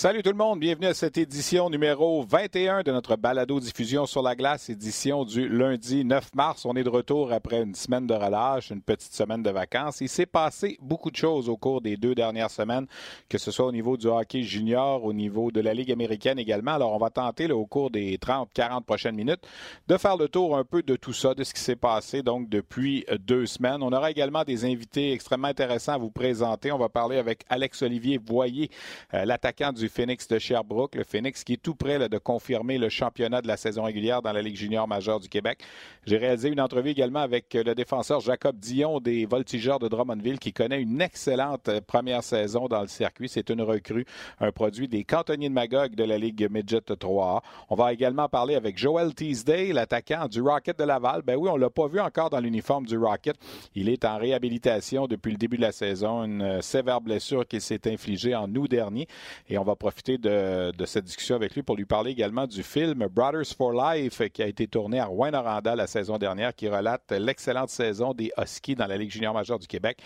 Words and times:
Salut 0.00 0.22
tout 0.22 0.30
le 0.30 0.36
monde, 0.36 0.60
bienvenue 0.60 0.86
à 0.86 0.94
cette 0.94 1.18
édition 1.18 1.68
numéro 1.68 2.22
21 2.22 2.84
de 2.84 2.90
notre 2.90 3.16
balado 3.16 3.60
diffusion 3.60 4.06
sur 4.06 4.22
la 4.22 4.34
glace, 4.34 4.70
édition 4.70 5.26
du 5.26 5.46
lundi 5.46 6.06
9 6.06 6.34
mars. 6.34 6.64
On 6.64 6.74
est 6.74 6.84
de 6.84 6.88
retour 6.88 7.34
après 7.34 7.60
une 7.60 7.74
semaine 7.74 8.06
de 8.06 8.14
relâche, 8.14 8.70
une 8.70 8.80
petite 8.80 9.12
semaine 9.12 9.42
de 9.42 9.50
vacances. 9.50 10.00
Il 10.00 10.08
s'est 10.08 10.24
passé 10.24 10.78
beaucoup 10.80 11.10
de 11.10 11.16
choses 11.16 11.50
au 11.50 11.58
cours 11.58 11.82
des 11.82 11.98
deux 11.98 12.14
dernières 12.14 12.50
semaines, 12.50 12.86
que 13.28 13.36
ce 13.36 13.50
soit 13.50 13.66
au 13.66 13.72
niveau 13.72 13.98
du 13.98 14.06
hockey 14.06 14.42
junior, 14.42 15.04
au 15.04 15.12
niveau 15.12 15.50
de 15.50 15.60
la 15.60 15.74
Ligue 15.74 15.92
américaine 15.92 16.38
également. 16.38 16.72
Alors 16.72 16.94
on 16.94 16.98
va 16.98 17.10
tenter 17.10 17.52
au 17.52 17.66
cours 17.66 17.90
des 17.90 18.16
30-40 18.16 18.84
prochaines 18.84 19.16
minutes 19.16 19.46
de 19.86 19.98
faire 19.98 20.16
le 20.16 20.28
tour 20.30 20.56
un 20.56 20.64
peu 20.64 20.82
de 20.82 20.96
tout 20.96 21.12
ça, 21.12 21.34
de 21.34 21.44
ce 21.44 21.52
qui 21.52 21.60
s'est 21.60 21.76
passé 21.76 22.22
donc 22.22 22.48
depuis 22.48 23.04
deux 23.18 23.44
semaines. 23.44 23.82
On 23.82 23.92
aura 23.92 24.10
également 24.10 24.44
des 24.44 24.64
invités 24.64 25.12
extrêmement 25.12 25.48
intéressants 25.48 25.92
à 25.92 25.98
vous 25.98 26.10
présenter. 26.10 26.72
On 26.72 26.78
va 26.78 26.88
parler 26.88 27.18
avec 27.18 27.44
Alex-Olivier 27.50 28.18
Voyer, 28.26 28.70
euh, 29.12 29.26
l'attaquant 29.26 29.74
du 29.74 29.89
Phoenix 29.90 30.26
de 30.28 30.38
Sherbrooke. 30.38 30.94
Le 30.94 31.04
Phoenix 31.04 31.44
qui 31.44 31.54
est 31.54 31.62
tout 31.62 31.74
prêt 31.74 32.08
de 32.08 32.18
confirmer 32.18 32.78
le 32.78 32.88
championnat 32.88 33.42
de 33.42 33.48
la 33.48 33.58
saison 33.58 33.82
régulière 33.82 34.22
dans 34.22 34.32
la 34.32 34.40
Ligue 34.40 34.56
junior 34.56 34.88
majeure 34.88 35.20
du 35.20 35.28
Québec. 35.28 35.58
J'ai 36.06 36.16
réalisé 36.16 36.48
une 36.48 36.60
entrevue 36.60 36.90
également 36.90 37.20
avec 37.20 37.52
le 37.52 37.74
défenseur 37.74 38.20
Jacob 38.20 38.56
Dion 38.56 39.00
des 39.00 39.26
Voltigeurs 39.26 39.78
de 39.78 39.88
Drummondville 39.88 40.38
qui 40.38 40.52
connaît 40.52 40.80
une 40.80 41.02
excellente 41.02 41.68
première 41.86 42.22
saison 42.22 42.68
dans 42.68 42.80
le 42.80 42.88
circuit. 42.88 43.28
C'est 43.28 43.50
une 43.50 43.60
recrue, 43.60 44.06
un 44.40 44.52
produit 44.52 44.88
des 44.88 45.04
cantonniers 45.04 45.48
de 45.48 45.54
Magog 45.54 45.94
de 45.94 46.04
la 46.04 46.16
Ligue 46.16 46.48
Midget 46.50 46.80
3 46.80 47.42
On 47.68 47.74
va 47.74 47.92
également 47.92 48.28
parler 48.28 48.54
avec 48.54 48.78
Joel 48.78 49.14
Teasday, 49.14 49.72
l'attaquant 49.72 50.28
du 50.28 50.40
Rocket 50.40 50.78
de 50.78 50.84
Laval. 50.84 51.22
Ben 51.22 51.36
oui, 51.36 51.50
on 51.52 51.56
l'a 51.56 51.70
pas 51.70 51.88
vu 51.88 52.00
encore 52.00 52.30
dans 52.30 52.40
l'uniforme 52.40 52.86
du 52.86 52.96
Rocket. 52.96 53.36
Il 53.74 53.88
est 53.88 54.04
en 54.04 54.16
réhabilitation 54.16 55.06
depuis 55.06 55.32
le 55.32 55.38
début 55.38 55.56
de 55.56 55.62
la 55.62 55.72
saison. 55.72 56.24
Une 56.24 56.62
sévère 56.62 57.00
blessure 57.00 57.46
qui 57.46 57.60
s'est 57.60 57.90
infligée 57.90 58.34
en 58.34 58.54
août 58.54 58.70
dernier. 58.70 59.08
Et 59.48 59.58
on 59.58 59.64
va 59.64 59.76
profiter 59.80 60.18
de, 60.18 60.72
cette 60.84 61.06
discussion 61.06 61.36
avec 61.36 61.54
lui 61.54 61.62
pour 61.62 61.74
lui 61.74 61.86
parler 61.86 62.10
également 62.10 62.46
du 62.46 62.62
film 62.62 63.06
Brothers 63.10 63.56
for 63.56 63.72
Life 63.72 64.20
qui 64.30 64.42
a 64.42 64.46
été 64.46 64.68
tourné 64.68 65.00
à 65.00 65.06
Rouen-Noranda 65.06 65.74
la 65.74 65.86
saison 65.86 66.18
dernière, 66.18 66.54
qui 66.54 66.68
relate 66.68 67.10
l'excellente 67.12 67.70
saison 67.70 68.12
des 68.12 68.30
Huskies 68.38 68.74
dans 68.74 68.86
la 68.86 68.98
Ligue 68.98 69.10
junior 69.10 69.32
majeure 69.32 69.58
du 69.58 69.66
Québec, 69.66 69.98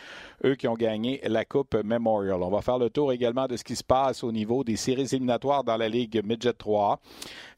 eux 0.44 0.54
qui 0.54 0.68
ont 0.68 0.74
gagné 0.74 1.20
la 1.24 1.44
Coupe 1.44 1.74
Memorial. 1.74 2.40
On 2.40 2.50
va 2.50 2.62
faire 2.62 2.78
le 2.78 2.88
tour 2.88 3.12
également 3.12 3.48
de 3.48 3.56
ce 3.56 3.64
qui 3.64 3.74
se 3.74 3.82
passe 3.82 4.22
au 4.22 4.30
niveau 4.30 4.62
des 4.62 4.76
séries 4.76 5.08
éliminatoires 5.12 5.64
dans 5.64 5.76
la 5.76 5.88
Ligue 5.88 6.22
Midget 6.24 6.52
3 6.52 7.00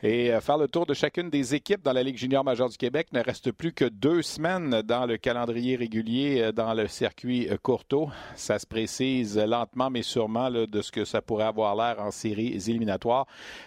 et 0.02 0.32
euh, 0.32 0.40
faire 0.40 0.56
le 0.56 0.68
tour 0.68 0.86
de 0.86 0.94
chacune 0.94 1.28
des 1.28 1.54
équipes 1.54 1.82
dans 1.82 1.92
la 1.92 2.02
Ligue 2.02 2.16
junior 2.16 2.42
majeure 2.42 2.70
du 2.70 2.78
Québec. 2.78 3.08
Il 3.12 3.18
ne 3.18 3.24
reste 3.24 3.52
plus 3.52 3.74
que 3.74 3.84
deux 3.84 4.22
semaines 4.22 4.80
dans 4.82 5.04
le 5.04 5.18
calendrier 5.18 5.76
régulier 5.76 6.40
euh, 6.40 6.52
dans 6.52 6.72
le 6.72 6.88
circuit 6.88 7.46
euh, 7.50 7.58
Courteau. 7.62 8.08
Ça 8.36 8.58
se 8.58 8.66
précise 8.66 9.36
lentement 9.36 9.90
mais 9.90 10.02
sûrement 10.02 10.50
de 10.50 10.80
ce 10.80 10.90
que 10.90 11.04
ça 11.04 11.20
pourrait 11.20 11.44
avoir 11.44 11.76
l'air 11.76 12.05
en 12.06 12.10
séries 12.10 12.54
éliminatoires. 12.68 13.26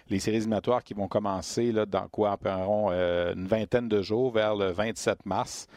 Les 0.10 0.20
séries 0.20 0.38
éliminatoires 0.38 0.84
qui 0.84 0.94
vont 0.94 1.08
commencer 1.08 1.72
là, 1.72 1.86
dans 1.86 2.08
quoi 2.08 2.38
environ 2.42 2.90
euh, 2.92 3.34
une 3.34 3.48
vingtaine 3.48 3.88
de 3.88 4.02
jours 4.02 4.32
vers 4.32 4.56
le 4.56 4.72
27 4.72 5.26
mars. 5.26 5.68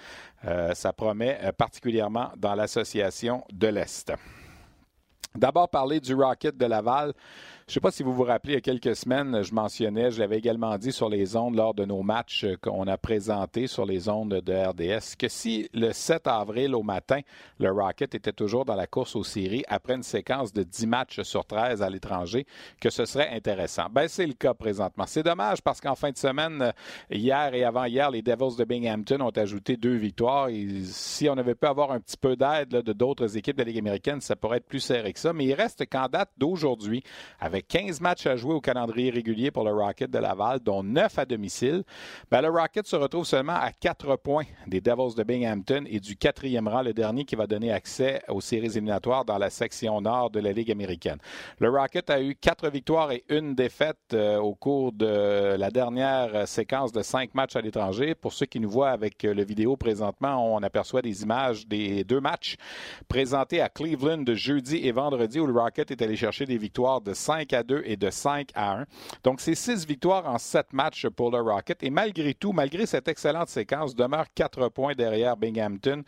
Euh, 0.44 0.74
ça 0.74 0.92
promet 0.92 1.38
euh, 1.42 1.52
particulièrement 1.52 2.30
dans 2.36 2.54
l'association 2.54 3.44
de 3.52 3.68
l'Est. 3.68 4.12
D'abord 5.34 5.68
parler 5.68 6.00
du 6.00 6.14
Rocket 6.14 6.56
de 6.56 6.66
Laval. 6.66 7.14
Je 7.68 7.70
ne 7.70 7.74
sais 7.74 7.80
pas 7.80 7.92
si 7.92 8.02
vous 8.02 8.12
vous 8.12 8.24
rappelez, 8.24 8.54
il 8.54 8.56
y 8.56 8.58
a 8.58 8.60
quelques 8.60 8.96
semaines, 8.96 9.42
je 9.42 9.54
mentionnais, 9.54 10.10
je 10.10 10.18
l'avais 10.18 10.36
également 10.36 10.76
dit 10.78 10.90
sur 10.90 11.08
les 11.08 11.36
ondes 11.36 11.54
lors 11.54 11.74
de 11.74 11.84
nos 11.84 12.02
matchs 12.02 12.44
qu'on 12.60 12.88
a 12.88 12.98
présentés 12.98 13.68
sur 13.68 13.86
les 13.86 14.08
ondes 14.08 14.40
de 14.40 14.52
RDS, 14.52 15.14
que 15.16 15.28
si 15.28 15.68
le 15.72 15.92
7 15.92 16.26
avril 16.26 16.74
au 16.74 16.82
matin, 16.82 17.20
le 17.60 17.70
Rocket 17.70 18.16
était 18.16 18.32
toujours 18.32 18.64
dans 18.64 18.74
la 18.74 18.88
course 18.88 19.14
aux 19.14 19.22
séries 19.22 19.62
après 19.68 19.94
une 19.94 20.02
séquence 20.02 20.52
de 20.52 20.64
10 20.64 20.86
matchs 20.88 21.22
sur 21.22 21.46
13 21.46 21.82
à 21.82 21.88
l'étranger, 21.88 22.46
que 22.80 22.90
ce 22.90 23.04
serait 23.04 23.30
intéressant. 23.30 23.86
Ben, 23.92 24.08
c'est 24.08 24.26
le 24.26 24.34
cas 24.34 24.54
présentement. 24.54 25.04
C'est 25.06 25.22
dommage 25.22 25.62
parce 25.62 25.80
qu'en 25.80 25.94
fin 25.94 26.10
de 26.10 26.18
semaine, 26.18 26.72
hier 27.10 27.54
et 27.54 27.62
avant-hier, 27.62 28.10
les 28.10 28.22
Devils 28.22 28.56
de 28.58 28.64
Binghamton 28.64 29.20
ont 29.20 29.30
ajouté 29.30 29.76
deux 29.76 29.94
victoires. 29.94 30.48
Si 30.84 31.28
on 31.28 31.38
avait 31.38 31.54
pu 31.54 31.66
avoir 31.66 31.92
un 31.92 32.00
petit 32.00 32.16
peu 32.16 32.34
d'aide 32.34 32.70
de 32.70 32.92
d'autres 32.92 33.36
équipes 33.36 33.56
de 33.56 33.62
la 33.62 33.68
Ligue 33.68 33.78
américaine, 33.78 34.20
ça 34.20 34.34
pourrait 34.34 34.56
être 34.56 34.66
plus 34.66 34.80
serré 34.80 35.12
que 35.12 35.20
ça. 35.20 35.32
Mais 35.32 35.44
il 35.44 35.54
reste 35.54 35.88
qu'en 35.88 36.08
date 36.08 36.30
d'aujourd'hui, 36.38 37.04
15 37.60 38.00
matchs 38.00 38.26
à 38.26 38.36
jouer 38.36 38.54
au 38.54 38.60
calendrier 38.60 39.10
régulier 39.10 39.50
pour 39.50 39.64
le 39.64 39.72
Rocket 39.72 40.10
de 40.10 40.18
Laval, 40.18 40.60
dont 40.60 40.82
9 40.82 41.18
à 41.18 41.24
domicile, 41.24 41.82
ben, 42.30 42.40
le 42.40 42.48
Rocket 42.48 42.86
se 42.86 42.96
retrouve 42.96 43.26
seulement 43.26 43.54
à 43.54 43.72
4 43.72 44.16
points 44.16 44.44
des 44.66 44.80
Devils 44.80 45.14
de 45.16 45.22
Binghamton 45.22 45.84
et 45.86 46.00
du 46.00 46.16
quatrième 46.16 46.68
rang, 46.68 46.82
le 46.82 46.94
dernier 46.94 47.24
qui 47.24 47.36
va 47.36 47.46
donner 47.46 47.72
accès 47.72 48.22
aux 48.28 48.40
séries 48.40 48.66
éliminatoires 48.66 49.24
dans 49.24 49.38
la 49.38 49.50
section 49.50 50.00
nord 50.00 50.30
de 50.30 50.40
la 50.40 50.52
Ligue 50.52 50.70
américaine. 50.70 51.18
Le 51.58 51.68
Rocket 51.68 52.08
a 52.10 52.22
eu 52.22 52.34
4 52.34 52.70
victoires 52.70 53.12
et 53.12 53.24
une 53.28 53.54
défaite 53.54 53.98
euh, 54.14 54.38
au 54.38 54.54
cours 54.54 54.92
de 54.92 55.56
la 55.56 55.70
dernière 55.70 56.46
séquence 56.46 56.92
de 56.92 57.02
5 57.02 57.34
matchs 57.34 57.56
à 57.56 57.60
l'étranger. 57.60 58.14
Pour 58.14 58.32
ceux 58.32 58.46
qui 58.46 58.60
nous 58.60 58.70
voient 58.70 58.90
avec 58.90 59.22
le 59.22 59.44
vidéo 59.44 59.76
présentement, 59.76 60.54
on 60.54 60.62
aperçoit 60.62 61.02
des 61.02 61.22
images 61.22 61.66
des 61.66 62.04
deux 62.04 62.20
matchs 62.20 62.56
présentés 63.08 63.60
à 63.60 63.68
Cleveland 63.68 64.24
jeudi 64.34 64.86
et 64.86 64.92
vendredi 64.92 65.40
où 65.40 65.46
le 65.46 65.52
Rocket 65.52 65.90
est 65.90 66.02
allé 66.02 66.16
chercher 66.16 66.46
des 66.46 66.56
victoires 66.56 67.00
de 67.00 67.12
5 67.12 67.41
à 67.52 67.62
2 67.62 67.82
et 67.84 67.96
de 67.96 68.10
5 68.10 68.50
à 68.54 68.78
1. 68.78 68.84
Donc, 69.24 69.40
c'est 69.40 69.54
6 69.54 69.86
victoires 69.86 70.26
en 70.26 70.38
7 70.38 70.72
matchs 70.72 71.08
pour 71.08 71.30
le 71.30 71.40
Rocket. 71.40 71.82
Et 71.82 71.90
malgré 71.90 72.34
tout, 72.34 72.52
malgré 72.52 72.86
cette 72.86 73.08
excellente 73.08 73.48
séquence, 73.48 73.94
demeure 73.94 74.26
4 74.34 74.68
points 74.68 74.94
derrière 74.94 75.36
Binghamton 75.36 76.02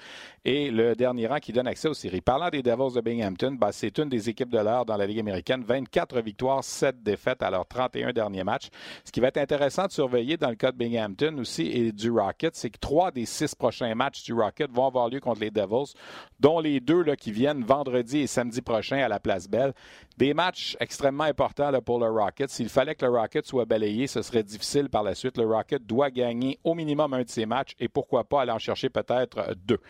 et 0.45 0.71
le 0.71 0.95
dernier 0.95 1.27
rang 1.27 1.39
qui 1.39 1.53
donne 1.53 1.67
accès 1.67 1.89
aux 1.89 1.95
séries. 1.95 2.21
Parlant 2.21 2.51
des 2.51 2.63
Devils 2.63 2.95
de 2.95 3.01
Binghamton, 3.01 3.57
ben, 3.59 3.73
c'est 3.73 3.99
une 3.99 4.09
des 4.09 4.29
équipes 4.29 4.51
de 4.51 4.59
l'heure 4.59 4.85
dans 4.85 4.97
la 4.97 5.07
Ligue 5.07 5.21
américaine. 5.21 5.65
24 5.67 6.21
victoires, 6.21 6.63
7 6.63 7.03
défaites 7.03 7.43
à 7.43 7.51
leurs 7.51 7.67
31 7.67 8.13
derniers 8.13 8.45
matchs. 8.45 8.69
Ce 9.05 9.11
qui 9.11 9.21
va 9.21 9.29
être 9.29 9.39
intéressant 9.39 9.87
de 9.87 9.93
surveiller 9.93 10.37
dans 10.37 10.51
le 10.51 10.57
cas 10.57 10.73
de 10.73 10.77
Binghamton 10.77 11.39
aussi 11.39 11.63
et 11.63 11.93
du 11.93 12.11
Rocket, 12.11 12.55
c'est 12.55 12.71
que 12.71 12.79
trois 12.79 13.11
des 13.11 13.27
six 13.27 13.55
prochains 13.55 13.95
matchs 13.95 14.23
du 14.25 14.33
Rocket 14.33 14.71
vont 14.71 14.87
avoir 14.87 15.09
lieu 15.09 15.21
contre 15.21 15.41
les 15.41 15.51
Devils, 15.51 15.95
dont 16.41 16.61
les 16.61 16.81
deux 16.81 17.03
là, 17.03 17.17
qui 17.17 17.33
viennent 17.33 17.65
vendredi 17.65 18.21
et 18.21 18.27
samedi 18.27 18.61
prochain 18.63 18.99
à 18.99 19.09
la 19.09 19.21
Place 19.21 19.49
Belle. 19.49 19.73
Des 20.17 20.33
matchs 20.33 20.77
extrêmement 20.79 21.25
importants 21.25 21.73
pour 21.81 21.99
le 21.99 22.09
Rocket. 22.09 22.49
S'il 22.49 22.69
fallait 22.69 22.95
que 22.95 23.05
le 23.05 23.11
Rocket 23.11 23.45
soit 23.45 23.65
balayé, 23.65 24.07
ce 24.07 24.23
serait 24.23 24.45
difficile 24.45 24.89
par 24.89 25.03
la 25.03 25.17
suite. 25.17 25.37
Le 25.37 25.45
Rocket 25.45 25.85
doit 25.85 26.11
gagner 26.11 26.59
au 26.63 26.75
minimum 26.75 27.13
un 27.15 27.23
de 27.23 27.29
ses 27.29 27.47
matchs 27.47 27.75
et 27.81 27.89
pourquoi 27.89 28.23
pas 28.23 28.43
aller 28.43 28.53
en 28.53 28.59
chercher 28.61 28.91
peut-être 28.91 29.57
deux. 29.67 29.81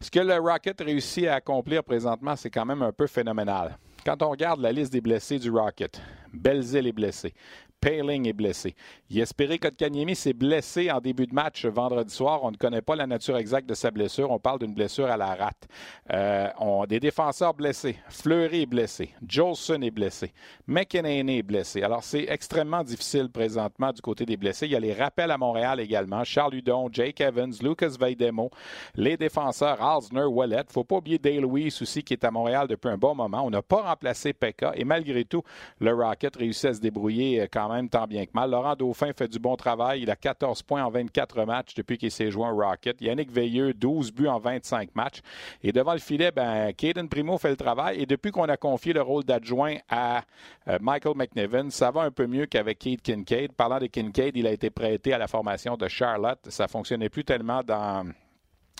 Ce 0.00 0.08
que 0.08 0.20
le 0.20 0.38
Rocket 0.38 0.80
réussit 0.80 1.26
à 1.26 1.34
accomplir 1.34 1.82
présentement, 1.82 2.36
c'est 2.36 2.50
quand 2.50 2.64
même 2.64 2.82
un 2.82 2.92
peu 2.92 3.08
phénoménal. 3.08 3.76
Quand 4.04 4.22
on 4.22 4.30
regarde 4.30 4.60
la 4.60 4.70
liste 4.70 4.92
des 4.92 5.00
blessés 5.00 5.40
du 5.40 5.50
Rocket, 5.50 6.00
Belzil 6.32 6.86
est 6.86 6.92
blessé. 6.92 7.34
Paling 7.82 8.28
est 8.28 8.32
blessé. 8.32 8.76
Yesperi 9.10 9.58
Kotkaniemi 9.58 10.14
s'est 10.14 10.32
blessé 10.32 10.88
en 10.92 11.00
début 11.00 11.26
de 11.26 11.34
match 11.34 11.66
vendredi 11.66 12.14
soir. 12.14 12.44
On 12.44 12.52
ne 12.52 12.56
connaît 12.56 12.80
pas 12.80 12.94
la 12.94 13.08
nature 13.08 13.36
exacte 13.36 13.68
de 13.68 13.74
sa 13.74 13.90
blessure. 13.90 14.30
On 14.30 14.38
parle 14.38 14.60
d'une 14.60 14.72
blessure 14.72 15.06
à 15.06 15.16
la 15.16 15.34
rate. 15.34 15.66
Euh, 16.12 16.46
on, 16.60 16.86
des 16.86 17.00
défenseurs 17.00 17.54
blessés. 17.54 17.96
Fleury 18.08 18.62
est 18.62 18.66
blessé. 18.66 19.10
Jolson 19.26 19.82
est 19.82 19.90
blessé. 19.90 20.32
McKinney 20.68 21.38
est 21.38 21.42
blessé. 21.42 21.82
Alors, 21.82 22.04
c'est 22.04 22.26
extrêmement 22.28 22.84
difficile 22.84 23.28
présentement 23.28 23.92
du 23.92 24.00
côté 24.00 24.24
des 24.24 24.36
blessés. 24.36 24.66
Il 24.66 24.72
y 24.72 24.76
a 24.76 24.80
les 24.80 24.94
rappels 24.94 25.32
à 25.32 25.36
Montréal 25.36 25.80
également. 25.80 26.22
Charles 26.22 26.54
Hudon, 26.54 26.88
Jake 26.92 27.20
Evans, 27.20 27.52
Lucas 27.60 27.96
Veidemo, 27.98 28.48
les 28.94 29.16
défenseurs 29.16 29.82
Alsner, 29.82 30.22
Wallet. 30.22 30.66
Faut 30.68 30.84
pas 30.84 30.98
oublier 30.98 31.18
Dale 31.18 31.40
Louis 31.40 31.76
aussi 31.80 32.04
qui 32.04 32.12
est 32.14 32.24
à 32.24 32.30
Montréal 32.30 32.68
depuis 32.68 32.90
un 32.90 32.96
bon 32.96 33.16
moment. 33.16 33.42
On 33.44 33.50
n'a 33.50 33.62
pas 33.62 33.82
remplacé 33.82 34.32
Pekka 34.32 34.70
et 34.76 34.84
malgré 34.84 35.24
tout, 35.24 35.42
le 35.80 35.92
Rocket 35.92 36.36
réussit 36.36 36.66
à 36.66 36.74
se 36.74 36.80
débrouiller 36.80 37.40
euh, 37.40 37.46
quand 37.52 37.68
même 37.68 37.71
même 37.72 37.88
tant 37.88 38.06
bien 38.06 38.24
que 38.24 38.30
mal. 38.34 38.50
Laurent 38.50 38.74
Dauphin 38.74 39.12
fait 39.16 39.28
du 39.28 39.38
bon 39.38 39.56
travail. 39.56 40.02
Il 40.02 40.10
a 40.10 40.16
14 40.16 40.62
points 40.62 40.84
en 40.84 40.90
24 40.90 41.44
matchs 41.44 41.74
depuis 41.74 41.98
qu'il 41.98 42.10
s'est 42.10 42.30
joint 42.30 42.52
au 42.52 42.56
Rocket. 42.56 43.00
Yannick 43.00 43.30
Veilleux, 43.30 43.72
12 43.74 44.12
buts 44.12 44.28
en 44.28 44.38
25 44.38 44.94
matchs. 44.94 45.20
Et 45.62 45.72
devant 45.72 45.92
le 45.92 45.98
filet, 45.98 46.30
ben, 46.30 46.72
Caden 46.72 47.08
Primo 47.08 47.38
fait 47.38 47.50
le 47.50 47.56
travail. 47.56 48.00
Et 48.00 48.06
depuis 48.06 48.30
qu'on 48.30 48.44
a 48.44 48.56
confié 48.56 48.92
le 48.92 49.02
rôle 49.02 49.24
d'adjoint 49.24 49.76
à 49.88 50.22
euh, 50.68 50.78
Michael 50.80 51.16
McNiven, 51.16 51.70
ça 51.70 51.90
va 51.90 52.02
un 52.02 52.10
peu 52.10 52.26
mieux 52.26 52.46
qu'avec 52.46 52.78
Keith 52.78 53.02
Kincaid. 53.02 53.52
Parlant 53.52 53.78
de 53.78 53.86
Kincaid, 53.86 54.36
il 54.36 54.46
a 54.46 54.52
été 54.52 54.70
prêté 54.70 55.12
à 55.12 55.18
la 55.18 55.28
formation 55.28 55.76
de 55.76 55.88
Charlotte. 55.88 56.40
Ça 56.48 56.68
fonctionnait 56.68 57.08
plus 57.08 57.24
tellement 57.24 57.62
dans 57.62 58.06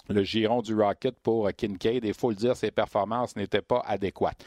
le 0.09 0.23
giron 0.23 0.63
du 0.63 0.75
Rocket 0.75 1.15
pour 1.21 1.51
Kincaid. 1.53 2.05
Et 2.05 2.09
il 2.09 2.15
faut 2.15 2.31
le 2.31 2.37
dire, 2.37 2.57
ses 2.57 2.71
performances 2.71 3.37
n'étaient 3.37 3.63
pas 3.63 3.83
adéquates. 3.87 4.45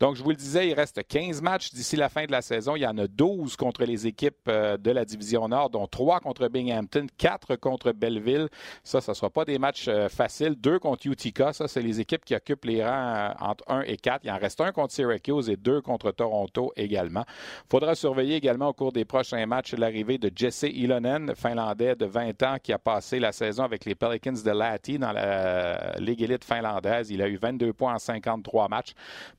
Donc, 0.00 0.16
je 0.16 0.22
vous 0.22 0.30
le 0.30 0.36
disais, 0.36 0.68
il 0.68 0.74
reste 0.74 1.06
15 1.06 1.42
matchs 1.42 1.72
d'ici 1.72 1.96
la 1.96 2.08
fin 2.08 2.24
de 2.26 2.32
la 2.32 2.42
saison. 2.42 2.76
Il 2.76 2.82
y 2.82 2.86
en 2.86 2.96
a 2.98 3.06
12 3.06 3.56
contre 3.56 3.84
les 3.84 4.06
équipes 4.06 4.36
euh, 4.48 4.76
de 4.76 4.90
la 4.90 5.04
Division 5.04 5.48
Nord, 5.48 5.70
dont 5.70 5.86
3 5.86 6.20
contre 6.20 6.48
Binghamton, 6.48 7.06
4 7.16 7.56
contre 7.56 7.92
Belleville. 7.92 8.48
Ça, 8.84 9.00
ce 9.00 9.10
ne 9.10 9.14
sera 9.14 9.30
pas 9.30 9.44
des 9.44 9.58
matchs 9.58 9.86
euh, 9.88 10.08
faciles. 10.08 10.54
2 10.56 10.78
contre 10.78 11.06
Utica. 11.06 11.52
Ça, 11.52 11.68
c'est 11.68 11.82
les 11.82 12.00
équipes 12.00 12.24
qui 12.24 12.34
occupent 12.34 12.64
les 12.64 12.84
rangs 12.84 13.14
euh, 13.16 13.30
entre 13.40 13.64
1 13.68 13.82
et 13.82 13.96
4. 13.96 14.20
Il 14.24 14.30
en 14.30 14.38
reste 14.38 14.60
un 14.60 14.72
contre 14.72 14.92
Syracuse 14.92 15.48
et 15.48 15.56
2 15.56 15.80
contre 15.80 16.12
Toronto 16.12 16.72
également. 16.76 17.24
Il 17.28 17.70
faudra 17.70 17.94
surveiller 17.94 18.36
également 18.36 18.68
au 18.68 18.72
cours 18.72 18.92
des 18.92 19.04
prochains 19.04 19.46
matchs 19.46 19.74
l'arrivée 19.74 20.18
de 20.18 20.30
Jesse 20.34 20.64
Ilonen, 20.64 21.34
finlandais 21.34 21.96
de 21.96 22.06
20 22.06 22.42
ans, 22.42 22.56
qui 22.62 22.72
a 22.72 22.78
passé 22.78 23.18
la 23.18 23.32
saison 23.32 23.64
avec 23.64 23.84
les 23.84 23.94
Pelicans 23.94 24.32
de 24.32 24.50
Dans 24.96 25.12
la 25.12 25.96
Ligue 25.98 26.22
élite 26.22 26.44
finlandaise. 26.44 27.10
Il 27.10 27.20
a 27.20 27.28
eu 27.28 27.36
22 27.36 27.74
points 27.74 27.94
en 27.94 27.98
53 27.98 28.68
matchs. 28.68 28.92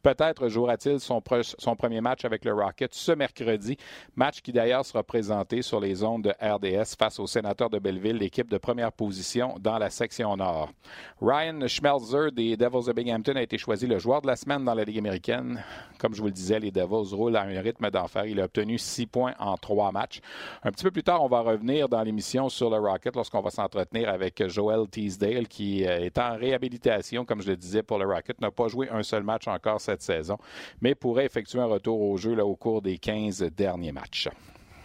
Peut-être 0.04 0.48
jouera-t-il 0.48 1.00
son, 1.00 1.22
premier 1.22 2.02
match 2.02 2.26
avec 2.26 2.46
le 2.46 2.54
Rocket 2.54 2.94
ce 2.94 3.14
mercredi. 3.14 3.78
Match 4.16 4.42
qui 4.42 4.52
d'ailleurs 4.52 4.86
sera 4.86 5.02
présenté 5.02 5.64
sur 5.64 5.80
les 5.80 6.04
ondes 6.04 6.24
de 6.24 6.34
RDS 6.40 6.96
face 6.98 7.20
au 7.20 7.26
sénateur 7.26 7.70
de 7.70 7.80
Belleville, 7.80 8.18
l'équipe 8.18 8.50
de 8.50 8.58
première 8.60 8.92
position 8.92 9.56
dans 9.60 9.80
la 9.80 9.90
section 9.90 10.38
nord. 10.38 10.70
Ryan 11.22 11.68
Schmelzer 11.68 12.32
des 12.32 12.56
Devils 12.56 12.86
de 12.88 12.94
Binghamton 12.94 13.38
a 13.38 13.42
été 13.42 13.58
choisi 13.58 13.88
le 13.88 13.98
joueur 13.98 14.22
de 14.22 14.28
la 14.28 14.36
semaine 14.36 14.64
dans 14.64 14.76
la 14.76 14.84
Ligue 14.84 15.00
américaine. 15.00 15.64
Comme 15.98 16.14
je 16.14 16.22
vous 16.22 16.28
le 16.28 16.34
disais, 16.34 16.60
les 16.60 16.72
Devils 16.72 17.16
roulent 17.16 17.38
à 17.38 17.42
un 17.42 17.62
rythme 17.62 17.90
d'enfer. 17.90 18.26
Il 18.26 18.40
a 18.40 18.46
obtenu 18.46 18.78
6 18.78 19.08
points 19.08 19.34
en 19.40 19.58
3 19.58 19.92
matchs. 19.92 20.20
Un 20.64 20.72
petit 20.72 20.84
peu 20.84 20.92
plus 20.92 21.04
tard, 21.04 21.24
on 21.24 21.28
va 21.28 21.42
revenir 21.42 21.90
dans 21.90 22.04
l'émission 22.04 22.50
sur 22.50 22.70
le 22.70 22.78
Rocket 22.78 23.16
lorsqu'on 23.16 23.42
va 23.42 23.50
s'entretenir 23.50 24.10
avec 24.10 24.46
Joel 24.48 24.88
Teasdale 24.88 25.39
qui 25.48 25.86
euh, 25.86 26.00
est 26.00 26.18
en 26.18 26.36
réhabilitation, 26.38 27.26
comme 27.26 27.42
je 27.42 27.50
le 27.50 27.58
disais, 27.58 27.84
pour 27.84 27.98
le 27.98 28.06
Rocket, 28.06 28.40
n'a 28.42 28.52
pas 28.52 28.68
joué 28.68 28.90
un 28.90 29.04
seul 29.04 29.24
match 29.24 29.48
encore 29.48 29.82
cette 29.82 30.02
saison, 30.02 30.38
mais 30.82 30.96
pourrait 30.96 31.26
effectuer 31.26 31.60
un 31.60 31.66
retour 31.66 32.02
au 32.02 32.18
jeu 32.18 32.36
là, 32.36 32.46
au 32.46 32.56
cours 32.56 32.82
des 32.82 32.98
15 32.98 33.44
derniers 33.56 33.92
matchs. 33.92 34.30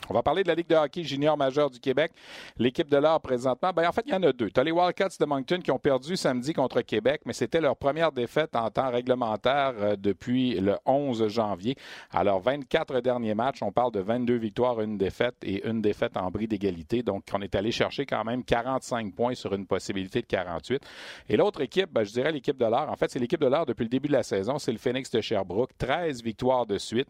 On 0.09 0.15
va 0.15 0.23
parler 0.23 0.43
de 0.43 0.49
la 0.49 0.55
Ligue 0.55 0.69
de 0.69 0.75
hockey 0.75 1.03
junior 1.03 1.37
majeur 1.37 1.71
du 1.71 1.81
Québec. 1.81 2.13
L'équipe 2.59 2.89
de 2.91 2.97
l'art 2.97 3.21
présentement, 3.21 3.71
bien, 3.73 3.89
en 3.89 3.93
fait, 3.93 4.05
il 4.07 4.13
y 4.13 4.17
en 4.17 4.23
a 4.23 4.33
deux. 4.33 4.51
Tu 4.51 4.61
as 4.61 4.65
les 4.65 4.71
Wildcats 4.71 5.17
de 5.19 5.25
Moncton 5.25 5.61
qui 5.63 5.71
ont 5.71 5.79
perdu 5.79 6.17
samedi 6.17 6.53
contre 6.53 6.83
Québec, 6.83 7.23
mais 7.25 7.33
c'était 7.33 7.61
leur 7.61 7.77
première 7.77 8.13
défaite 8.13 8.55
en 8.55 8.71
temps 8.71 8.91
réglementaire 8.91 9.73
euh, 9.79 9.97
depuis 9.97 10.61
le 10.61 10.77
11 10.85 11.29
janvier. 11.29 11.77
Alors, 12.11 12.41
24 12.41 13.01
derniers 13.01 13.35
matchs, 13.35 13.63
on 13.63 13.73
parle 13.73 13.93
de 13.93 14.01
22 14.01 14.35
victoires, 14.37 14.81
une 14.81 14.99
défaite 14.99 15.37
et 15.43 15.67
une 15.67 15.81
défaite 15.81 16.17
en 16.17 16.31
bris 16.31 16.49
d'égalité. 16.49 17.03
Donc, 17.03 17.25
on 17.33 17.41
est 17.41 17.55
allé 17.55 17.71
chercher 17.71 18.05
quand 18.05 18.25
même 18.25 18.45
45 18.45 19.15
points 19.15 19.35
sur 19.35 19.55
une 19.55 19.67
possibilité 19.67 20.21
de 20.21 20.27
48. 20.27 20.83
Et 21.29 21.37
l'autre 21.37 21.63
équipe, 21.63 21.91
ben, 21.93 22.05
je 22.05 22.13
dirais 22.13 22.33
l'équipe 22.33 22.59
de 22.59 22.67
l'art. 22.67 22.91
En 22.91 22.97
fait, 22.97 23.11
c'est 23.11 23.19
l'équipe 23.19 23.41
de 23.41 23.47
l'art 23.47 23.67
depuis 23.67 23.85
le 23.85 23.89
début 23.89 24.09
de 24.09 24.15
la 24.15 24.23
saison. 24.23 24.59
C'est 24.59 24.73
le 24.73 24.79
Phoenix 24.79 25.11
de 25.11 25.21
Sherbrooke. 25.21 25.71
13 25.79 26.23
victoires 26.23 26.67
de 26.67 26.79
suite. 26.79 27.09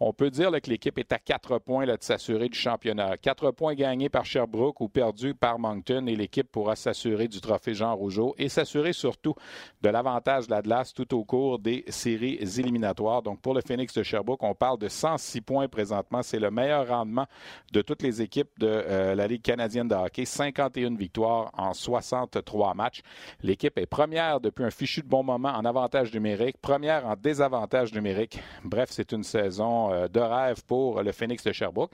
On 0.00 0.12
peut 0.12 0.30
dire 0.30 0.50
que 0.60 0.70
l'équipe 0.70 0.98
est 0.98 1.12
à 1.12 1.18
quatre 1.18 1.58
points 1.58 1.86
de 1.86 1.96
s'assurer 2.00 2.48
du 2.48 2.58
championnat. 2.58 3.16
Quatre 3.16 3.50
points 3.50 3.74
gagnés 3.74 4.08
par 4.08 4.24
Sherbrooke 4.24 4.80
ou 4.80 4.88
perdus 4.88 5.34
par 5.34 5.58
Moncton 5.58 6.06
et 6.06 6.16
l'équipe 6.16 6.50
pourra 6.50 6.76
s'assurer 6.76 7.28
du 7.28 7.40
trophée 7.40 7.74
Jean 7.74 7.94
Rougeau 7.94 8.34
et 8.38 8.48
s'assurer 8.48 8.92
surtout 8.92 9.34
de 9.80 9.88
l'avantage 9.88 10.46
de 10.46 10.52
l'Atlas 10.52 10.92
tout 10.92 11.14
au 11.14 11.24
cours 11.24 11.58
des 11.58 11.84
séries 11.88 12.38
éliminatoires. 12.58 13.22
Donc 13.22 13.40
pour 13.40 13.54
le 13.54 13.60
Phoenix 13.60 13.94
de 13.94 14.02
Sherbrooke, 14.02 14.42
on 14.42 14.54
parle 14.54 14.78
de 14.78 14.88
106 14.88 15.40
points 15.40 15.68
présentement. 15.68 16.22
C'est 16.22 16.38
le 16.40 16.50
meilleur 16.50 16.88
rendement 16.88 17.26
de 17.72 17.82
toutes 17.82 18.02
les 18.02 18.22
équipes 18.22 18.58
de 18.58 18.66
euh, 18.66 19.14
la 19.14 19.26
Ligue 19.26 19.42
canadienne 19.42 19.88
de 19.88 19.94
hockey. 19.94 20.24
51 20.24 20.96
victoires 20.96 21.50
en 21.56 21.74
63 21.74 22.74
matchs. 22.74 23.02
L'équipe 23.42 23.78
est 23.78 23.86
première 23.86 24.40
depuis 24.40 24.64
un 24.64 24.70
fichu 24.70 25.02
de 25.02 25.08
bon 25.08 25.22
moment 25.22 25.50
en 25.50 25.64
avantage 25.64 26.12
numérique, 26.12 26.56
première 26.60 27.06
en 27.06 27.16
désavantage 27.16 27.92
numérique. 27.92 28.38
Bref, 28.64 28.88
c'est 28.90 29.12
une 29.12 29.22
saison 29.22 29.81
euh, 29.90 30.08
de 30.08 30.20
rêve 30.20 30.62
pour 30.66 31.02
le 31.02 31.12
Phoenix 31.12 31.42
de 31.44 31.52
Sherbrooke. 31.52 31.92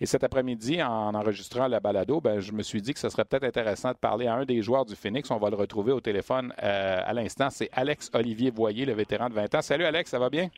Et 0.00 0.06
cet 0.06 0.24
après-midi, 0.24 0.82
en 0.82 1.14
enregistrant 1.14 1.68
la 1.68 1.80
balado, 1.80 2.20
ben, 2.20 2.40
je 2.40 2.52
me 2.52 2.62
suis 2.62 2.80
dit 2.80 2.94
que 2.94 3.00
ce 3.00 3.08
serait 3.08 3.24
peut-être 3.24 3.44
intéressant 3.44 3.90
de 3.90 3.96
parler 3.96 4.26
à 4.26 4.34
un 4.34 4.44
des 4.44 4.62
joueurs 4.62 4.84
du 4.84 4.96
Phoenix. 4.96 5.30
On 5.30 5.38
va 5.38 5.50
le 5.50 5.56
retrouver 5.56 5.92
au 5.92 6.00
téléphone 6.00 6.52
euh, 6.62 7.00
à 7.04 7.12
l'instant. 7.12 7.48
C'est 7.50 7.68
Alex 7.72 8.10
Olivier 8.14 8.50
Voyer, 8.50 8.84
le 8.84 8.94
vétéran 8.94 9.28
de 9.28 9.34
20 9.34 9.54
ans. 9.54 9.62
Salut 9.62 9.84
Alex, 9.84 10.10
ça 10.10 10.18
va 10.18 10.30
bien? 10.30 10.48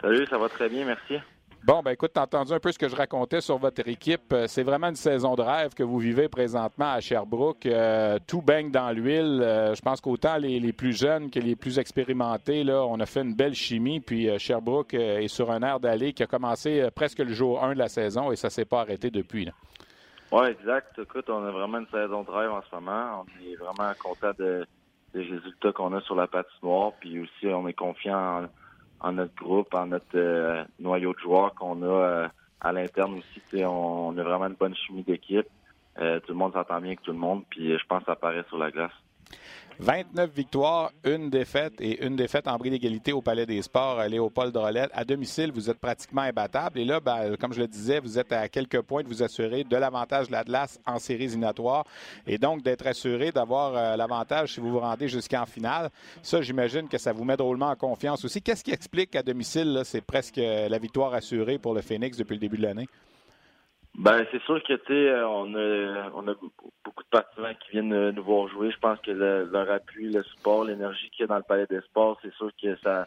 Salut, 0.00 0.26
ça 0.26 0.38
va 0.38 0.48
très 0.48 0.68
bien, 0.68 0.84
merci. 0.84 1.18
Bon, 1.66 1.80
ben 1.80 1.92
écoute, 1.92 2.10
t'as 2.12 2.24
entendu 2.24 2.52
un 2.52 2.60
peu 2.60 2.72
ce 2.72 2.78
que 2.78 2.90
je 2.90 2.94
racontais 2.94 3.40
sur 3.40 3.56
votre 3.56 3.88
équipe. 3.88 4.34
Euh, 4.34 4.46
c'est 4.46 4.62
vraiment 4.62 4.88
une 4.88 4.96
saison 4.96 5.34
de 5.34 5.40
rêve 5.40 5.72
que 5.72 5.82
vous 5.82 5.98
vivez 5.98 6.28
présentement 6.28 6.92
à 6.92 7.00
Sherbrooke. 7.00 7.64
Euh, 7.64 8.18
tout 8.26 8.42
baigne 8.42 8.70
dans 8.70 8.90
l'huile. 8.90 9.40
Euh, 9.42 9.74
je 9.74 9.80
pense 9.80 10.02
qu'autant 10.02 10.36
les, 10.36 10.74
plus 10.74 10.92
jeunes 10.92 11.30
que 11.30 11.38
les 11.38 11.56
plus 11.56 11.78
expérimentés, 11.78 12.64
là, 12.64 12.84
on 12.84 13.00
a 13.00 13.06
fait 13.06 13.22
une 13.22 13.34
belle 13.34 13.54
chimie. 13.54 14.00
Puis 14.00 14.28
Sherbrooke 14.38 14.92
est 14.92 15.28
sur 15.28 15.50
un 15.50 15.62
air 15.62 15.80
d'aller 15.80 16.12
qui 16.12 16.22
a 16.22 16.26
commencé 16.26 16.86
presque 16.94 17.20
le 17.20 17.32
jour 17.32 17.64
1 17.64 17.72
de 17.72 17.78
la 17.78 17.88
saison 17.88 18.30
et 18.30 18.36
ça 18.36 18.50
s'est 18.50 18.66
pas 18.66 18.82
arrêté 18.82 19.10
depuis. 19.10 19.48
Oui, 20.32 20.46
exact. 20.48 20.98
Écoute, 20.98 21.30
on 21.30 21.46
a 21.46 21.50
vraiment 21.50 21.78
une 21.78 21.88
saison 21.88 22.24
de 22.24 22.30
rêve 22.30 22.50
en 22.50 22.60
ce 22.60 22.74
moment. 22.74 23.24
On 23.24 23.42
est 23.42 23.56
vraiment 23.56 23.90
content 23.98 24.32
de, 24.38 24.66
des 25.14 25.22
résultats 25.22 25.72
qu'on 25.72 25.94
a 25.94 26.02
sur 26.02 26.14
la 26.14 26.26
patinoire. 26.26 26.92
Puis 27.00 27.20
aussi, 27.20 27.46
on 27.46 27.66
est 27.68 27.72
confiant 27.72 28.42
en 28.42 28.48
en 29.04 29.12
notre 29.12 29.34
groupe, 29.34 29.74
en 29.74 29.86
notre 29.86 30.16
euh, 30.16 30.64
noyau 30.80 31.12
de 31.12 31.18
joueurs 31.18 31.54
qu'on 31.54 31.82
a 31.82 31.86
euh, 31.86 32.28
à 32.60 32.72
l'interne 32.72 33.18
aussi. 33.18 33.64
On, 33.64 34.08
on, 34.08 34.18
a 34.18 34.22
vraiment 34.22 34.46
une 34.46 34.54
bonne 34.54 34.74
chimie 34.74 35.02
d'équipe. 35.02 35.46
Euh, 35.98 36.20
tout 36.20 36.32
le 36.32 36.38
monde 36.38 36.54
s'entend 36.54 36.78
bien 36.78 36.88
avec 36.88 37.02
tout 37.02 37.12
le 37.12 37.18
monde, 37.18 37.44
puis 37.50 37.78
je 37.78 37.86
pense 37.86 38.00
que 38.00 38.06
ça 38.06 38.12
apparaît 38.12 38.44
sur 38.48 38.58
la 38.58 38.70
glace. 38.70 38.92
29 39.80 40.30
victoires, 40.30 40.92
une 41.04 41.30
défaite 41.30 41.74
et 41.80 42.04
une 42.04 42.14
défaite 42.14 42.46
en 42.46 42.56
bris 42.56 42.70
d'égalité 42.70 43.12
au 43.12 43.20
Palais 43.20 43.44
des 43.44 43.60
Sports, 43.62 43.98
à 43.98 44.08
Léopold 44.08 44.56
Rolette. 44.56 44.90
À 44.94 45.04
domicile, 45.04 45.50
vous 45.52 45.68
êtes 45.68 45.78
pratiquement 45.78 46.22
imbattable. 46.22 46.78
Et 46.78 46.84
là, 46.84 47.00
ben, 47.00 47.36
comme 47.36 47.52
je 47.52 47.60
le 47.60 47.66
disais, 47.66 47.98
vous 47.98 48.18
êtes 48.18 48.32
à 48.32 48.48
quelques 48.48 48.80
points 48.82 49.02
de 49.02 49.08
vous 49.08 49.22
assurer 49.22 49.64
de 49.64 49.76
l'avantage 49.76 50.28
de 50.28 50.32
l'Atlas 50.32 50.78
en 50.86 50.98
séries 50.98 51.24
éliminatoires 51.24 51.84
et 52.26 52.38
donc 52.38 52.62
d'être 52.62 52.86
assuré 52.86 53.32
d'avoir 53.32 53.76
euh, 53.76 53.96
l'avantage 53.96 54.54
si 54.54 54.60
vous 54.60 54.70
vous 54.70 54.80
rendez 54.80 55.08
jusqu'en 55.08 55.44
finale. 55.44 55.90
Ça, 56.22 56.40
j'imagine 56.40 56.88
que 56.88 56.98
ça 56.98 57.12
vous 57.12 57.24
met 57.24 57.36
drôlement 57.36 57.70
en 57.70 57.76
confiance 57.76 58.24
aussi. 58.24 58.40
Qu'est-ce 58.40 58.62
qui 58.62 58.72
explique 58.72 59.10
qu'à 59.10 59.22
domicile, 59.22 59.82
c'est 59.84 60.02
presque 60.02 60.36
la 60.36 60.78
victoire 60.78 61.14
assurée 61.14 61.58
pour 61.58 61.74
le 61.74 61.82
Phoenix 61.82 62.16
depuis 62.16 62.34
le 62.34 62.40
début 62.40 62.58
de 62.58 62.62
l'année? 62.62 62.88
Ben, 63.96 64.26
c'est 64.32 64.42
sûr 64.42 64.60
que, 64.64 64.72
tu 64.72 64.86
sais, 64.88 65.08
euh, 65.08 65.28
on 65.28 65.54
a, 65.54 66.10
on 66.14 66.26
a 66.26 66.34
beaucoup 66.84 67.02
de 67.04 67.08
partisans 67.10 67.54
qui 67.60 67.70
viennent 67.70 67.92
euh, 67.92 68.10
nous 68.10 68.24
voir 68.24 68.48
jouer. 68.48 68.72
Je 68.72 68.78
pense 68.78 68.98
que 69.00 69.12
leur 69.12 69.70
appui, 69.70 70.10
le 70.10 70.22
support, 70.24 70.64
l'énergie 70.64 71.10
qu'il 71.10 71.20
y 71.20 71.24
a 71.24 71.26
dans 71.28 71.36
le 71.36 71.44
palais 71.44 71.66
des 71.68 71.80
sports, 71.82 72.18
c'est 72.20 72.34
sûr 72.34 72.50
que 72.60 72.74
ça, 72.78 73.06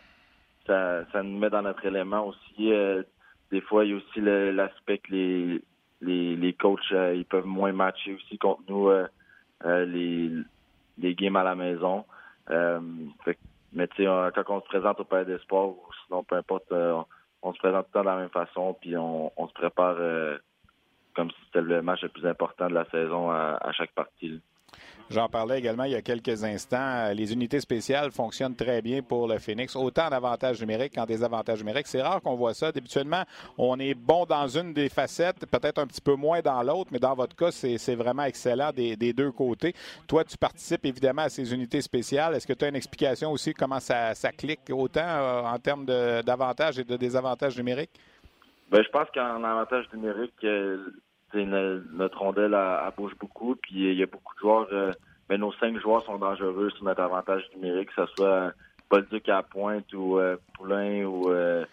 ça, 0.66 1.04
ça 1.12 1.24
nous 1.24 1.38
met 1.38 1.50
dans 1.50 1.62
notre 1.62 1.86
élément 1.86 2.28
aussi. 2.28 2.72
Euh, 2.72 3.04
des 3.52 3.60
fois, 3.60 3.84
il 3.84 3.92
y 3.92 3.94
a 3.94 3.98
aussi 3.98 4.22
l'aspect 4.22 5.00
que 5.00 5.12
les, 5.12 5.62
les, 6.02 6.36
les 6.38 6.54
coachs, 6.54 6.80
ils 6.92 7.26
peuvent 7.26 7.46
moins 7.46 7.74
matcher 7.74 8.14
aussi 8.14 8.38
contre 8.38 8.62
nous 8.70 8.90
les, 9.66 10.32
les 10.98 11.16
games 11.16 11.36
à 11.36 11.44
la 11.44 11.56
maison. 11.56 12.06
mais, 12.50 13.88
tu 13.90 14.04
sais, 14.04 14.06
quand 14.06 14.50
on 14.50 14.62
se 14.62 14.68
présente 14.68 15.00
au 15.00 15.06
palais 15.06 15.26
des 15.26 15.40
sports, 15.40 15.78
sinon, 16.06 16.24
peu 16.24 16.36
importe, 16.36 16.74
on, 17.42 17.54
se 17.54 17.60
présente 17.60 17.86
tout 17.86 17.92
le 17.94 18.04
temps 18.04 18.10
de 18.10 18.16
la 18.16 18.18
même 18.18 18.30
façon, 18.30 18.76
puis 18.82 18.98
on, 18.98 19.32
on 19.38 19.48
se 19.48 19.54
prépare 19.54 19.98
comme 21.18 21.32
si 21.32 21.38
c'était 21.48 21.62
le 21.62 21.82
match 21.82 22.04
le 22.04 22.10
plus 22.10 22.26
important 22.28 22.68
de 22.68 22.76
la 22.76 22.86
saison 22.92 23.32
à, 23.32 23.72
chaque 23.76 23.92
partie. 23.92 24.40
J'en 25.10 25.30
parlais 25.30 25.58
également 25.58 25.86
il 25.86 25.94
y 25.94 25.96
a 25.96 26.02
quelques 26.02 26.44
instants. 26.44 27.12
Les 27.14 27.34
unités 27.34 27.60
spéciales 27.60 28.12
fonctionnent 28.12 28.56
très 28.56 28.82
bien 28.82 29.02
pour 29.02 29.28
le 29.28 29.40
Phoenix, 29.40 29.76
autant 29.76 30.10
d'avantages 30.10 30.60
numériques 30.60 30.94
qu'en 30.94 31.06
désavantages 31.06 31.60
numériques. 31.60 31.88
C'est 31.88 32.02
rare 32.02 32.22
qu'on 32.22 32.36
voit 32.36 32.54
ça. 32.54 32.68
Habituellement, 32.68 33.24
on 33.58 33.80
est 33.80 33.96
bon 33.96 34.26
dans 34.26 34.48
une 34.48 34.74
des 34.74 34.90
facettes, 34.90 35.46
peut-être 35.50 35.80
un 35.80 35.88
petit 35.88 36.02
peu 36.02 36.16
moins 36.16 36.42
dans 36.42 36.62
l'autre, 36.62 36.90
mais 36.92 37.00
dans 37.00 37.16
votre 37.16 37.36
cas, 37.36 37.52
c'est 37.52 37.96
vraiment 37.96 38.24
excellent 38.24 38.72
des, 38.72 39.14
deux 39.14 39.32
côtés. 39.32 39.74
Toi, 40.08 40.24
tu 40.24 40.38
participes 40.38 40.86
évidemment 40.86 41.24
à 41.24 41.30
ces 41.30 41.52
unités 41.52 41.82
spéciales. 41.82 42.36
Est-ce 42.36 42.46
que 42.46 42.54
tu 42.54 42.66
as 42.66 42.68
une 42.68 42.76
explication 42.76 43.32
aussi 43.32 43.54
comment 43.54 43.80
ça, 43.80 44.14
clique 44.38 44.70
autant 44.70 45.02
euh, 45.02 45.42
en 45.42 45.58
termes 45.58 45.86
d'avantages 45.86 46.78
et 46.78 46.84
de 46.84 46.98
désavantages 46.98 47.58
numériques? 47.58 47.98
Ben, 48.70 48.84
je 48.84 48.90
pense 48.90 49.08
qu'en 49.14 49.42
avantage 49.44 49.86
numérique, 49.94 50.44
euh, 50.44 50.92
notre 51.34 52.20
rondelle 52.20 52.54
elle, 52.54 52.94
bouge 52.96 53.16
beaucoup, 53.20 53.56
puis 53.56 53.92
il 53.92 53.98
y 53.98 54.04
a 54.04 54.06
beaucoup 54.06 54.34
de 54.36 54.40
joueurs. 54.40 54.68
mais 54.72 54.78
euh, 54.78 54.92
ben, 55.30 55.40
nos 55.40 55.54
cinq 55.54 55.78
joueurs 55.80 56.04
sont 56.06 56.18
dangereux 56.18 56.70
sur 56.72 56.86
notre 56.86 57.02
avantage 57.02 57.44
numérique, 57.56 57.90
que 57.96 58.06
ce 58.06 58.14
soit 58.16 58.54
Paul 58.90 59.06
Duc 59.12 59.28
à 59.30 59.44
pointe 59.44 59.92
ou 59.94 60.18
euh, 60.20 60.38
Poulain 60.56 61.04
ou 61.04 61.30
euh, 61.30 61.66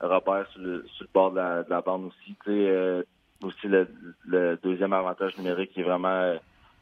Robert 0.00 0.46
sur 0.52 0.62
le, 0.62 0.84
bord 1.12 1.32
de 1.32 1.36
la, 1.36 1.80
bande 1.80 2.06
aussi. 2.06 2.36
aussi 3.42 3.68
le, 3.68 4.58
deuxième 4.62 4.92
avantage 4.92 5.36
numérique 5.38 5.72
qui 5.72 5.80
est 5.80 5.84
vraiment 5.84 6.34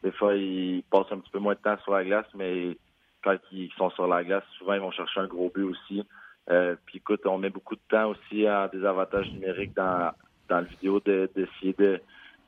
des 0.02 0.12
fois 0.12 0.34
ils 0.34 0.82
passent 0.90 1.10
un 1.10 1.18
petit 1.18 1.30
peu 1.30 1.38
moins 1.38 1.54
de 1.54 1.58
temps 1.58 1.76
sur 1.82 1.92
la 1.92 2.04
glace, 2.04 2.26
mais 2.34 2.76
quand 3.22 3.36
ils 3.52 3.70
sont 3.76 3.90
sur 3.90 4.06
la 4.06 4.24
glace, 4.24 4.44
souvent 4.58 4.74
ils 4.74 4.80
vont 4.80 4.90
chercher 4.90 5.20
un 5.20 5.26
gros 5.26 5.50
but 5.54 5.64
aussi. 5.64 6.04
Euh, 6.50 6.74
puis 6.86 6.98
écoute, 6.98 7.20
on 7.26 7.38
met 7.38 7.50
beaucoup 7.50 7.76
de 7.76 7.80
temps 7.88 8.10
aussi 8.10 8.46
à 8.46 8.68
des 8.68 8.84
avantages 8.84 9.30
numériques 9.32 9.74
dans, 9.74 10.12
dans 10.48 10.60
le 10.60 10.66
vidéo 10.66 11.00
d'essayer 11.00 11.74
de, 11.78 12.00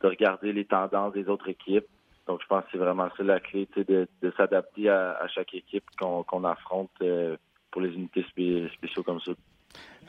de, 0.02 0.08
regarder 0.08 0.52
les 0.52 0.64
tendances 0.64 1.12
des 1.12 1.28
autres 1.28 1.48
équipes. 1.48 1.86
Donc 2.26 2.40
je 2.42 2.46
pense 2.46 2.64
que 2.64 2.70
c'est 2.72 2.78
vraiment 2.78 3.08
ça 3.16 3.22
la 3.22 3.40
clé, 3.40 3.68
de, 3.76 4.06
de 4.22 4.32
s'adapter 4.36 4.88
à, 4.88 5.26
chaque 5.34 5.54
équipe 5.54 5.84
qu'on 5.98 6.44
affronte 6.44 6.90
euh, 7.02 7.36
pour 7.70 7.82
les 7.82 7.90
unités 7.90 8.24
spéciaux 8.24 9.02
comme 9.02 9.20
ça. 9.20 9.32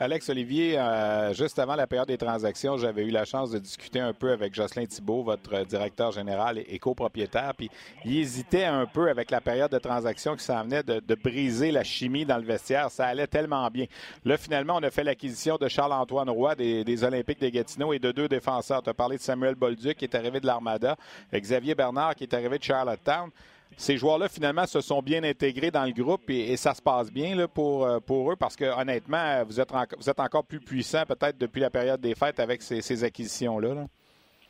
Alex 0.00 0.28
Olivier, 0.28 0.76
euh, 0.76 1.32
juste 1.34 1.56
avant 1.60 1.76
la 1.76 1.86
période 1.86 2.08
des 2.08 2.18
transactions, 2.18 2.76
j'avais 2.76 3.04
eu 3.04 3.10
la 3.10 3.24
chance 3.24 3.52
de 3.52 3.60
discuter 3.60 4.00
un 4.00 4.12
peu 4.12 4.32
avec 4.32 4.52
Jocelyn 4.52 4.86
Thibault, 4.86 5.22
votre 5.22 5.64
directeur 5.66 6.10
général 6.10 6.58
et, 6.58 6.78
copropriétaire, 6.80 7.54
puis 7.56 7.70
il 8.04 8.18
hésitait 8.18 8.64
un 8.64 8.86
peu 8.86 9.08
avec 9.08 9.30
la 9.30 9.40
période 9.40 9.70
de 9.70 9.78
transaction 9.78 10.34
qui 10.34 10.42
s'en 10.42 10.64
de, 10.64 11.14
briser 11.14 11.70
la 11.70 11.84
chimie 11.84 12.24
dans 12.24 12.38
le 12.38 12.42
vestiaire. 12.42 12.90
Ça 12.90 13.06
allait 13.06 13.28
tellement 13.28 13.70
bien. 13.70 13.86
Là, 14.24 14.36
finalement, 14.36 14.76
on 14.78 14.82
a 14.82 14.90
fait 14.90 15.04
l'acquisition 15.04 15.58
de 15.58 15.68
Charles-Antoine 15.68 16.28
Roy 16.28 16.56
des, 16.56 17.04
Olympiques 17.04 17.40
de 17.40 17.48
Gatineau 17.48 17.92
et 17.92 18.00
de 18.00 18.10
deux 18.10 18.26
défenseurs. 18.26 18.82
Tu 18.82 18.90
as 18.90 18.94
parlé 18.94 19.16
de 19.16 19.22
Samuel 19.22 19.54
Bolduc 19.54 19.96
qui 19.96 20.06
est 20.06 20.16
arrivé 20.16 20.40
de 20.40 20.46
l'Armada, 20.46 20.96
Xavier 21.32 21.76
Bernard 21.76 22.16
qui 22.16 22.24
est 22.24 22.34
arrivé 22.34 22.58
de 22.58 22.64
Charlottetown 22.64 23.30
ces 23.76 23.96
joueurs-là, 23.96 24.28
finalement, 24.28 24.66
se 24.66 24.80
sont 24.80 25.02
bien 25.02 25.24
intégrés 25.24 25.70
dans 25.70 25.84
le 25.84 25.92
groupe 25.92 26.28
et, 26.30 26.56
ça 26.56 26.74
se 26.74 26.82
passe 26.82 27.12
bien 27.12 27.34
là, 27.34 27.48
pour, 27.48 27.84
euh, 27.84 27.98
pour 27.98 28.30
eux 28.30 28.36
parce 28.36 28.56
que, 28.56 28.64
honnêtement, 28.64 29.42
vous 29.44 29.60
êtes, 29.60 29.70
vous 29.98 30.08
êtes 30.08 30.20
encore 30.20 30.44
plus 30.44 30.60
puissant 30.60 31.04
peut-être 31.06 31.38
depuis 31.38 31.60
la 31.60 31.70
période 31.70 32.00
des 32.00 32.14
fêtes 32.14 32.40
avec 32.40 32.62
ces, 32.62 33.04
acquisitions-là. 33.04 33.86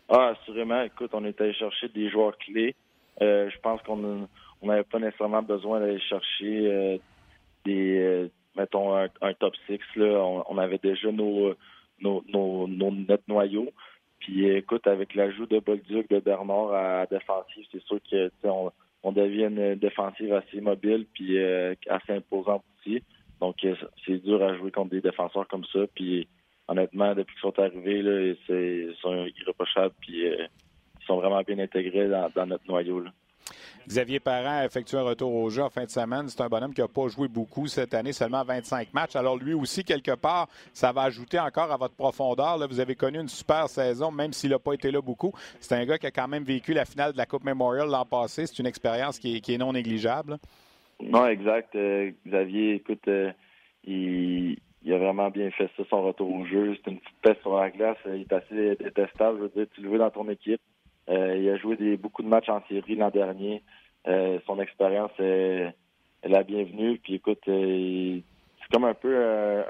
Ah, 0.08 0.34
assurément. 0.38 0.82
Écoute, 0.82 1.10
on 1.14 1.24
est 1.24 1.40
allé 1.40 1.54
chercher 1.54 1.88
des 1.88 2.10
joueurs 2.10 2.36
clés. 2.38 2.74
Euh, 3.22 3.48
je 3.48 3.58
pense 3.60 3.80
qu'on 3.82 4.28
n'avait 4.62 4.84
pas 4.84 4.98
nécessairement 4.98 5.42
besoin 5.42 5.80
d'aller 5.80 6.00
chercher 6.00 6.66
euh, 6.66 6.98
des, 7.64 8.30
mettons, 8.56 8.94
un, 8.96 9.34
top 9.38 9.54
6. 9.66 9.78
Là. 9.96 10.22
On, 10.48 10.58
avait 10.58 10.78
déjà 10.78 11.10
nos, 11.10 11.54
nos, 12.02 12.66
notre 12.68 13.22
noyau. 13.28 13.70
Puis 14.20 14.46
écoute, 14.48 14.86
avec 14.86 15.14
l'ajout 15.14 15.46
de 15.46 15.58
Bolduc, 15.58 16.10
de 16.10 16.18
Bernard 16.18 16.72
à, 16.72 17.06
défensive, 17.06 17.64
c'est 17.72 17.82
sûr 17.82 17.98
que 18.10 18.30
on 19.04 19.12
devient 19.12 19.44
une 19.44 19.74
défensive 19.76 20.32
assez 20.32 20.60
mobile 20.60 21.06
puis 21.12 21.38
euh, 21.38 21.74
assez 21.88 22.12
imposante 22.12 22.64
aussi. 22.80 23.02
Donc, 23.40 23.62
euh, 23.64 23.76
c'est 24.04 24.18
dur 24.24 24.42
à 24.42 24.56
jouer 24.56 24.70
contre 24.70 24.90
des 24.90 25.02
défenseurs 25.02 25.46
comme 25.46 25.64
ça. 25.66 25.80
Puis, 25.94 26.26
honnêtement, 26.68 27.14
depuis 27.14 27.34
qu'ils 27.34 27.42
sont 27.42 27.58
arrivés, 27.58 28.00
là, 28.00 28.34
ils 28.48 28.94
sont 29.02 29.26
irréprochables 29.38 29.94
puis 30.00 30.26
euh, 30.26 30.46
ils 31.00 31.06
sont 31.06 31.16
vraiment 31.16 31.42
bien 31.42 31.58
intégrés 31.58 32.08
dans, 32.08 32.46
notre 32.46 32.66
noyau. 32.66 33.00
Là. 33.00 33.10
Xavier 33.86 34.20
Parent 34.20 34.60
a 34.60 34.64
effectué 34.64 34.96
un 34.96 35.02
retour 35.02 35.34
au 35.34 35.50
jeu 35.50 35.62
en 35.62 35.68
fin 35.68 35.84
de 35.84 35.90
semaine. 35.90 36.28
C'est 36.28 36.40
un 36.40 36.48
bonhomme 36.48 36.72
qui 36.72 36.80
n'a 36.80 36.88
pas 36.88 37.08
joué 37.08 37.28
beaucoup 37.28 37.66
cette 37.66 37.92
année, 37.94 38.12
seulement 38.12 38.42
25 38.42 38.92
matchs. 38.94 39.16
Alors 39.16 39.36
lui 39.36 39.54
aussi, 39.54 39.84
quelque 39.84 40.14
part, 40.14 40.48
ça 40.72 40.92
va 40.92 41.02
ajouter 41.02 41.38
encore 41.38 41.70
à 41.70 41.76
votre 41.76 41.94
profondeur. 41.94 42.56
Vous 42.68 42.80
avez 42.80 42.94
connu 42.94 43.20
une 43.20 43.28
super 43.28 43.68
saison, 43.68 44.10
même 44.10 44.32
s'il 44.32 44.50
n'a 44.50 44.58
pas 44.58 44.72
été 44.72 44.90
là 44.90 45.00
beaucoup. 45.00 45.32
C'est 45.60 45.74
un 45.74 45.84
gars 45.84 45.98
qui 45.98 46.06
a 46.06 46.10
quand 46.10 46.28
même 46.28 46.44
vécu 46.44 46.72
la 46.72 46.84
finale 46.84 47.12
de 47.12 47.18
la 47.18 47.26
Coupe 47.26 47.44
Memorial 47.44 47.88
l'an 47.88 48.04
passé. 48.04 48.46
C'est 48.46 48.58
une 48.58 48.66
expérience 48.66 49.18
qui 49.18 49.36
est, 49.36 49.58
non 49.58 49.72
négligeable. 49.72 50.38
Non, 51.00 51.26
exact. 51.26 51.74
Euh, 51.76 52.12
Xavier, 52.26 52.74
écoute, 52.74 53.06
euh, 53.08 53.30
il, 53.84 54.56
a 54.90 54.98
vraiment 54.98 55.30
bien 55.30 55.50
fait 55.50 55.70
ça, 55.76 55.82
son 55.90 56.02
retour 56.02 56.32
au 56.32 56.46
jeu. 56.46 56.76
C'est 56.76 56.90
une 56.90 56.98
petite 56.98 57.20
peste 57.20 57.40
sur 57.42 57.56
la 57.56 57.70
glace. 57.70 57.98
Il 58.06 58.22
est 58.22 58.32
assez 58.32 58.76
détestable. 58.76 59.38
Je 59.38 59.42
veux 59.42 59.50
dire, 59.50 59.66
tu 59.74 59.82
le 59.82 59.90
veux 59.90 59.98
dans 59.98 60.10
ton 60.10 60.28
équipe. 60.30 60.60
Euh, 61.08 61.36
il 61.36 61.48
a 61.50 61.56
joué 61.56 61.96
beaucoup 61.96 62.22
de 62.22 62.28
matchs 62.28 62.48
en 62.48 62.62
série 62.68 62.96
l'an 62.96 63.10
dernier. 63.10 63.62
Euh, 64.06 64.38
son 64.46 64.60
expérience 64.60 65.10
est, 65.18 65.74
la 66.24 66.42
bienvenue. 66.42 66.98
Puis 66.98 67.14
écoute, 67.14 67.42
euh, 67.48 68.18
c'est 68.60 68.72
comme 68.72 68.84
un 68.84 68.94
peu 68.94 69.14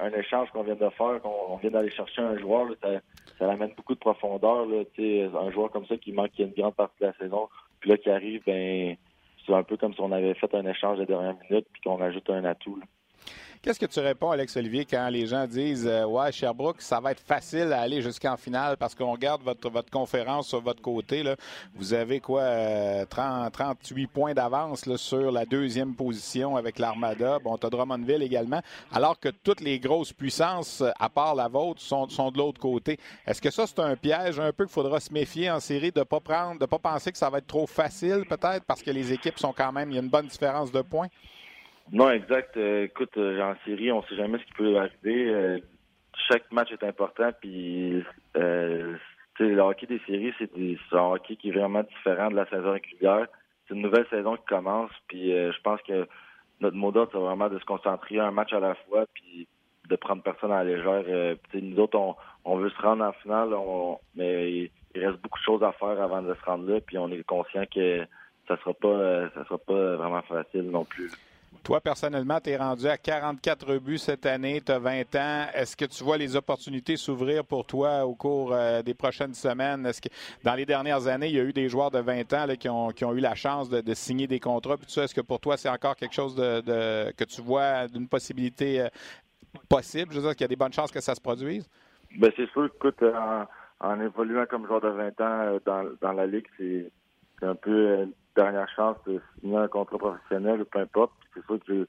un 0.00 0.12
échange 0.12 0.50
qu'on 0.50 0.62
vient 0.62 0.76
de 0.76 0.90
faire. 0.90 1.20
On, 1.24 1.56
vient 1.56 1.70
d'aller 1.70 1.90
chercher 1.90 2.22
un 2.22 2.38
joueur. 2.38 2.68
ça, 3.38 3.50
amène 3.50 3.72
beaucoup 3.76 3.94
de 3.94 4.00
profondeur. 4.00 4.66
Un 4.68 5.50
joueur 5.50 5.70
comme 5.70 5.86
ça 5.86 5.96
qui 5.96 6.12
manque 6.12 6.38
une 6.38 6.52
grande 6.52 6.74
partie 6.74 7.00
de 7.00 7.06
la 7.06 7.12
saison. 7.14 7.48
Puis 7.80 7.90
là, 7.90 7.96
qui 7.96 8.10
arrive, 8.10 8.42
ben 8.46 8.96
c'est 9.44 9.52
un 9.52 9.62
peu 9.62 9.76
comme 9.76 9.92
si 9.94 10.00
on 10.00 10.12
avait 10.12 10.34
fait 10.34 10.54
un 10.54 10.66
échange 10.66 10.98
de 10.98 11.04
dernière 11.04 11.36
minute 11.50 11.66
puis 11.72 11.82
qu'on 11.82 12.00
ajoute 12.00 12.30
un 12.30 12.44
atout. 12.44 12.80
Qu'est-ce 13.64 13.80
que 13.80 13.86
tu 13.86 14.00
réponds, 14.00 14.30
Alex 14.30 14.58
Olivier, 14.58 14.84
quand 14.84 15.08
les 15.08 15.26
gens 15.26 15.46
disent 15.46 15.86
euh, 15.86 16.04
Ouais, 16.04 16.30
Sherbrooke, 16.30 16.82
ça 16.82 17.00
va 17.00 17.12
être 17.12 17.22
facile 17.22 17.72
à 17.72 17.80
aller 17.80 18.02
jusqu'en 18.02 18.36
finale 18.36 18.76
parce 18.76 18.94
qu'on 18.94 19.10
regarde 19.10 19.42
votre, 19.42 19.70
votre 19.70 19.90
conférence 19.90 20.48
sur 20.48 20.60
votre 20.60 20.82
côté. 20.82 21.24
Vous 21.74 21.94
avez 21.94 22.20
quoi 22.20 22.42
30, 23.06 23.46
euh, 23.46 23.48
38 23.48 24.06
points 24.08 24.34
d'avance 24.34 24.84
sur 24.96 25.32
la 25.32 25.46
deuxième 25.46 25.94
position 25.94 26.58
avec 26.58 26.78
l'Armada. 26.78 27.38
Bon, 27.38 27.56
tu 27.56 27.64
as 27.66 27.70
Drummondville 27.70 28.22
également. 28.22 28.60
Alors 28.92 29.18
que 29.18 29.30
toutes 29.30 29.62
les 29.62 29.78
grosses 29.78 30.12
puissances, 30.12 30.82
à 31.00 31.08
part 31.08 31.34
la 31.34 31.48
vôtre, 31.48 31.80
sont, 31.80 32.06
sont 32.10 32.30
de 32.30 32.36
l'autre 32.36 32.60
côté. 32.60 32.98
Est-ce 33.26 33.40
que 33.40 33.50
ça, 33.50 33.66
c'est 33.66 33.80
un 33.80 33.96
piège 33.96 34.38
un 34.38 34.52
peu 34.52 34.66
qu'il 34.66 34.74
faudra 34.74 35.00
se 35.00 35.10
méfier 35.10 35.50
en 35.50 35.60
série 35.60 35.90
de 35.90 36.02
pas 36.02 36.20
prendre, 36.20 36.60
de 36.60 36.66
pas 36.66 36.78
penser 36.78 37.12
que 37.12 37.18
ça 37.18 37.30
va 37.30 37.38
être 37.38 37.46
trop 37.46 37.66
facile 37.66 38.26
peut-être 38.28 38.64
parce 38.66 38.82
que 38.82 38.90
les 38.90 39.10
équipes 39.10 39.38
sont 39.38 39.54
quand 39.54 39.72
même, 39.72 39.90
il 39.90 39.94
y 39.94 39.98
a 39.98 40.02
une 40.02 40.10
bonne 40.10 40.26
différence 40.26 40.70
de 40.70 40.82
points? 40.82 41.08
Non, 41.92 42.10
exact. 42.10 42.56
Euh, 42.56 42.84
écoute, 42.84 43.16
euh, 43.16 43.40
en 43.42 43.54
série, 43.64 43.92
on 43.92 44.02
sait 44.04 44.16
jamais 44.16 44.38
ce 44.38 44.44
qui 44.44 44.52
peut 44.54 44.76
arriver. 44.76 45.28
Euh, 45.28 45.58
chaque 46.28 46.50
match 46.52 46.72
est 46.72 46.82
important, 46.84 47.30
puis 47.40 48.02
le 48.34 49.60
hockey 49.60 49.86
des 49.86 50.00
séries, 50.06 50.32
c'est 50.38 50.50
un 50.92 51.12
hockey 51.12 51.36
qui 51.36 51.50
est 51.50 51.52
vraiment 51.52 51.82
différent 51.82 52.30
de 52.30 52.36
la 52.36 52.48
saison 52.48 52.72
régulière. 52.72 53.26
C'est 53.66 53.74
une 53.74 53.82
nouvelle 53.82 54.06
saison 54.08 54.36
qui 54.36 54.44
commence, 54.46 54.92
puis 55.08 55.30
je 55.30 55.60
pense 55.62 55.80
que 55.82 56.06
notre 56.60 56.76
mot 56.76 56.92
d'ordre, 56.92 57.10
c'est 57.12 57.18
vraiment 57.18 57.48
de 57.48 57.58
se 57.58 57.64
concentrer 57.64 58.20
un 58.20 58.30
match 58.30 58.52
à 58.52 58.60
la 58.60 58.74
fois, 58.74 59.04
puis 59.12 59.48
de 59.88 59.96
prendre 59.96 60.22
personne 60.22 60.52
à 60.52 60.62
la 60.62 60.76
légère. 60.76 61.36
nous 61.52 61.78
autres, 61.78 61.98
on, 61.98 62.14
on, 62.44 62.56
veut 62.56 62.70
se 62.70 62.80
rendre 62.80 63.04
en 63.04 63.12
finale, 63.12 63.50
mais 64.14 64.52
il, 64.52 64.70
reste 64.94 65.20
beaucoup 65.20 65.38
de 65.38 65.44
choses 65.44 65.62
à 65.64 65.72
faire 65.72 66.00
avant 66.00 66.22
de 66.22 66.32
se 66.32 66.44
rendre 66.44 66.70
là, 66.70 66.80
puis 66.80 66.96
on 66.96 67.10
est 67.10 67.22
conscient 67.24 67.64
que 67.66 68.06
ça 68.46 68.56
sera 68.58 68.72
pas 68.72 69.28
ça 69.34 69.44
sera 69.44 69.58
pas 69.58 69.96
vraiment 69.96 70.22
facile 70.22 70.70
non 70.70 70.84
plus. 70.84 71.10
Toi, 71.62 71.80
personnellement, 71.80 72.40
tu 72.40 72.50
es 72.50 72.56
rendu 72.56 72.86
à 72.86 72.98
44 72.98 73.78
buts 73.78 73.98
cette 73.98 74.26
année, 74.26 74.60
tu 74.60 74.72
as 74.72 74.78
20 74.78 75.14
ans. 75.14 75.46
Est-ce 75.54 75.76
que 75.76 75.84
tu 75.84 76.04
vois 76.04 76.18
les 76.18 76.36
opportunités 76.36 76.96
s'ouvrir 76.96 77.44
pour 77.44 77.66
toi 77.66 78.04
au 78.04 78.14
cours 78.14 78.52
euh, 78.52 78.82
des 78.82 78.94
prochaines 78.94 79.34
semaines? 79.34 79.86
Est-ce 79.86 80.02
que 80.02 80.08
dans 80.42 80.54
les 80.54 80.66
dernières 80.66 81.06
années, 81.06 81.28
il 81.28 81.36
y 81.36 81.40
a 81.40 81.44
eu 81.44 81.52
des 81.52 81.68
joueurs 81.68 81.90
de 81.90 82.00
20 82.00 82.32
ans 82.34 82.46
qui, 82.58 82.68
ont, 82.68 83.14
eu 83.14 83.20
la 83.20 83.34
chance 83.34 83.70
de, 83.70 83.94
signer 83.94 84.26
des 84.26 84.40
contrats? 84.40 84.74
Est-ce 84.74 85.14
que 85.14 85.20
pour 85.20 85.40
toi, 85.40 85.56
c'est 85.56 85.68
encore 85.68 85.96
quelque 85.96 86.14
chose 86.14 86.34
de, 86.34 87.12
que 87.12 87.24
tu 87.24 87.40
vois 87.40 87.88
d'une 87.88 88.08
possibilité 88.08 88.82
euh, 88.82 88.88
possible? 89.68 90.12
Je 90.12 90.18
veux 90.18 90.26
dire 90.26 90.32
qu'il 90.32 90.44
y 90.44 90.44
a 90.44 90.48
des 90.48 90.56
bonnes 90.56 90.72
chances 90.72 90.92
que 90.92 91.00
ça 91.00 91.14
se 91.14 91.20
produise? 91.20 91.68
Ben, 92.18 92.30
c'est 92.36 92.50
sûr, 92.50 92.66
écoute, 92.66 93.02
en, 93.80 94.00
évoluant 94.00 94.46
comme 94.46 94.66
joueur 94.66 94.80
de 94.80 94.88
20 94.88 95.20
ans 95.20 95.58
euh, 95.68 95.94
dans 96.00 96.12
la 96.12 96.26
Ligue, 96.26 96.46
c'est 96.58 96.90
un 97.42 97.54
peu 97.54 98.06
dernière 98.36 98.68
chance 98.74 98.96
de 99.06 99.20
signer 99.40 99.56
un 99.56 99.68
contrat 99.68 99.98
professionnel, 99.98 100.64
peu 100.64 100.80
importe. 100.80 101.12
C'est 101.34 101.44
sûr 101.46 101.58
que 101.66 101.86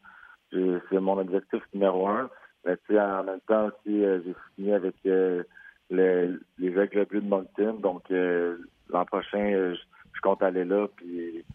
c'est 0.52 1.00
mon 1.00 1.18
objectif 1.18 1.62
numéro 1.74 2.08
un. 2.08 2.30
Mais 2.66 2.78
tu 2.78 2.94
sais, 2.94 3.00
en 3.00 3.24
même 3.24 3.42
temps 3.48 3.68
aussi, 3.68 4.04
euh, 4.04 4.22
j'ai 4.26 4.36
signé 4.56 4.74
avec 4.74 4.96
euh, 5.06 5.44
les, 5.90 6.30
les 6.58 6.80
Aigles 6.80 7.06
Bleus 7.06 7.22
de 7.22 7.28
Moncton. 7.28 7.74
Donc 7.74 8.04
euh, 8.12 8.58
l'an 8.90 9.06
prochain, 9.06 9.74
je, 9.74 10.22
compte 10.22 10.42
aller 10.42 10.66
là. 10.66 10.88
Puis 10.96 11.46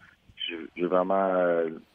j'ai 0.75 0.85
vraiment 0.85 1.33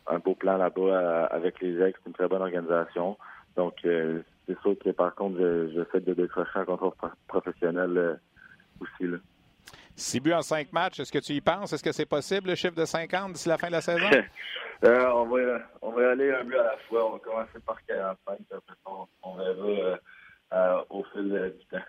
un 0.06 0.18
beau 0.18 0.34
plan 0.34 0.58
là-bas 0.58 1.26
avec 1.26 1.60
les 1.60 1.80
Aigles. 1.80 1.98
C'est 2.02 2.08
une 2.08 2.12
très 2.12 2.28
bonne 2.28 2.42
organisation. 2.42 3.16
Donc 3.56 3.74
c'est 3.82 4.60
sûr 4.60 4.76
que 4.78 4.90
par 4.90 5.14
contre, 5.14 5.38
j'essaie 5.72 6.00
de 6.00 6.12
décrocher 6.12 6.50
un 6.58 6.64
contrat 6.66 6.92
professionnel 7.28 8.18
aussi. 8.80 9.06
Là. 9.06 9.16
Six 9.98 10.20
buts 10.20 10.34
en 10.34 10.42
cinq 10.42 10.72
matchs, 10.74 11.00
est-ce 11.00 11.10
que 11.10 11.18
tu 11.18 11.32
y 11.32 11.40
penses? 11.40 11.72
Est-ce 11.72 11.82
que 11.82 11.90
c'est 11.90 12.04
possible, 12.04 12.50
le 12.50 12.54
chiffre 12.54 12.74
de 12.74 12.84
50 12.84 13.32
d'ici 13.32 13.48
la 13.48 13.56
fin 13.56 13.68
de 13.68 13.72
la 13.72 13.80
saison? 13.80 14.10
euh, 14.84 15.10
on, 15.14 15.24
va, 15.24 15.58
on 15.80 15.90
va 15.90 16.10
aller 16.10 16.30
un 16.34 16.44
but 16.44 16.56
à 16.56 16.64
la 16.64 16.76
fois. 16.86 17.06
On 17.08 17.12
va 17.12 17.18
commencer 17.18 17.58
par 17.64 17.82
45, 17.86 18.38
après 18.54 18.74
on, 18.84 19.06
on 19.22 19.36
verra 19.36 19.52
euh, 19.54 19.96
euh, 20.52 20.84
au 20.90 21.02
fil 21.12 21.54
du 21.58 21.66
temps. 21.66 21.84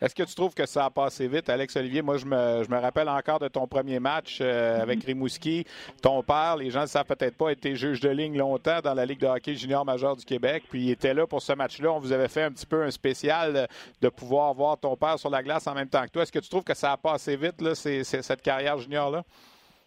Est-ce 0.00 0.14
que 0.14 0.22
tu 0.22 0.34
trouves 0.34 0.54
que 0.54 0.66
ça 0.66 0.86
a 0.86 0.90
passé 0.90 1.28
vite, 1.28 1.48
Alex 1.48 1.76
Olivier? 1.76 2.00
Moi, 2.00 2.16
je 2.16 2.24
me, 2.24 2.64
je 2.64 2.70
me 2.70 2.78
rappelle 2.78 3.08
encore 3.08 3.38
de 3.38 3.48
ton 3.48 3.66
premier 3.66 4.00
match 4.00 4.38
euh, 4.40 4.80
avec 4.80 5.04
Rimouski. 5.04 5.66
Ton 6.02 6.22
père, 6.22 6.56
les 6.56 6.70
gens 6.70 6.82
ne 6.82 6.86
savent 6.86 7.04
peut-être 7.04 7.36
pas, 7.36 7.50
était 7.50 7.76
juge 7.76 8.00
de 8.00 8.08
ligne 8.08 8.38
longtemps 8.38 8.80
dans 8.82 8.94
la 8.94 9.04
Ligue 9.04 9.20
de 9.20 9.26
hockey 9.26 9.54
junior 9.54 9.84
majeur 9.84 10.16
du 10.16 10.24
Québec. 10.24 10.64
Puis 10.70 10.84
il 10.84 10.90
était 10.90 11.12
là 11.12 11.26
pour 11.26 11.42
ce 11.42 11.52
match-là. 11.52 11.92
On 11.92 11.98
vous 11.98 12.12
avait 12.12 12.28
fait 12.28 12.42
un 12.42 12.50
petit 12.50 12.66
peu 12.66 12.82
un 12.82 12.90
spécial 12.90 13.68
de 14.00 14.08
pouvoir 14.08 14.54
voir 14.54 14.78
ton 14.78 14.96
père 14.96 15.18
sur 15.18 15.30
la 15.30 15.42
glace 15.42 15.66
en 15.66 15.74
même 15.74 15.88
temps 15.88 16.04
que 16.04 16.10
toi. 16.10 16.22
Est-ce 16.22 16.32
que 16.32 16.38
tu 16.38 16.48
trouves 16.48 16.64
que 16.64 16.74
ça 16.74 16.92
a 16.92 16.96
passé 16.96 17.36
vite, 17.36 17.60
là, 17.60 17.74
cette 17.74 18.42
carrière 18.42 18.78
junior-là? 18.78 19.22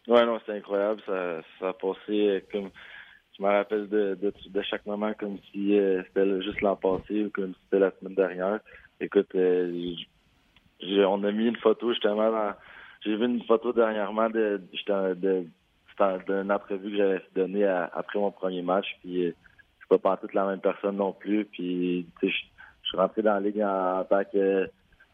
Oui, 0.07 0.25
non, 0.25 0.39
c'est 0.45 0.57
incroyable. 0.57 1.01
Ça, 1.07 1.69
a 1.69 1.73
passé 1.73 2.43
comme. 2.51 2.69
Je 3.35 3.41
me 3.41 3.49
rappelle 3.49 3.89
de, 3.89 4.15
de, 4.21 4.61
chaque 4.61 4.85
moment 4.85 5.11
comme 5.15 5.39
si 5.51 5.75
euh, 5.75 6.03
c'était 6.03 6.39
juste 6.43 6.61
l'an 6.61 6.75
passé 6.75 7.23
ou 7.23 7.31
comme 7.31 7.51
si 7.55 7.59
c'était 7.63 7.79
la 7.79 7.91
semaine 7.99 8.13
dernière 8.13 8.59
écoute, 8.99 9.33
euh, 9.35 9.95
on 10.81 11.23
a 11.23 11.31
mis 11.31 11.47
une 11.47 11.57
photo 11.57 11.91
justement 11.91 12.31
dans. 12.31 12.53
J'ai 13.01 13.15
vu 13.15 13.25
une 13.25 13.43
photo 13.43 13.73
dernièrement 13.73 14.29
de, 14.29 14.61
de, 14.87 15.45
d'une 16.27 16.51
entrevue 16.51 16.91
que 16.91 16.97
j'avais 16.97 17.21
donnée 17.35 17.65
après 17.65 18.19
mon 18.19 18.31
premier 18.31 18.61
match. 18.61 18.87
Puis 19.01 19.25
je 19.25 19.31
suis 19.31 20.01
pas 20.01 20.17
toute 20.17 20.33
la 20.33 20.45
même 20.45 20.61
personne 20.61 20.97
non 20.97 21.11
plus. 21.11 21.45
Puis 21.45 22.07
je 22.21 22.27
suis 22.27 22.97
rentré 22.97 23.21
dans 23.21 23.33
la 23.33 23.39
ligue 23.41 23.61
en, 23.61 24.05
tant 24.05 24.23
que 24.23 24.69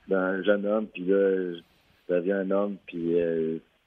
d'un 0.08 0.44
jeune 0.44 0.66
homme. 0.68 0.88
Puis 0.88 1.04
là, 1.06 1.56
je 1.56 2.14
deviens 2.14 2.40
un 2.42 2.52
homme. 2.52 2.78
Puis 2.86 3.16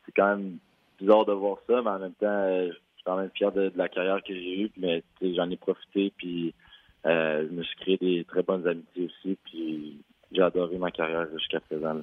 c'est 0.05 0.13
quand 0.17 0.37
même 0.37 0.59
bizarre 0.99 1.25
de 1.25 1.33
voir 1.33 1.59
ça, 1.69 1.81
mais 1.83 1.91
en 1.91 1.99
même 2.01 2.15
temps, 2.15 2.49
je 2.49 2.73
suis 2.73 3.05
quand 3.05 3.17
même 3.17 3.31
fier 3.35 3.53
de, 3.53 3.73
la 3.77 3.89
carrière 3.89 4.23
que 4.23 4.35
j'ai 4.35 4.63
eue. 4.63 4.71
Mais 4.79 5.05
j'en 5.23 5.49
ai 5.49 5.57
profité. 5.57 6.13
Puis 6.17 6.55
je 7.04 7.52
me 7.52 7.62
suis 7.62 7.76
créé 7.76 7.97
des 7.97 8.25
très 8.25 8.42
bonnes 8.42 8.66
amitiés 8.66 9.06
aussi. 9.06 9.37
Puis 9.44 9.99
j'ai 10.32 10.42
adoré 10.42 10.78
ma 10.78 10.90
carrière 10.90 11.26
jusqu'à 11.32 11.61
présent. 11.61 12.02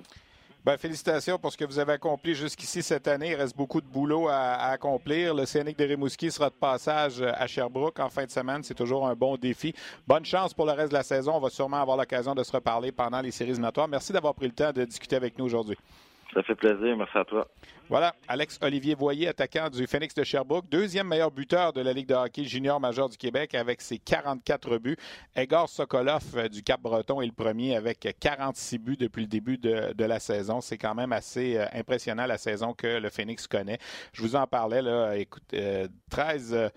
Ben, 0.66 0.78
félicitations 0.78 1.40
pour 1.40 1.54
ce 1.54 1.58
que 1.58 1.64
vous 1.64 1.80
avez 1.80 1.94
accompli 1.94 2.36
jusqu'ici 2.36 2.84
cette 2.84 3.08
année. 3.08 3.30
Il 3.30 3.36
reste 3.36 3.56
beaucoup 3.56 3.80
de 3.80 3.88
boulot 3.88 4.28
à, 4.28 4.56
accomplir. 4.72 5.34
Le 5.34 5.46
Scénic 5.46 5.78
de 5.78 5.86
Rimouski 5.86 6.30
sera 6.30 6.50
de 6.50 6.56
passage 6.56 7.22
à 7.22 7.48
Sherbrooke 7.48 7.98
en 8.00 8.10
fin 8.10 8.26
de 8.26 8.30
semaine. 8.30 8.62
C'est 8.64 8.74
toujours 8.74 9.08
un 9.08 9.16
bon 9.16 9.38
défi. 9.38 9.74
Bonne 10.06 10.26
chance 10.26 10.54
pour 10.54 10.66
le 10.66 10.74
reste 10.74 10.90
de 10.90 10.98
la 10.98 11.04
saison. 11.04 11.36
On 11.36 11.40
va 11.40 11.50
sûrement 11.50 11.82
avoir 11.82 11.96
l'occasion 11.96 12.36
de 12.36 12.44
se 12.44 12.52
reparler 12.52 12.92
pendant 12.92 13.22
les 13.22 13.32
séries 13.32 13.52
éliminatoires. 13.52 13.88
Merci 13.88 14.12
d'avoir 14.12 14.36
pris 14.36 14.48
le 14.48 14.52
temps 14.52 14.74
de 14.74 14.84
discuter 14.84 15.16
avec 15.16 15.38
nous 15.38 15.46
aujourd'hui. 15.46 15.78
Ça 16.34 16.44
fait 16.44 16.56
plaisir. 16.56 16.96
Merci 16.96 17.18
à 17.18 17.26
toi. 17.26 17.48
Voilà, 17.90 18.14
Alex-Olivier 18.28 18.94
Voyer, 18.94 19.30
attaquant 19.30 19.68
du 19.68 19.88
Phoenix 19.88 20.14
de 20.14 20.24
Sherbrooke, 20.24 20.70
deuxième 20.70 21.08
meilleur 21.08 21.32
buteur 21.32 21.74
de 21.74 21.82
la 21.82 21.92
Ligue 21.92 22.08
de 22.08 22.14
hockey 22.14 22.44
junior 22.44 22.80
majeur 22.80 23.10
du 23.10 23.18
Québec 23.18 23.56
avec 23.56 23.82
ses 23.82 23.98
44 23.98 24.78
buts. 24.78 24.96
Egor 25.36 25.68
Sokolov 25.68 26.22
euh, 26.36 26.48
du 26.48 26.62
Cap-Breton 26.62 27.20
est 27.22 27.26
le 27.26 27.32
premier 27.32 27.76
avec 27.76 28.08
46 28.20 28.78
buts 28.78 28.98
depuis 28.98 29.24
le 29.24 29.28
début 29.28 29.58
de, 29.58 30.04
la 30.04 30.20
saison. 30.20 30.62
C'est 30.62 30.78
quand 30.78 30.94
même 30.94 31.12
assez 31.12 31.58
euh, 31.58 31.66
impressionnant 31.74 32.28
la 32.28 32.38
saison 32.38 32.74
que 32.74 33.00
le 33.00 33.10
Phoenix 33.10 33.48
connaît. 33.48 33.80
Je 34.14 34.22
vous 34.22 34.36
en 34.36 34.46
parlais, 34.46 34.84
là, 34.84 35.18
écoute, 35.18 35.56
13... 36.12 36.54
Euh, 36.54 36.70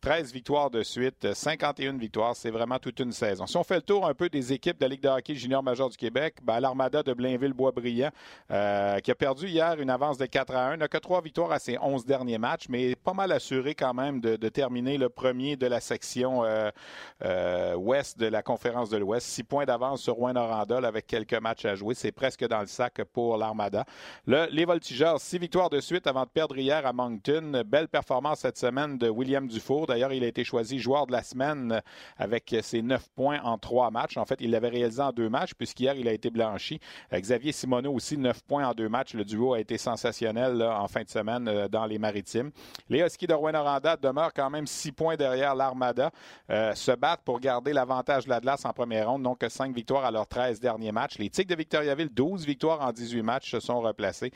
13 0.00 0.32
victoires 0.32 0.70
de 0.70 0.84
suite, 0.84 1.34
51 1.34 1.98
victoires, 1.98 2.36
c'est 2.36 2.50
vraiment 2.50 2.78
toute 2.78 3.00
une 3.00 3.10
saison. 3.10 3.46
Si 3.46 3.56
on 3.56 3.64
fait 3.64 3.76
le 3.76 3.82
tour 3.82 4.06
un 4.06 4.14
peu 4.14 4.28
des 4.28 4.52
équipes 4.52 4.78
de 4.78 4.84
la 4.84 4.88
Ligue 4.88 5.02
de 5.02 5.08
hockey 5.08 5.34
junior 5.34 5.60
majeur 5.60 5.88
du 5.88 5.96
Québec, 5.96 6.36
ben, 6.42 6.60
l'Armada 6.60 7.02
de 7.02 7.12
Blainville-Boisbriand, 7.12 8.10
euh, 8.52 9.00
qui 9.00 9.10
a 9.10 9.14
perdu 9.16 9.48
hier 9.48 9.80
une 9.80 9.90
avance 9.90 10.16
de 10.16 10.26
4 10.26 10.54
à 10.54 10.68
1, 10.68 10.76
n'a 10.76 10.86
que 10.86 10.98
trois 10.98 11.20
victoires 11.20 11.50
à 11.50 11.58
ses 11.58 11.78
11 11.80 12.06
derniers 12.06 12.38
matchs, 12.38 12.66
mais 12.68 12.94
pas 12.94 13.12
mal 13.12 13.32
assuré 13.32 13.74
quand 13.74 13.92
même 13.92 14.20
de, 14.20 14.36
terminer 14.48 14.98
le 14.98 15.08
premier 15.08 15.56
de 15.56 15.66
la 15.66 15.80
section 15.80 16.44
euh, 16.44 16.70
euh, 17.24 17.74
ouest 17.74 18.18
de 18.18 18.26
la 18.26 18.42
conférence 18.42 18.90
de 18.90 18.96
l'Ouest. 18.96 19.26
Six 19.26 19.42
points 19.42 19.64
d'avance 19.64 20.02
sur 20.02 20.14
rouen 20.14 20.34
avec 20.36 21.06
quelques 21.06 21.34
matchs 21.34 21.64
à 21.64 21.74
jouer. 21.74 21.94
C'est 21.94 22.12
presque 22.12 22.46
dans 22.46 22.60
le 22.60 22.66
sac 22.66 23.02
pour 23.12 23.36
l'Armada. 23.36 23.84
les 24.26 24.64
Voltigeurs, 24.64 25.20
six 25.20 25.38
victoires 25.38 25.70
de 25.70 25.80
suite 25.80 26.06
avant 26.06 26.22
de 26.22 26.28
perdre 26.28 26.56
hier 26.56 26.86
à 26.86 26.92
Moncton. 26.92 27.62
Belle 27.66 27.88
performance 27.88 28.40
cette 28.40 28.58
semaine 28.58 28.96
de 28.96 29.08
William 29.08 29.46
Dufour. 29.46 29.87
D'ailleurs, 29.88 30.12
il 30.12 30.22
a 30.24 30.26
été 30.26 30.44
choisi 30.44 30.78
joueur 30.78 31.06
de 31.06 31.12
la 31.12 31.22
semaine 31.22 31.82
avec 32.16 32.54
ses 32.62 32.82
neuf 32.82 33.08
points 33.16 33.40
en 33.42 33.58
trois 33.58 33.90
matchs. 33.90 34.16
En 34.16 34.24
fait, 34.24 34.36
il 34.40 34.50
l'avait 34.50 34.68
réalisé 34.68 35.02
en 35.02 35.12
deux 35.12 35.28
matchs, 35.28 35.54
puisqu'hier, 35.54 35.94
il 35.94 36.08
a 36.08 36.12
été 36.12 36.30
blanchi. 36.30 36.80
Euh, 37.12 37.20
Xavier 37.20 37.52
Simoneau 37.52 37.92
aussi, 37.92 38.16
neuf 38.16 38.42
points 38.42 38.66
en 38.66 38.74
deux 38.74 38.88
matchs. 38.88 39.14
Le 39.14 39.24
duo 39.24 39.54
a 39.54 39.60
été 39.60 39.78
sensationnel 39.78 40.62
en 40.62 40.88
fin 40.88 41.02
de 41.02 41.08
semaine 41.08 41.48
euh, 41.48 41.68
dans 41.68 41.86
les 41.86 41.98
maritimes. 41.98 42.50
Les 42.88 43.00
Huskies 43.00 43.26
de 43.26 43.34
Rouen-Noranda 43.34 43.96
demeurent 43.96 44.32
quand 44.32 44.50
même 44.50 44.66
six 44.66 44.92
points 44.92 45.16
derrière 45.16 45.54
l'Armada. 45.54 46.10
Euh, 46.50 46.74
se 46.74 46.92
battent 46.92 47.22
pour 47.24 47.40
garder 47.40 47.72
l'avantage 47.72 48.24
de 48.24 48.30
l'Atlas 48.30 48.64
en 48.64 48.72
première 48.72 49.10
ronde, 49.10 49.22
donc 49.22 49.44
cinq 49.48 49.74
victoires 49.74 50.04
à 50.04 50.10
leurs 50.10 50.26
13 50.26 50.60
derniers 50.60 50.92
matchs. 50.92 51.18
Les 51.18 51.30
Tigres 51.30 51.50
de 51.50 51.56
Victoriaville, 51.56 52.08
12 52.12 52.46
victoires 52.46 52.80
en 52.80 52.92
18 52.92 53.22
matchs, 53.22 53.50
se 53.50 53.60
sont 53.60 53.80
replacés. 53.80 54.32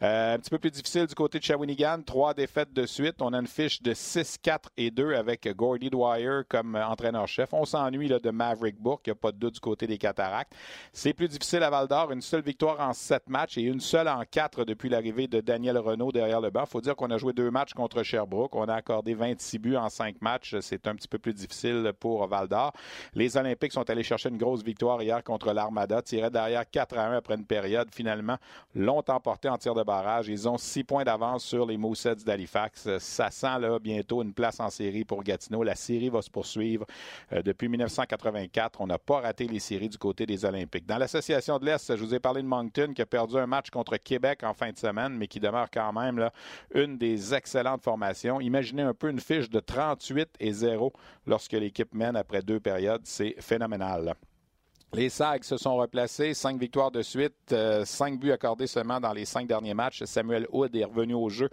un 0.00 0.38
petit 0.38 0.50
peu 0.50 0.58
plus 0.58 0.70
difficile 0.70 1.06
du 1.06 1.14
côté 1.14 1.38
de 1.38 1.44
Shawinigan, 1.44 2.02
trois 2.04 2.34
défaites 2.34 2.72
de 2.72 2.86
suite. 2.86 3.20
On 3.20 3.32
a 3.32 3.38
une 3.38 3.46
fiche 3.46 3.82
de 3.82 3.94
6, 3.94 4.38
4 4.42 4.70
et 4.76 4.90
2 4.94 5.14
avec 5.14 5.48
Gordy 5.56 5.90
Dwyer 5.90 6.42
comme 6.48 6.76
entraîneur-chef. 6.76 7.52
On 7.52 7.64
s'ennuie 7.64 8.08
de 8.08 8.30
Maverick 8.30 8.80
Bourque, 8.80 9.06
il 9.06 9.10
n'y 9.10 9.12
a 9.12 9.16
pas 9.16 9.32
de 9.32 9.38
doute 9.38 9.54
du 9.54 9.60
côté 9.60 9.86
des 9.86 9.98
Cataractes. 9.98 10.54
C'est 10.92 11.12
plus 11.12 11.28
difficile 11.28 11.62
à 11.62 11.70
Val 11.70 11.88
d'Or, 11.88 12.12
une 12.12 12.22
seule 12.22 12.42
victoire 12.42 12.80
en 12.80 12.92
sept 12.92 13.28
matchs 13.28 13.58
et 13.58 13.62
une 13.62 13.80
seule 13.80 14.08
en 14.08 14.22
quatre 14.30 14.64
depuis 14.64 14.88
l'arrivée 14.88 15.26
de 15.26 15.40
Daniel 15.40 15.78
Renault 15.78 16.12
derrière 16.12 16.40
le 16.40 16.50
banc. 16.50 16.64
Il 16.66 16.70
faut 16.70 16.80
dire 16.80 16.96
qu'on 16.96 17.10
a 17.10 17.18
joué 17.18 17.32
deux 17.32 17.50
matchs 17.50 17.74
contre 17.74 18.02
Sherbrooke. 18.02 18.54
On 18.54 18.64
a 18.68 18.74
accordé 18.74 19.14
26 19.14 19.58
buts 19.58 19.76
en 19.76 19.88
cinq 19.88 20.22
matchs. 20.22 20.56
C'est 20.60 20.86
un 20.86 20.94
petit 20.94 21.08
peu 21.08 21.18
plus 21.18 21.34
difficile 21.34 21.92
pour 21.98 22.26
Val 22.26 22.48
d'Or. 22.48 22.72
Les 23.14 23.36
Olympiques 23.36 23.72
sont 23.72 23.88
allés 23.90 24.02
chercher 24.02 24.28
une 24.28 24.38
grosse 24.38 24.62
victoire 24.62 25.02
hier 25.02 25.22
contre 25.24 25.52
l'Armada, 25.52 26.02
tiraient 26.02 26.30
derrière 26.30 26.68
4 26.68 26.98
à 26.98 27.06
1 27.08 27.16
après 27.16 27.34
une 27.34 27.46
période. 27.46 27.88
Finalement, 27.92 28.36
longtemps 28.74 29.20
porté 29.20 29.48
en 29.48 29.58
tir 29.58 29.74
de 29.74 29.82
barrage. 29.82 30.28
Ils 30.28 30.48
ont 30.48 30.58
six 30.58 30.84
points 30.84 31.04
d'avance 31.04 31.44
sur 31.44 31.66
les 31.66 31.76
Mooseheads 31.76 32.24
d'Halifax. 32.24 32.98
Ça 32.98 33.30
sent 33.30 33.58
là, 33.60 33.78
bientôt 33.78 34.22
une 34.22 34.32
place 34.32 34.60
en 34.60 34.70
série 34.70 34.83
pour 35.06 35.22
Gatineau. 35.22 35.62
La 35.62 35.74
série 35.74 36.08
va 36.08 36.22
se 36.22 36.30
poursuivre. 36.30 36.86
Euh, 37.32 37.42
depuis 37.42 37.68
1984, 37.68 38.80
on 38.80 38.86
n'a 38.86 38.98
pas 38.98 39.20
raté 39.20 39.46
les 39.46 39.58
séries 39.58 39.88
du 39.88 39.98
côté 39.98 40.26
des 40.26 40.44
Olympiques. 40.44 40.86
Dans 40.86 40.98
l'Association 40.98 41.58
de 41.58 41.66
l'Est, 41.66 41.96
je 41.96 42.04
vous 42.04 42.14
ai 42.14 42.20
parlé 42.20 42.42
de 42.42 42.46
Moncton 42.46 42.92
qui 42.94 43.02
a 43.02 43.06
perdu 43.06 43.36
un 43.36 43.46
match 43.46 43.70
contre 43.70 43.96
Québec 43.96 44.42
en 44.42 44.52
fin 44.52 44.70
de 44.70 44.78
semaine, 44.78 45.16
mais 45.16 45.26
qui 45.26 45.40
demeure 45.40 45.70
quand 45.72 45.92
même 45.92 46.30
une 46.74 46.98
des 46.98 47.34
excellentes 47.34 47.82
formations. 47.82 48.40
Imaginez 48.40 48.82
un 48.82 48.94
peu 48.94 49.08
une 49.08 49.20
fiche 49.20 49.48
de 49.48 49.60
38 49.60 50.28
et 50.40 50.52
0 50.52 50.92
lorsque 51.26 51.52
l'équipe 51.52 51.94
mène 51.94 52.16
après 52.16 52.42
deux 52.42 52.60
périodes. 52.60 53.02
C'est 53.04 53.34
phénoménal. 53.40 54.14
Les 54.94 55.08
Sags 55.08 55.42
se 55.42 55.56
sont 55.56 55.74
replacés, 55.74 56.34
cinq 56.34 56.56
victoires 56.56 56.92
de 56.92 57.02
suite, 57.02 57.34
euh, 57.50 57.84
cinq 57.84 58.20
buts 58.20 58.30
accordés 58.30 58.68
seulement 58.68 59.00
dans 59.00 59.12
les 59.12 59.24
cinq 59.24 59.48
derniers 59.48 59.74
matchs. 59.74 60.04
Samuel 60.04 60.46
Hood 60.52 60.76
est 60.76 60.84
revenu 60.84 61.14
au 61.14 61.28
jeu 61.28 61.50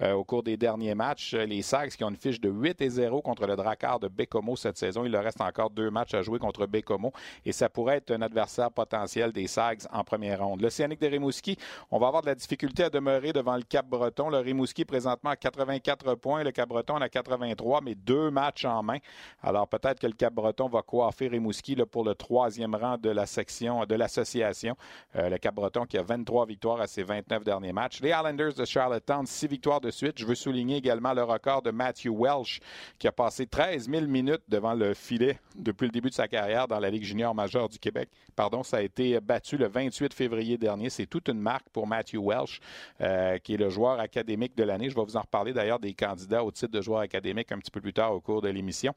euh, 0.00 0.12
au 0.12 0.22
cours 0.22 0.44
des 0.44 0.56
derniers 0.56 0.94
matchs. 0.94 1.34
Les 1.34 1.62
Sags 1.62 1.90
qui 1.90 2.04
ont 2.04 2.10
une 2.10 2.16
fiche 2.16 2.40
de 2.40 2.48
8 2.48 2.80
et 2.82 2.88
0 2.88 3.20
contre 3.20 3.48
le 3.48 3.56
Drakkar 3.56 3.98
de 3.98 4.06
Bécomo 4.06 4.54
cette 4.54 4.78
saison. 4.78 5.04
Il 5.04 5.10
leur 5.10 5.24
reste 5.24 5.40
encore 5.40 5.70
deux 5.70 5.90
matchs 5.90 6.14
à 6.14 6.22
jouer 6.22 6.38
contre 6.38 6.66
Bécomo 6.66 7.12
et 7.44 7.50
ça 7.50 7.68
pourrait 7.68 7.96
être 7.96 8.12
un 8.12 8.22
adversaire 8.22 8.70
potentiel 8.70 9.32
des 9.32 9.48
Sags 9.48 9.80
en 9.92 10.04
première 10.04 10.44
ronde. 10.44 10.60
L'Océanique 10.60 11.00
de 11.00 11.08
Rimouski, 11.08 11.58
on 11.90 11.98
va 11.98 12.06
avoir 12.06 12.22
de 12.22 12.28
la 12.28 12.36
difficulté 12.36 12.84
à 12.84 12.90
demeurer 12.90 13.32
devant 13.32 13.56
le 13.56 13.64
Cap-Breton. 13.64 14.30
Le 14.30 14.38
Rimouski 14.38 14.84
présentement 14.84 15.30
à 15.30 15.36
84 15.36 16.14
points, 16.14 16.44
le 16.44 16.52
Cap-Breton 16.52 16.98
à 16.98 17.08
83, 17.08 17.80
mais 17.80 17.96
deux 17.96 18.30
matchs 18.30 18.64
en 18.64 18.84
main. 18.84 18.98
Alors 19.42 19.66
peut-être 19.66 19.98
que 19.98 20.06
le 20.06 20.12
Cap-Breton 20.12 20.68
va 20.68 20.82
coiffer 20.82 21.26
Rimouski 21.26 21.74
là, 21.74 21.86
pour 21.86 22.04
le 22.04 22.14
troisième 22.14 22.76
rang 22.76 22.83
de 23.00 23.10
la 23.10 23.26
section 23.26 23.84
de 23.86 23.94
l'association. 23.94 24.76
Euh, 25.16 25.28
le 25.28 25.38
Cap-Breton 25.38 25.86
qui 25.86 25.98
a 25.98 26.02
23 26.02 26.46
victoires 26.46 26.80
à 26.80 26.86
ses 26.86 27.02
29 27.02 27.44
derniers 27.44 27.72
matchs. 27.72 28.00
Les 28.00 28.10
Islanders 28.10 28.54
de 28.54 28.64
Charlottetown, 28.64 29.26
6 29.26 29.48
victoires 29.48 29.80
de 29.80 29.90
suite. 29.90 30.18
Je 30.18 30.26
veux 30.26 30.34
souligner 30.34 30.76
également 30.76 31.12
le 31.12 31.22
record 31.22 31.62
de 31.62 31.70
Matthew 31.70 32.10
Welsh 32.10 32.60
qui 32.98 33.08
a 33.08 33.12
passé 33.12 33.46
13 33.46 33.88
000 33.88 34.06
minutes 34.06 34.42
devant 34.48 34.74
le 34.74 34.94
filet 34.94 35.38
depuis 35.56 35.86
le 35.86 35.92
début 35.92 36.10
de 36.10 36.14
sa 36.14 36.28
carrière 36.28 36.68
dans 36.68 36.78
la 36.78 36.90
Ligue 36.90 37.04
junior 37.04 37.34
majeure 37.34 37.68
du 37.68 37.78
Québec. 37.78 38.08
Pardon, 38.36 38.62
ça 38.62 38.78
a 38.78 38.82
été 38.82 39.20
battu 39.20 39.56
le 39.56 39.68
28 39.68 40.12
février 40.12 40.58
dernier. 40.58 40.90
C'est 40.90 41.06
toute 41.06 41.28
une 41.28 41.40
marque 41.40 41.68
pour 41.70 41.86
Matthew 41.86 42.18
Welsh, 42.18 42.60
euh, 43.00 43.38
qui 43.38 43.54
est 43.54 43.58
le 43.58 43.70
joueur 43.70 44.00
académique 44.00 44.56
de 44.56 44.64
l'année. 44.64 44.90
Je 44.90 44.94
vais 44.94 45.04
vous 45.04 45.16
en 45.16 45.22
reparler 45.22 45.52
d'ailleurs 45.52 45.78
des 45.78 45.94
candidats 45.94 46.44
au 46.44 46.50
titre 46.50 46.72
de 46.72 46.80
joueur 46.80 47.00
académique 47.00 47.50
un 47.52 47.58
petit 47.58 47.70
peu 47.70 47.80
plus 47.80 47.92
tard 47.92 48.12
au 48.12 48.20
cours 48.20 48.42
de 48.42 48.48
l'émission. 48.48 48.94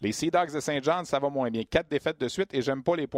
Les 0.00 0.12
Sea 0.12 0.30
Dogs 0.30 0.52
de 0.52 0.60
Saint 0.60 0.80
John, 0.80 1.04
ça 1.04 1.18
va 1.18 1.28
moins 1.28 1.50
bien. 1.50 1.64
Quatre 1.64 1.88
défaites 1.88 2.20
de 2.20 2.28
suite 2.28 2.54
et 2.54 2.62
j'aime 2.62 2.82
pas 2.82 2.94
les 2.94 3.08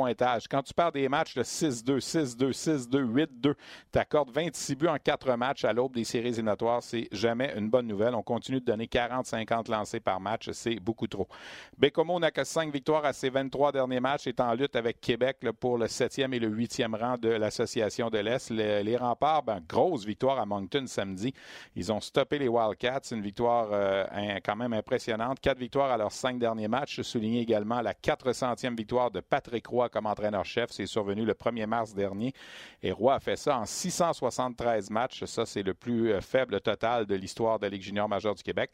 Quand 0.50 0.62
tu 0.62 0.74
perds 0.74 0.92
des 0.92 1.08
matchs 1.08 1.34
de 1.34 1.42
6-2, 1.42 2.00
6-2, 2.00 2.52
6-2, 2.52 3.04
8-2, 3.04 3.26
tu 3.92 3.98
accordes 3.98 4.30
26 4.30 4.74
buts 4.76 4.88
en 4.88 4.96
quatre 4.96 5.36
matchs 5.36 5.64
à 5.64 5.72
l'aube 5.72 5.94
des 5.94 6.04
séries 6.04 6.28
éliminatoires. 6.28 6.82
C'est 6.82 7.08
jamais 7.12 7.52
une 7.56 7.68
bonne 7.68 7.86
nouvelle. 7.86 8.14
On 8.14 8.22
continue 8.22 8.60
de 8.60 8.64
donner 8.64 8.86
40-50 8.86 9.70
lancés 9.70 10.00
par 10.00 10.20
match. 10.20 10.50
C'est 10.52 10.80
beaucoup 10.80 11.06
trop. 11.06 11.28
Bécomo 11.76 12.18
n'a 12.18 12.30
que 12.30 12.44
5 12.44 12.72
victoires 12.72 13.04
à 13.04 13.12
ses 13.12 13.30
23 13.30 13.72
derniers 13.72 14.00
matchs. 14.00 14.26
est 14.26 14.40
en 14.40 14.54
lutte 14.54 14.76
avec 14.76 15.00
Québec 15.00 15.38
pour 15.60 15.78
le 15.78 15.86
7e 15.86 16.32
et 16.32 16.38
le 16.38 16.48
8e 16.48 16.98
rang 16.98 17.18
de 17.18 17.28
l'Association 17.28 18.10
de 18.10 18.18
l'Est. 18.18 18.50
Les, 18.50 18.96
remparts, 18.96 19.42
ben, 19.42 19.60
grosse 19.68 20.04
victoire 20.04 20.38
à 20.38 20.46
Moncton 20.46 20.84
samedi. 20.86 21.34
Ils 21.76 21.92
ont 21.92 22.00
stoppé 22.00 22.38
les 22.38 22.48
Wildcats. 22.48 23.12
Une 23.12 23.22
victoire 23.22 23.68
euh, 23.72 24.04
quand 24.44 24.56
même 24.56 24.72
impressionnante. 24.72 25.40
Quatre 25.40 25.58
victoires 25.58 25.90
à 25.90 25.96
leurs 25.96 26.12
cinq 26.12 26.38
derniers 26.38 26.68
match. 26.68 27.00
Souligner 27.02 27.40
également 27.40 27.80
la 27.80 27.92
400e 27.92 28.76
victoire 28.76 29.10
de 29.10 29.20
Patrick 29.20 29.66
Roy 29.66 29.89
comme 29.90 30.06
entraîneur-chef. 30.06 30.70
C'est 30.70 30.86
survenu 30.86 31.24
le 31.24 31.34
1er 31.34 31.66
mars 31.66 31.94
dernier. 31.94 32.32
Et 32.82 32.92
Roy 32.92 33.14
a 33.14 33.20
fait 33.20 33.36
ça 33.36 33.58
en 33.58 33.66
673 33.66 34.90
matchs. 34.90 35.24
Ça, 35.24 35.44
c'est 35.46 35.62
le 35.62 35.74
plus 35.74 36.12
euh, 36.12 36.20
faible 36.20 36.60
total 36.60 37.06
de 37.06 37.14
l'histoire 37.14 37.58
de 37.58 37.66
la 37.66 37.70
Ligue 37.70 37.82
junior 37.82 38.08
majeure 38.08 38.34
du 38.34 38.42
Québec. 38.42 38.70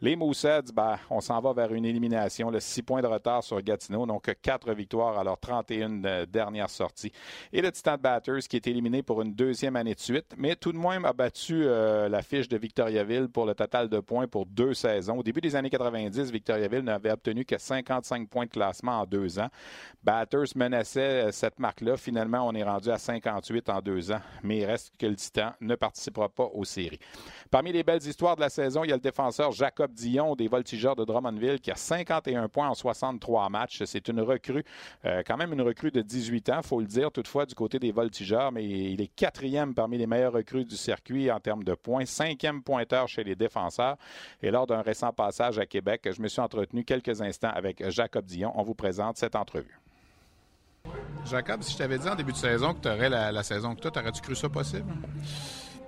Les 0.00 0.16
Mooseheads, 0.16 0.72
ben, 0.72 0.96
on 1.10 1.20
s'en 1.20 1.40
va 1.40 1.52
vers 1.52 1.72
une 1.72 1.84
élimination. 1.84 2.50
Le 2.50 2.60
6 2.60 2.82
points 2.82 3.02
de 3.02 3.06
retard 3.06 3.42
sur 3.42 3.60
Gatineau. 3.60 4.06
Donc, 4.06 4.32
4 4.42 4.72
victoires 4.72 5.18
à 5.18 5.24
leurs 5.24 5.38
31 5.38 6.04
euh, 6.04 6.26
dernières 6.26 6.70
sorties. 6.70 7.12
Et 7.52 7.62
le 7.62 7.72
Titan 7.72 7.96
Batters 7.98 8.46
qui 8.48 8.56
est 8.56 8.66
éliminé 8.66 9.02
pour 9.02 9.22
une 9.22 9.34
deuxième 9.34 9.76
année 9.76 9.94
de 9.94 10.00
suite, 10.00 10.34
mais 10.36 10.56
tout 10.56 10.72
de 10.72 10.78
même 10.78 11.04
a 11.04 11.12
battu 11.12 11.64
euh, 11.64 12.08
la 12.08 12.22
fiche 12.22 12.48
de 12.48 12.56
Victoriaville 12.56 13.28
pour 13.28 13.46
le 13.46 13.54
total 13.54 13.88
de 13.88 14.00
points 14.00 14.26
pour 14.26 14.46
deux 14.46 14.74
saisons. 14.74 15.18
Au 15.18 15.22
début 15.22 15.40
des 15.40 15.56
années 15.56 15.70
90, 15.70 16.30
Victoriaville 16.30 16.82
n'avait 16.82 17.10
obtenu 17.10 17.44
que 17.44 17.58
55 17.58 18.28
points 18.28 18.46
de 18.46 18.50
classement 18.50 19.00
en 19.00 19.06
deux 19.06 19.38
ans. 19.38 19.48
Batters 20.02 20.47
Menaçait 20.56 21.32
cette 21.32 21.58
marque-là. 21.58 21.96
Finalement, 21.96 22.46
on 22.46 22.54
est 22.54 22.62
rendu 22.62 22.90
à 22.90 22.98
58 22.98 23.68
en 23.68 23.80
deux 23.80 24.12
ans, 24.12 24.20
mais 24.42 24.58
il 24.58 24.64
reste 24.64 24.94
que 24.98 25.06
le 25.06 25.16
Titan 25.16 25.52
ne 25.60 25.74
participera 25.74 26.28
pas 26.28 26.44
aux 26.44 26.64
séries. 26.64 26.98
Parmi 27.50 27.72
les 27.72 27.82
belles 27.82 28.06
histoires 28.06 28.36
de 28.36 28.40
la 28.40 28.48
saison, 28.48 28.84
il 28.84 28.90
y 28.90 28.92
a 28.92 28.96
le 28.96 29.00
défenseur 29.00 29.52
Jacob 29.52 29.92
Dion 29.92 30.36
des 30.36 30.48
Voltigeurs 30.48 30.96
de 30.96 31.04
Drummondville 31.04 31.60
qui 31.60 31.70
a 31.70 31.74
51 31.74 32.48
points 32.48 32.68
en 32.68 32.74
63 32.74 33.48
matchs. 33.48 33.82
C'est 33.84 34.08
une 34.08 34.20
recrue, 34.20 34.64
euh, 35.04 35.22
quand 35.26 35.36
même 35.36 35.52
une 35.52 35.62
recrue 35.62 35.90
de 35.90 36.02
18 36.02 36.50
ans, 36.50 36.62
faut 36.62 36.80
le 36.80 36.86
dire, 36.86 37.10
toutefois 37.10 37.46
du 37.46 37.54
côté 37.54 37.78
des 37.78 37.92
Voltigeurs, 37.92 38.52
mais 38.52 38.64
il 38.64 39.00
est 39.00 39.08
quatrième 39.08 39.74
parmi 39.74 39.98
les 39.98 40.06
meilleurs 40.06 40.32
recrues 40.32 40.64
du 40.64 40.76
circuit 40.76 41.30
en 41.30 41.40
termes 41.40 41.64
de 41.64 41.74
points, 41.74 42.04
cinquième 42.04 42.62
pointeur 42.62 43.08
chez 43.08 43.24
les 43.24 43.34
défenseurs. 43.34 43.96
Et 44.42 44.50
lors 44.50 44.66
d'un 44.66 44.82
récent 44.82 45.12
passage 45.12 45.58
à 45.58 45.66
Québec, 45.66 46.08
je 46.10 46.20
me 46.22 46.28
suis 46.28 46.40
entretenu 46.40 46.84
quelques 46.84 47.20
instants 47.20 47.52
avec 47.54 47.88
Jacob 47.90 48.24
Dion. 48.24 48.52
On 48.54 48.62
vous 48.62 48.74
présente 48.74 49.16
cette 49.16 49.36
entrevue. 49.36 49.78
Jacob, 51.28 51.62
si 51.62 51.72
je 51.72 51.78
t'avais 51.78 51.98
dit 51.98 52.08
en 52.08 52.14
début 52.14 52.32
de 52.32 52.36
saison 52.36 52.74
que 52.74 52.80
tu 52.80 52.88
aurais 52.88 53.08
la, 53.08 53.42
saison 53.42 53.74
que 53.74 53.80
tu 53.80 53.98
aurais-tu 53.98 54.22
cru 54.22 54.34
ça 54.34 54.48
possible? 54.48 54.92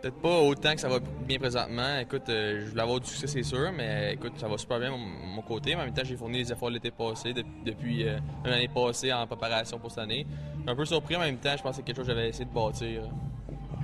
Peut-être 0.01 0.21
pas 0.21 0.41
autant 0.41 0.75
que 0.75 0.81
ça 0.81 0.89
va 0.89 0.99
bien 0.99 1.39
présentement. 1.39 1.99
Écoute, 1.99 2.29
euh, 2.31 2.63
je 2.65 2.71
voulais 2.71 2.83
avoir 2.83 3.01
du 3.01 3.07
succès, 3.07 3.27
c'est 3.27 3.43
sûr, 3.43 3.71
mais 3.77 4.15
écoute, 4.15 4.33
ça 4.39 4.49
va 4.49 4.57
super 4.57 4.79
bien 4.79 4.91
de 4.93 4.97
mon, 4.97 5.43
côté. 5.43 5.75
Mais 5.75 5.83
en 5.83 5.85
même 5.85 5.95
temps, 5.95 6.03
j'ai 6.05 6.17
fourni 6.17 6.39
les 6.39 6.51
efforts 6.51 6.71
l'été 6.71 6.91
passé, 6.91 7.35
depuis 7.35 8.09
euh, 8.09 8.19
une 8.47 8.53
année 8.53 8.69
passée 8.69 9.13
en 9.13 9.27
préparation 9.27 9.79
pour 9.79 9.91
cette 9.91 10.01
année. 10.01 10.27
Je 10.57 10.63
suis 10.63 10.71
un 10.71 10.77
peu 10.77 10.85
surpris 10.87 11.17
en 11.17 11.21
même 11.21 11.37
temps. 11.37 11.55
Je 11.55 11.63
pense 11.63 11.77
que 11.77 11.83
quelque 11.83 11.97
chose 11.97 12.07
que 12.07 12.15
j'avais 12.15 12.31
essayé 12.31 12.47
de 12.47 12.51
bâtir. 12.51 13.03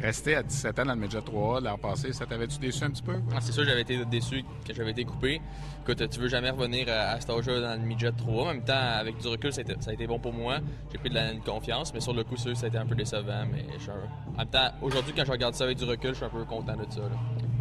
Rester 0.01 0.37
à 0.37 0.43
17 0.43 0.79
ans 0.79 0.85
dans 0.85 0.95
le 0.95 1.01
Média 1.01 1.21
3A 1.21 1.63
l'an 1.63 1.79
passé, 1.79 2.13
ça 2.13 2.27
t'avait-tu 2.27 2.59
déçu 2.59 2.85
un 2.85 2.91
petit 2.91 3.03
peu? 3.03 3.15
Ah, 3.35 3.41
c'est 3.41 3.53
sûr, 3.53 3.65
j'avais 3.65 3.81
été 3.81 4.05
déçu 4.05 4.45
que 4.67 4.75
j'avais 4.75 4.91
été 4.91 5.05
coupé. 5.05 5.41
Écoute, 5.83 6.09
tu 6.11 6.21
veux 6.21 6.29
jamais 6.29 6.51
revenir 6.51 6.87
à, 6.91 7.19
cet 7.19 7.31
âge-là 7.31 7.61
dans 7.61 7.81
le 7.81 7.87
Midget 7.87 8.13
3 8.13 8.43
En 8.43 8.47
même 8.49 8.63
temps, 8.63 8.75
avec 8.75 9.17
du 9.19 9.27
recul, 9.27 9.53
ça 9.53 9.63
a 9.63 9.93
été, 9.93 10.07
bon 10.07 10.19
pour 10.19 10.35
moi. 10.35 10.59
J'ai 10.93 10.99
pris 10.99 11.09
de 11.09 11.15
la 11.15 11.33
confiance, 11.37 11.95
mais 11.95 12.01
sur 12.01 12.13
le 12.13 12.25
coup, 12.25 12.37
ça 12.37 12.51
a 12.51 12.67
été 12.67 12.77
un 12.77 12.87
peu 12.87 12.95
décevant. 12.95 13.47
Mais 13.51 13.65
en 14.35 14.39
même 14.39 14.49
temps, 14.49 14.71
aujourd'hui, 14.83 15.15
quand 15.17 15.25
je 15.25 15.33
regarde 15.33 15.55
ça 15.55 15.65
avec 15.65 15.79
du 15.79 15.85
recul, 15.85 16.11
je 16.11 16.17
suis 16.17 16.25
un 16.25 16.29
peu 16.29 16.45
content 16.45 16.77
de 16.77 16.85
ça. 16.91 17.01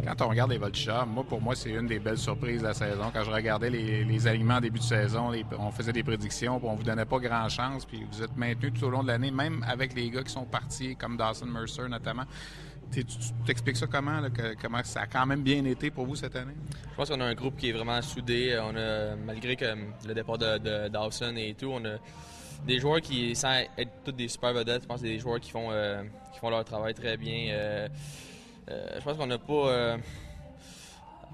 Quand 0.06 0.24
on 0.24 0.28
regarde 0.28 0.52
les 0.52 0.58
Voltigeurs, 0.58 1.04
moi, 1.04 1.24
pour 1.24 1.40
moi, 1.40 1.56
c'est 1.56 1.70
une 1.70 1.88
des 1.88 1.98
belles 1.98 2.16
surprises 2.16 2.60
de 2.60 2.68
la 2.68 2.74
saison. 2.74 3.10
Quand 3.12 3.24
je 3.24 3.30
regardais 3.30 3.70
les, 3.70 4.26
alignements 4.28 4.54
en 4.54 4.60
début 4.60 4.78
de 4.78 4.84
saison, 4.84 5.32
on 5.58 5.70
faisait 5.72 5.92
des 5.92 6.04
prédictions, 6.04 6.60
puis 6.60 6.68
on 6.68 6.76
vous 6.76 6.84
donnait 6.84 7.04
pas 7.04 7.18
grand 7.18 7.48
chance, 7.48 7.84
puis 7.84 8.06
vous 8.12 8.22
êtes 8.22 8.36
maintenu 8.36 8.70
tout 8.70 8.84
au 8.84 8.90
long 8.90 9.02
de 9.02 9.08
l'année, 9.08 9.32
même 9.32 9.64
avec 9.68 9.94
les 9.94 10.08
gars 10.10 10.22
qui 10.22 10.32
sont 10.32 10.44
partis, 10.44 10.94
comme 10.94 11.16
Dawson 11.16 11.46
Mercer 11.46 11.88
notamment. 11.88 12.22
Tu 12.92 13.04
t'expliques 13.44 13.76
ça 13.76 13.88
comment, 13.88 14.22
comment 14.62 14.80
ça 14.84 15.00
a 15.00 15.06
quand 15.08 15.26
même 15.26 15.42
bien 15.42 15.64
été 15.64 15.90
pour 15.90 16.06
vous 16.06 16.14
cette 16.14 16.36
année? 16.36 16.54
Je 16.88 16.94
pense 16.94 17.08
qu'on 17.08 17.20
a 17.20 17.24
un 17.24 17.34
groupe 17.34 17.56
qui 17.56 17.70
est 17.70 17.72
vraiment 17.72 18.00
soudé. 18.00 18.56
On 18.62 18.76
a, 18.76 19.16
malgré 19.16 19.56
que 19.56 19.64
le 20.06 20.14
départ 20.14 20.38
de, 20.38 20.86
Dawson 20.86 21.34
et 21.36 21.54
tout, 21.54 21.72
on 21.72 21.84
a 21.84 21.96
des 22.64 22.78
joueurs 22.78 23.00
qui, 23.00 23.34
sans 23.34 23.58
être 23.76 23.90
tous 24.04 24.12
des 24.12 24.28
super 24.28 24.52
vedettes, 24.52 24.82
je 24.82 24.86
pense 24.86 25.00
que 25.00 25.08
c'est 25.08 25.14
des 25.14 25.18
joueurs 25.18 25.40
qui 25.40 25.50
font, 25.50 25.66
euh, 25.72 26.04
qui 26.32 26.38
font 26.38 26.50
leur 26.50 26.64
travail 26.64 26.94
très 26.94 27.16
bien. 27.16 27.48
Euh, 27.50 27.88
je 28.68 29.00
pense 29.04 29.16
qu'on 29.16 29.26
n'a 29.26 29.38
pas 29.38 29.96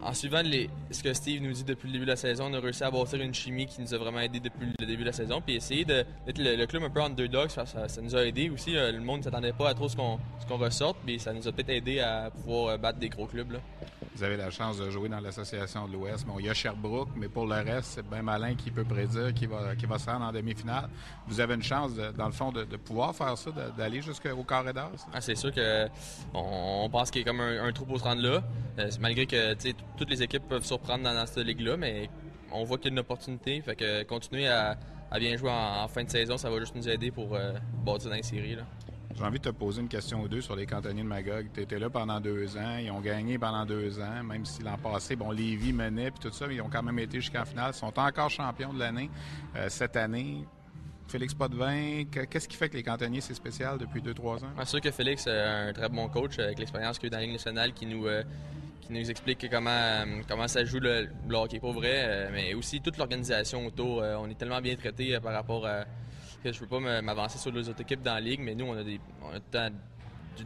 en 0.01 0.15
suivant 0.15 0.43
ce 0.91 1.03
que 1.03 1.13
Steve 1.15 1.43
nous 1.43 1.53
dit 1.53 1.65
depuis 1.65 1.87
le 1.87 1.93
début 1.93 2.05
de 2.05 2.11
la 2.11 2.17
saison, 2.17 2.47
on 2.51 2.55
a 2.55 2.61
réussi 2.61 2.83
à 2.83 2.91
bâtir 2.91 3.21
une 3.21 3.35
chimie 3.35 3.67
qui 3.67 3.81
nous 3.81 3.95
a 3.95 3.99
vraiment 3.99 4.21
aidé 4.21 4.41
depuis 4.41 4.67
le 4.79 4.87
début 4.87 5.03
de 5.03 5.09
la 5.09 5.13
saison. 5.13 5.41
Puis 5.41 5.57
essayer 5.57 5.85
d'être 5.85 6.39
le, 6.39 6.67
club 6.67 6.83
un 6.83 6.91
peu 6.91 7.01
underdog, 7.01 7.51
ça, 7.51 7.67
ça, 7.67 8.03
nous 8.03 8.17
a 8.17 8.25
aidé 8.25 8.51
aussi. 8.51 8.77
Euh, 8.77 8.91
le 8.91 9.01
monde 9.01 9.19
ne 9.19 9.25
s'attendait 9.25 9.53
pas 9.53 9.69
à 9.69 9.75
trop 9.75 9.89
ce 9.89 9.97
qu'on 9.97 10.19
ressorte, 10.51 10.97
mais 11.07 11.19
ça 11.19 11.33
nous 11.33 11.47
a 11.47 11.53
peut-être 11.53 11.71
aidé 11.71 12.01
à 12.01 12.31
pouvoir 12.31 12.69
euh, 12.69 12.79
battre 12.79 12.99
des 12.99 13.09
gros 13.09 13.27
clubs. 13.27 13.59
Vous 14.15 14.25
avez 14.25 14.37
la 14.37 14.51
chance 14.51 14.77
de 14.77 14.91
jouer 14.91 15.09
dans 15.09 15.21
l'association 15.21 15.89
de 15.89 15.93
l'Ouest. 15.93 16.27
Bon, 16.27 16.39
il 16.39 16.47
y 16.47 16.51
a 16.51 16.55
Sherbrooke, 16.55 17.09
mais 17.17 17.29
pour 17.29 17.47
le 17.47 17.55
reste, 17.55 17.93
c'est 17.95 18.09
bien 18.09 18.23
malin 18.23 18.55
qui 18.55 18.71
peut 18.71 18.85
prédire 18.85 19.33
qui 19.33 19.47
va, 19.47 19.75
qui 19.75 19.87
va 19.87 19.99
se 19.99 20.11
rendre 20.11 20.27
en 20.27 20.33
demi-finale. 20.33 20.89
Vous 21.27 21.41
avez 21.41 21.55
une 21.55 21.63
chance, 21.63 21.93
dans 21.95 22.27
le 22.27 22.33
fond, 22.33 22.53
de, 22.53 22.65
pouvoir 22.77 23.15
faire 23.15 23.39
ça, 23.39 23.51
d'aller 23.77 24.03
jusqu'au 24.03 24.43
carré 24.43 24.73
d'as. 24.73 24.91
Ah, 25.15 25.21
c'est 25.21 25.35
sûr 25.35 25.51
qu'on 25.53 25.89
on 26.35 26.91
pense 26.91 27.11
qu'il 27.11 27.23
y 27.23 27.25
a 27.25 27.27
comme 27.27 27.41
un, 27.41 27.73
trou 27.73 27.87
pour 27.87 27.99
se 27.99 28.05
rendre 28.05 28.23
là. 28.23 28.43
Euh, 28.79 28.91
malgré 29.01 29.27
que 29.27 29.55
toutes 29.97 30.11
les 30.11 30.23
équipes 30.23 30.49
peuvent 30.49 30.65
surprendre 30.65 31.05
dans, 31.05 31.27
cette 31.27 31.45
ligue-là, 31.45 31.77
mais 31.77 32.09
on 32.53 32.65
voit 32.65 32.79
qu'il 32.79 32.87
y 32.87 32.89
a 32.91 32.93
une 32.93 32.99
opportunité. 33.01 33.61
Fait 33.61 33.77
que 33.77 34.03
continuer 34.05 34.49
à, 34.49 34.77
bien 35.19 35.37
jouer 35.37 35.51
en, 35.51 35.87
fin 35.89 36.05
de 36.05 36.11
saison, 36.11 36.37
ça 36.37 36.51
va 36.51 36.59
juste 36.59 36.75
nous 36.75 36.89
aider 36.89 37.11
pour 37.11 37.35
euh, 37.35 37.53
bâtir 37.85 38.11
dans 38.11 38.17
les 38.17 38.23
séries. 38.23 38.57
J'ai 39.15 39.25
envie 39.25 39.39
de 39.39 39.45
te 39.45 39.51
poser 39.51 39.83
une 39.83 39.89
question 39.89 40.23
ou 40.23 40.29
deux 40.29 40.41
sur 40.41 40.57
les 40.57 40.65
cantonniers 40.65 41.03
de 41.03 41.07
Magog. 41.07 41.49
Tu 41.53 41.61
étais 41.61 41.79
là 41.79 41.91
pendant 41.91 42.19
deux 42.19 42.57
ans, 42.57 42.79
ils 42.79 42.91
ont 42.91 43.01
gagné 43.01 43.39
pendant 43.39 43.67
deux 43.67 44.01
ans, 44.01 44.23
même 44.25 44.47
si 44.47 44.63
l'an 44.63 44.79
passé, 44.79 45.17
bon, 45.17 45.31
Lévis 45.31 45.73
menait 45.73 46.11
puis 46.11 46.21
tout 46.21 46.35
ça, 46.35 46.47
mais 46.47 46.55
ils 46.55 46.63
ont 46.63 46.71
quand 46.71 46.83
même 46.83 46.99
été 46.99 47.21
jusqu'en 47.21 47.45
finale. 47.45 47.73
Ils 47.75 47.79
sont 47.79 47.99
encore 47.99 48.31
champions 48.31 48.73
de 48.73 48.79
l'année 48.79 49.11
euh, 49.57 49.69
cette 49.69 49.97
année. 49.97 50.47
Félix 51.09 51.35
Potvin, 51.35 52.05
qu'est-ce 52.11 52.49
qui 52.49 52.57
fait 52.57 52.71
que 52.71 52.77
les 52.77 52.83
cantonniers, 52.83 53.21
c'est 53.21 53.35
spécial 53.35 53.77
depuis 53.77 54.01
deux, 54.01 54.15
trois 54.15 54.43
ans? 54.43 54.51
C'est 54.61 54.67
sûr 54.67 54.81
que 54.81 54.91
Félix 54.91 55.27
est 55.27 55.41
un 55.43 55.73
très 55.75 55.91
bon 55.91 56.09
coach 56.09 56.39
avec 56.39 56.59
l'expérience 56.59 56.99
qu'il 56.99 57.07
a 57.07 57.09
eu 57.09 57.11
dans 57.11 57.19
la 57.19 57.23
Ligue 57.25 57.33
nationale 57.33 57.73
qui 57.75 57.85
nous, 57.85 58.07
euh, 58.07 58.23
qui 58.93 58.99
nous 59.01 59.11
explique 59.11 59.49
comment, 59.51 59.71
euh, 59.71 60.05
comment 60.29 60.49
ça 60.49 60.65
joue 60.65 60.81
le, 60.81 61.09
hockey 61.31 61.59
pour 61.59 61.73
vrai, 61.73 62.05
euh, 62.05 62.31
mais 62.33 62.55
aussi 62.55 62.81
toute 62.81 62.99
l'organisation 62.99 63.67
autour. 63.67 64.03
Euh, 64.03 64.17
on 64.17 64.29
est 64.29 64.35
tellement 64.39 64.61
bien 64.61 64.77
traité 64.77 65.19
par 65.21 65.33
rapport 65.33 65.67
à. 65.67 65.85
que 66.43 66.53
je 66.53 66.59
peux 66.59 66.67
pas 66.67 67.01
m'avancer 67.01 67.39
sur 67.39 67.53
les 67.53 67.69
autres 67.69 67.81
équipes 67.81 68.03
dans 68.03 68.15
la 68.15 68.21
ligue, 68.21 68.41
mais 68.41 68.55
nous, 68.55 68.67
on 68.67 68.77
a 68.77 68.83
des, 68.83 69.01
on 69.23 69.35
a 69.35 69.71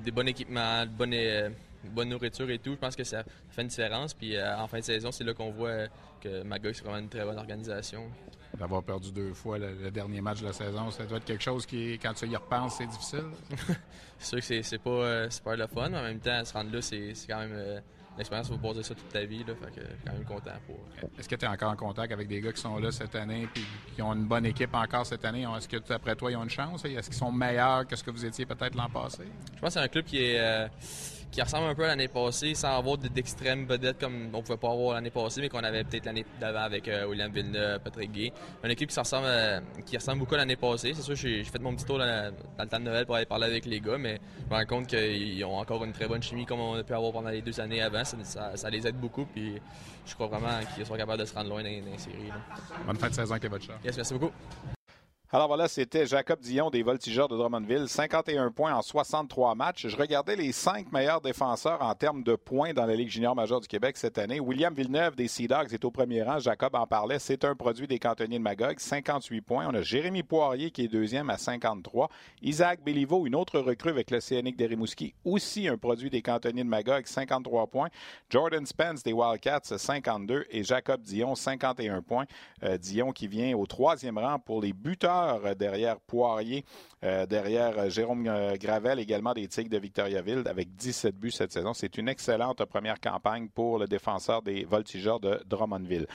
des 0.05 0.11
bons 0.11 0.27
équipements, 0.27 0.85
de 0.85 0.91
bonne, 0.91 1.55
bonne 1.91 2.09
nourriture 2.09 2.49
et 2.51 2.59
tout. 2.59 2.73
Je 2.73 2.77
pense 2.79 2.97
que 2.97 3.05
ça 3.05 3.25
fait 3.51 3.63
une 3.63 3.69
différence. 3.69 4.15
Puis 4.15 4.41
en 4.41 4.67
fin 4.67 4.79
de 4.79 4.85
saison, 4.85 5.11
c'est 5.11 5.25
là 5.25 5.33
qu'on 5.33 5.51
voit 5.51 5.87
que 6.21 6.43
Magog, 6.43 6.75
c'est 6.75 6.85
vraiment 6.85 6.99
une 6.99 7.09
très 7.09 7.25
bonne 7.25 7.39
organisation. 7.39 8.11
D'avoir 8.59 8.83
perdu 8.83 9.13
deux 9.13 9.35
fois 9.35 9.59
le, 9.59 9.91
dernier 9.91 10.21
match 10.21 10.41
de 10.41 10.47
la 10.47 10.53
saison, 10.53 10.91
ça 10.91 11.05
doit 11.05 11.19
être 11.19 11.25
quelque 11.25 11.43
chose 11.43 11.67
qui, 11.67 11.99
quand 11.99 12.15
tu 12.15 12.27
y 12.27 12.37
repenses, 12.37 12.77
c'est 12.79 12.87
difficile. 12.87 13.25
c'est 14.19 14.41
sûr 14.41 14.57
que 14.57 14.63
c'est 14.63 14.79
pas, 14.79 15.29
pas 15.45 15.57
le 15.57 15.67
fun, 15.67 15.89
mais 15.91 15.99
en 15.99 16.03
même 16.03 16.21
temps, 16.21 16.45
se 16.45 16.53
rendre 16.53 16.73
là, 16.73 16.83
c'est 16.83 17.13
quand 17.29 17.39
même 17.39 17.83
l'expérience 18.17 18.51
va 18.51 18.59
poser 18.59 18.83
ça 18.83 18.95
toute 18.95 19.09
ta 19.09 19.25
vie. 19.25 19.45
Là, 19.45 19.55
fait 19.55 19.81
que 19.81 19.87
quand 20.05 20.13
même 20.13 20.25
content 20.25 20.53
pour. 20.67 20.79
Est-ce 21.19 21.29
que 21.29 21.35
tu 21.35 21.45
es 21.45 21.49
encore 21.49 21.71
en 21.71 21.77
contact 21.77 22.13
avec 22.13 22.29
des 22.29 22.41
gars 22.41 22.53
qui 22.53 22.61
sont 22.61 22.79
là 22.79 22.91
cette 22.91 23.15
année 23.15 23.45
et 23.45 23.95
qui 23.95 24.03
ont 24.03 24.13
une 24.13 24.25
bonne 24.25 24.47
équipe 24.47 24.75
encore 24.75 25.07
cette 25.07 25.25
année? 25.25 25.47
Est-ce 25.57 25.69
que 25.69 25.93
après 25.93 26.17
toi, 26.17 26.31
ils 26.31 26.37
ont 26.37 26.45
une 26.45 26.51
chance? 26.51 26.85
Est-ce 26.85 27.09
qu'ils 27.09 27.19
sont 27.19 27.33
meilleurs 27.33 27.87
que 27.87 27.97
ce 27.97 28.03
que 28.03 28.11
vous 28.11 28.25
étiez 28.25 28.47
peut-être 28.47 28.75
l'an 28.75 28.89
passé? 28.89 29.25
Je 29.55 29.61
pense 29.61 29.75
que 29.75 29.81
c'est 29.81 29.85
un 29.85 29.89
club 29.89 30.05
qui 30.05 30.19
est. 30.19 30.39
Euh, 30.39 30.69
qui 31.37 31.43
ressemble 31.43 31.67
un 31.69 31.75
peu 31.75 31.85
à 31.85 31.89
l'année 31.89 32.09
passée, 32.09 32.55
sans 32.55 32.79
avoir 32.79 32.97
d'extrêmes 32.97 33.67
vedettes 33.67 34.01
comme 34.01 34.31
on 34.33 34.41
pouvait 34.41 34.57
pas 34.57 34.71
avoir 34.71 34.95
l'année 34.95 35.11
passée, 35.11 35.43
mais 35.43 35.51
qu'on 35.51 35.59
avait 35.59 35.85
peut-être 35.85 36.07
l'année 36.07 36.25
d'avant 36.41 36.61
avec 36.63 36.89
euh, 36.89 37.07
William 37.07 37.31
Villeneuve, 37.31 37.79
Patrick 37.81 38.11
Gay. 38.11 38.33
Une 38.65 38.71
équipe 38.71 38.89
qui 38.89 38.99
ressemble, 38.99 39.27
euh, 39.29 39.61
qui 39.85 39.99
ressemble 39.99 40.21
beaucoup 40.21 40.35
à 40.37 40.39
l'année 40.39 40.57
passée. 40.57 40.95
C'est 40.95 41.03
sûr, 41.03 41.15
j'ai 41.15 41.45
fait 41.45 41.59
mon 41.59 41.75
petit 41.75 41.85
tour 41.85 41.99
dans, 41.99 42.33
le 42.59 42.67
temps 42.67 42.79
de 42.79 42.85
Noël 42.85 43.05
pour 43.05 43.17
aller 43.17 43.27
parler 43.27 43.49
avec 43.49 43.67
les 43.67 43.81
gars, 43.81 43.99
mais 43.99 44.19
je 44.49 44.55
me 44.55 44.59
rends 44.59 44.65
compte 44.67 44.87
qu'ils 44.87 45.45
ont 45.45 45.59
encore 45.59 45.85
une 45.85 45.93
très 45.93 46.09
bonne 46.09 46.23
chimie 46.23 46.47
comme 46.47 46.61
on 46.61 46.73
a 46.73 46.83
pu 46.83 46.95
avoir 46.95 47.13
pendant 47.13 47.29
les 47.29 47.43
deux 47.43 47.61
années 47.61 47.83
avant. 47.83 48.03
Ça, 48.03 48.71
les 48.71 48.87
aide 48.87 48.97
beaucoup, 48.97 49.27
puis 49.27 49.61
je 50.07 50.15
crois 50.15 50.29
vraiment 50.29 50.59
qu'ils 50.75 50.87
sont 50.87 50.97
capables 50.97 51.21
de 51.21 51.27
se 51.27 51.35
rendre 51.35 51.51
loin 51.51 51.63
dans, 51.63 51.69
les 51.69 51.83
séries. 51.99 52.33
Bonne 52.87 52.97
fin 52.97 53.11
de 53.11 53.15
saison 53.15 53.37
les 53.43 53.49
votre 53.51 53.67
Yes, 53.85 53.95
merci 53.95 54.15
beaucoup. 54.15 54.33
Alors 55.33 55.49
voilà, 55.49 55.67
c'était 55.67 56.07
Jacob 56.07 56.39
Dion 56.39 56.71
des 56.71 56.85
Voltigeurs 56.85 57.27
de 57.27 57.37
Drummondville, 57.37 57.89
51 57.89 58.53
points 58.53 58.73
en 58.73 58.81
63 58.81 59.57
matchs. 59.57 59.89
Je 59.89 59.97
regardais 59.97 60.37
les 60.37 60.53
cinq 60.53 60.93
meilleurs 60.93 61.21
défenseurs 61.21 61.83
en 61.83 61.93
termes 61.97 62.23
de 62.23 62.37
points 62.37 62.73
dans 62.73 62.87
la 62.87 62.95
Ligue 62.95 63.09
junior 63.09 63.35
majeure 63.35 63.61
du 63.61 63.67
Québec 63.67 63.97
cette 63.97 64.19
année. 64.19 64.39
William 64.39 64.73
Villeneuve 64.73 65.17
des 65.17 65.27
Sea 65.27 65.49
Dogs 65.49 65.75
est 65.75 65.85
au 65.85 65.91
premier 65.91 66.23
rang. 66.23 66.39
Jacob 66.39 66.77
en 66.77 66.87
parlait. 66.87 67.19
C'est 67.19 67.45
un 67.45 67.57
produit 67.57 67.89
des 67.89 67.99
cantonniers 67.99 68.39
de 68.39 68.45
Magog, 68.45 68.79
58 68.79 69.41
points. 69.41 69.67
On 69.69 69.75
a 69.75 69.83
Jérémy 69.83 70.23
Poirier 70.23 70.71
qui 70.71 70.85
est 70.85 70.89
deuxième 70.89 71.29
à 71.29 71.39
53. 71.39 72.09
Isaac 72.43 72.85
Béliveau, 72.85 73.27
une 73.27 73.35
autre 73.35 73.59
recrue 73.59 73.91
avec 73.91 74.13
l'Océanique 74.13 74.57
de 74.57 74.65
Rimouski, 74.65 75.13
aussi 75.25 75.67
un 75.67 75.77
produit 75.77 76.09
des 76.09 76.23
cantonniers 76.23 76.63
de 76.63 76.69
Magog, 76.69 77.05
53 77.05 77.67
points. 77.67 77.89
Jordan 78.31 78.65
Spence 78.65 79.03
des 79.03 79.13
Wildcats, 79.13 79.77
52. 79.77 80.45
Et 80.51 80.63
Jacob 80.63 81.03
Dion, 81.03 81.35
51 81.35 82.01
points. 82.03 82.27
Euh, 82.63 82.79
Dion 82.79 83.11
qui 83.11 83.27
vient 83.27 83.57
au 83.57 83.67
troisième 83.67 84.19
rang 84.19 84.39
pour 84.39 84.63
les 84.63 84.73
buteurs 84.73 85.16
euh, 85.17 85.55
derrière 85.55 85.99
Poirier, 86.01 86.65
euh, 87.05 87.27
derrière 87.27 87.79
euh, 87.79 87.89
Jérôme 87.89 88.29
Gravel, 88.59 88.99
également 88.99 89.33
des 89.33 89.49
Tigres 89.49 89.71
de 89.71 89.79
Victoriaville, 89.79 90.43
avec 90.47 90.75
17 90.77 91.17
buts 91.17 91.31
cette 91.31 91.53
saison. 91.53 91.75
C'est 91.75 91.99
une 91.99 92.09
excellente 92.09 92.65
première 92.65 93.01
campagne 93.01 93.49
pour 93.49 93.79
le 93.79 93.87
défenseur 93.87 94.43
des 94.43 94.65
Voltigeurs 94.65 95.21
de 95.21 95.41
Drummondville. 95.47 96.07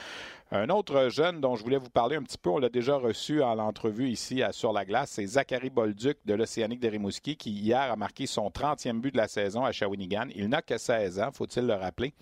Un 0.50 0.68
autre 0.68 1.08
jeune 1.08 1.40
dont 1.40 1.56
je 1.56 1.64
voulais 1.64 1.78
vous 1.78 1.90
parler 1.90 2.16
un 2.16 2.22
petit 2.22 2.38
peu, 2.38 2.50
on 2.50 2.58
l'a 2.58 2.68
déjà 2.68 2.96
reçu 2.96 3.42
à 3.42 3.54
l'entrevue 3.54 4.08
ici 4.08 4.42
Sur 4.50 4.72
la 4.72 4.84
glace, 4.84 5.12
c'est 5.12 5.26
Zachary 5.26 5.70
Bolduc 5.70 6.18
de 6.26 6.34
l'Océanique 6.34 6.80
de 6.80 6.88
Rimouski 6.88 7.36
qui 7.36 7.50
hier 7.50 7.90
a 7.90 7.96
marqué 7.96 8.26
son 8.26 8.48
30e 8.48 9.00
but 9.00 9.12
de 9.12 9.16
la 9.18 9.28
saison 9.28 9.64
à 9.64 9.72
Shawinigan. 9.72 10.26
Il 10.34 10.48
n'a 10.48 10.60
que 10.60 10.76
16 10.76 11.20
ans, 11.20 11.30
faut-il 11.32 11.66
le 11.66 11.74
rappeler? 11.74 12.12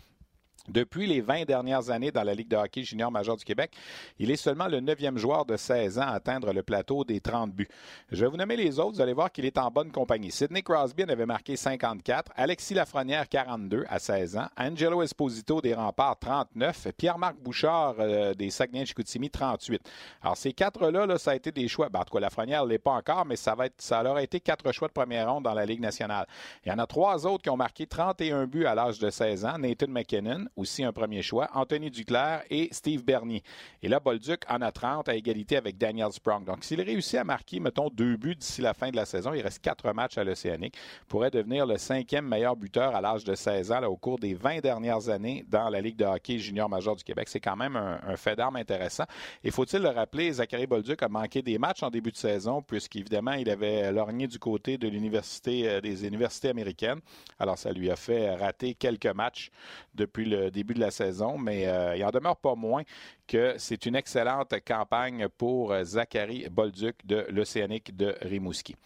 Depuis 0.69 1.07
les 1.07 1.21
20 1.21 1.45
dernières 1.45 1.91
années 1.91 2.11
dans 2.11 2.23
la 2.23 2.35
Ligue 2.35 2.49
de 2.49 2.57
hockey 2.57 2.83
junior 2.83 3.11
majeur 3.11 3.37
du 3.37 3.45
Québec, 3.45 3.73
il 4.19 4.31
est 4.31 4.37
seulement 4.37 4.69
le 4.69 4.81
neuvième 4.81 5.19
joueur 5.19 5.45
de 5.45 5.57
16 5.57 5.99
ans 5.99 6.03
à 6.03 6.13
atteindre 6.13 6.53
le 6.53 6.63
plateau 6.63 7.05
des 7.05 7.21
30 7.21 7.53
buts. 7.53 7.69
Je 8.13 8.25
vais 8.25 8.31
vous 8.31 8.37
nommer 8.37 8.57
les 8.57 8.79
autres, 8.79 8.97
vous 8.97 9.01
allez 9.01 9.13
voir 9.13 9.33
qu'il 9.33 9.47
est 9.47 9.59
en 9.59 9.71
bonne 9.71 9.91
compagnie. 9.91 10.31
Sidney 10.31 10.63
Crosby 10.63 11.05
en 11.05 11.09
avait 11.09 11.27
marqué 11.27 11.57
54, 11.57 12.33
Alexis 12.37 12.75
Lafrenière 12.75 13.29
42 13.29 13.85
à 13.89 13.99
16 13.99 14.37
ans, 14.37 14.49
Angelo 14.59 15.03
Esposito 15.03 15.61
des 15.61 15.75
Remparts 15.75 16.19
39, 16.19 16.89
Pierre-Marc 16.97 17.37
Bouchard 17.37 17.97
euh, 17.99 18.35
des 18.35 18.51
Saguenay-Chicoutimi 18.51 19.31
38. 19.31 19.81
Alors 20.23 20.37
ces 20.37 20.53
quatre-là, 20.53 21.07
là, 21.07 21.19
ça 21.19 21.33
a 21.33 21.35
été 21.35 21.53
des 21.53 21.69
choix. 21.69 21.89
Ben, 21.89 22.01
en 22.01 22.05
tout 22.05 22.15
cas, 22.15 22.21
Lafrenière 22.21 22.65
ne 22.65 22.71
l'est 22.71 22.79
pas 22.79 22.93
encore, 22.93 23.25
mais 23.25 23.37
ça, 23.37 23.55
va 23.55 23.67
être, 23.67 23.81
ça 23.81 24.03
leur 24.03 24.17
a 24.17 24.23
été 24.23 24.41
quatre 24.41 24.71
choix 24.73 24.89
de 24.89 24.93
première 24.93 25.33
ronde 25.33 25.45
dans 25.45 25.55
la 25.55 25.65
Ligue 25.65 25.81
nationale. 25.81 26.27
Il 26.65 26.69
y 26.69 26.73
en 26.73 26.79
a 26.79 26.87
trois 26.87 27.27
autres 27.27 27.43
qui 27.43 27.51
ont 27.51 27.57
marqué 27.57 27.87
31 27.87 28.47
buts 28.47 28.67
à 28.67 28.75
l'âge 28.75 28.99
de 28.99 29.11
16 29.11 29.45
ans. 29.45 29.59
Nathan 29.59 29.89
McKinnon, 29.89 30.47
aussi 30.57 30.85
un 30.85 30.93
premier 30.93 31.23
choix, 31.23 31.49
Anthony 31.55 31.91
Duclair 31.91 32.43
et 32.51 32.69
Steve 32.73 33.05
Bernier. 33.05 33.43
Et 33.83 33.89
là, 33.89 34.01
Bolduc 34.01 34.43
en 34.49 34.61
a 34.61 34.73
30 34.73 35.09
à 35.09 35.15
égalité 35.15 35.57
avec 35.57 35.79
Daniel 35.79 36.13
Sprong. 36.13 36.45
Donc, 36.45 36.65
s'il 36.65 36.81
réussit 36.81 37.19
à 37.19 37.25
marquer, 37.25 37.61
mettons, 37.61 37.89
deux 37.89 38.17
buts 38.17 38.37
d'ici 38.37 38.61
la 38.61 38.75
fin 38.75 38.91
de 38.91 38.97
la 38.97 39.05
saison, 39.05 39.33
il 39.35 39.43
reste 39.43 39.63
quatre 39.63 39.93
matchs 39.93 40.19
à 40.19 40.25
l'Océanique, 40.25 40.77
pourrait 41.09 41.31
devenir 41.31 41.67
le 41.67 41.79
cinquième 41.79 42.27
meilleur 42.27 42.57
buteur 42.57 42.95
à 42.95 43.01
l'âge 43.01 43.25
de 43.25 43.35
16 43.35 43.73
ans 43.73 43.83
au 43.85 43.97
cours 43.97 44.19
des 44.19 44.35
20 44.35 44.61
dernières 44.61 45.09
années 45.09 45.45
dans 45.49 45.69
la 45.69 45.81
Ligue 45.81 45.97
de 45.97 46.05
hockey 46.05 46.39
junior 46.39 46.69
majeur 46.69 46.97
du 46.97 47.05
Québec. 47.05 47.29
C'est 47.29 47.41
quand 47.41 47.57
même 47.57 47.77
un, 47.77 48.17
fait 48.17 48.37
d'armes 48.37 48.57
intéressant. 48.57 49.05
Et 49.45 49.51
faut-il 49.51 49.81
le 49.81 49.89
rappeler, 49.89 50.33
Zachary 50.33 50.67
Bolduc 50.67 51.03
a 51.03 51.09
manqué 51.09 51.43
des 51.43 51.59
matchs 51.59 51.83
en 51.83 51.91
début 51.91 52.11
de 52.11 52.17
saison, 52.17 52.63
puisqu'évidemment, 52.63 53.33
il 53.33 53.49
avait 53.49 53.91
lorgné 53.93 54.27
du 54.27 54.39
côté 54.39 54.79
de 54.79 54.89
l'université 54.89 55.69
euh, 55.69 55.81
des 55.81 56.07
universités 56.07 56.49
américaines. 56.49 57.01
Alors, 57.39 57.59
ça 57.59 57.73
lui 57.73 57.91
a 57.91 57.97
fait 57.97 58.35
rater 58.35 58.75
quelques 58.75 59.07
matchs 59.07 59.51
depuis 59.95 60.25
le 60.25 60.40
début 60.49 60.75
de 60.75 60.81
la 60.81 60.91
saison, 60.91 61.37
mais 61.37 61.67
euh, 61.67 61.97
il 61.97 62.05
en 62.05 62.11
demeure 62.11 62.37
pas 62.37 62.55
moins 62.55 62.83
que 63.27 63.55
c'est 63.59 63.85
une 63.85 63.97
excellente 63.97 64.55
campagne 64.67 65.29
pour 65.29 65.73
euh, 65.73 65.85
Zachary 65.85 66.47
Bolduc 66.51 67.05
de 67.05 67.27
l'Océanique 67.29 67.97
de 67.97 68.17
Rimouski. 68.23 68.77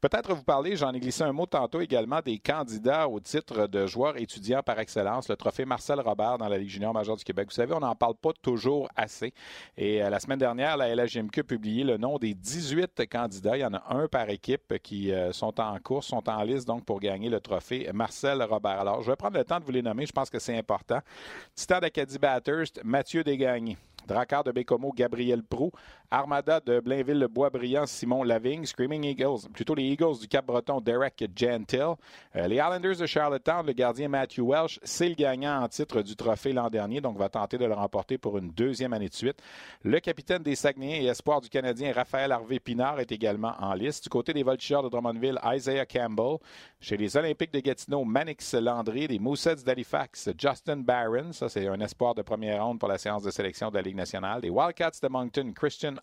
Peut-être 0.00 0.32
vous 0.32 0.44
parler, 0.44 0.76
j'en 0.76 0.92
ai 0.92 1.00
glissé 1.00 1.24
un 1.24 1.32
mot 1.32 1.46
tantôt 1.46 1.80
également, 1.80 2.20
des 2.20 2.38
candidats 2.38 3.08
au 3.08 3.18
titre 3.18 3.66
de 3.66 3.86
joueur 3.86 4.16
étudiant 4.16 4.62
par 4.62 4.78
excellence, 4.78 5.28
le 5.28 5.36
trophée 5.36 5.64
Marcel 5.64 5.98
Robert 6.00 6.38
dans 6.38 6.48
la 6.48 6.56
Ligue 6.56 6.68
junior 6.68 6.94
majeure 6.94 7.16
du 7.16 7.24
Québec. 7.24 7.48
Vous 7.48 7.54
savez, 7.54 7.74
on 7.74 7.80
n'en 7.80 7.96
parle 7.96 8.14
pas 8.14 8.30
toujours 8.40 8.88
assez. 8.94 9.34
Et 9.76 10.00
euh, 10.00 10.08
la 10.08 10.20
semaine 10.20 10.38
dernière, 10.38 10.76
la 10.76 10.94
LHMQ 10.94 11.40
a 11.40 11.42
publié 11.42 11.82
le 11.82 11.96
nom 11.96 12.16
des 12.18 12.32
18 12.32 13.08
candidats. 13.10 13.56
Il 13.56 13.60
y 13.60 13.64
en 13.64 13.74
a 13.74 13.82
un 13.88 14.06
par 14.06 14.30
équipe 14.30 14.78
qui 14.82 15.12
euh, 15.12 15.32
sont 15.32 15.60
en 15.60 15.76
course, 15.80 16.06
sont 16.06 16.28
en 16.28 16.42
liste 16.44 16.68
donc 16.68 16.84
pour 16.84 17.00
gagner 17.00 17.28
le 17.28 17.40
trophée 17.40 17.90
Marcel 17.92 18.40
Robert. 18.42 18.80
Alors, 18.80 19.02
je 19.02 19.10
vais 19.10 19.16
prendre 19.16 19.36
le 19.36 19.44
temps 19.44 19.58
de 19.58 19.64
vous 19.64 19.72
les 19.72 19.82
nommer. 19.82 20.06
Je 20.06 20.12
pense 20.12 20.30
que 20.30 20.38
c'est 20.38 20.56
important. 20.56 21.00
Titan 21.56 21.80
d'Acadie 21.80 22.18
Bathurst, 22.18 22.80
Mathieu 22.84 23.24
Desgagnés. 23.24 23.76
Dracar 24.08 24.42
de 24.42 24.50
Bécomo, 24.50 24.90
Gabriel 24.92 25.42
Prou. 25.42 25.70
Armada 26.10 26.60
de 26.60 26.80
Blainville-le-Bois-Brillant, 26.80 27.86
Simon 27.86 28.22
Lavigne. 28.22 28.64
Screaming 28.64 29.04
Eagles, 29.04 29.48
plutôt 29.52 29.74
les 29.74 29.84
Eagles 29.84 30.18
du 30.20 30.28
Cap-Breton, 30.28 30.80
Derek 30.80 31.22
Gentil. 31.36 31.76
Euh, 32.36 32.46
les 32.46 32.56
Islanders 32.56 32.96
de 32.96 33.06
Charlottetown, 33.06 33.66
le 33.66 33.72
gardien 33.72 34.08
Matthew 34.08 34.40
Welsh, 34.40 34.80
c'est 34.82 35.08
le 35.08 35.14
gagnant 35.14 35.62
en 35.62 35.68
titre 35.68 36.00
du 36.00 36.16
trophée 36.16 36.52
l'an 36.52 36.70
dernier, 36.70 37.00
donc 37.00 37.18
va 37.18 37.28
tenter 37.28 37.58
de 37.58 37.66
le 37.66 37.74
remporter 37.74 38.16
pour 38.16 38.38
une 38.38 38.50
deuxième 38.50 38.92
année 38.92 39.08
de 39.08 39.14
suite. 39.14 39.42
Le 39.82 40.00
capitaine 40.00 40.42
des 40.42 40.54
Saguenayens 40.54 41.02
et 41.02 41.06
espoir 41.06 41.40
du 41.40 41.48
Canadien, 41.48 41.92
Raphaël 41.92 42.32
Harvey-Pinard, 42.32 43.00
est 43.00 43.12
également 43.12 43.54
en 43.60 43.74
liste. 43.74 44.04
Du 44.04 44.08
côté 44.08 44.32
des 44.32 44.42
Voltigeurs 44.42 44.82
de 44.82 44.88
Drummondville, 44.88 45.38
Isaiah 45.44 45.86
Campbell. 45.86 46.38
Chez 46.80 46.96
les 46.96 47.16
Olympiques 47.16 47.52
de 47.52 47.60
Gatineau, 47.60 48.04
Manix 48.04 48.54
Landry. 48.54 49.08
Des 49.08 49.18
Moussets 49.18 49.56
d'Halifax, 49.56 50.30
Justin 50.38 50.78
Barron. 50.78 51.32
Ça, 51.32 51.48
c'est 51.48 51.66
un 51.66 51.80
espoir 51.80 52.14
de 52.14 52.22
première 52.22 52.64
ronde 52.64 52.78
pour 52.78 52.88
la 52.88 52.98
séance 52.98 53.22
de 53.22 53.30
sélection 53.30 53.70
de 53.70 53.74
la 53.74 53.82
Ligue 53.82 53.96
nationale. 53.96 54.40
Les 54.42 54.50
Wildcats 54.50 55.00
de 55.02 55.08
Moncton, 55.08 55.52
Christian 55.54 55.94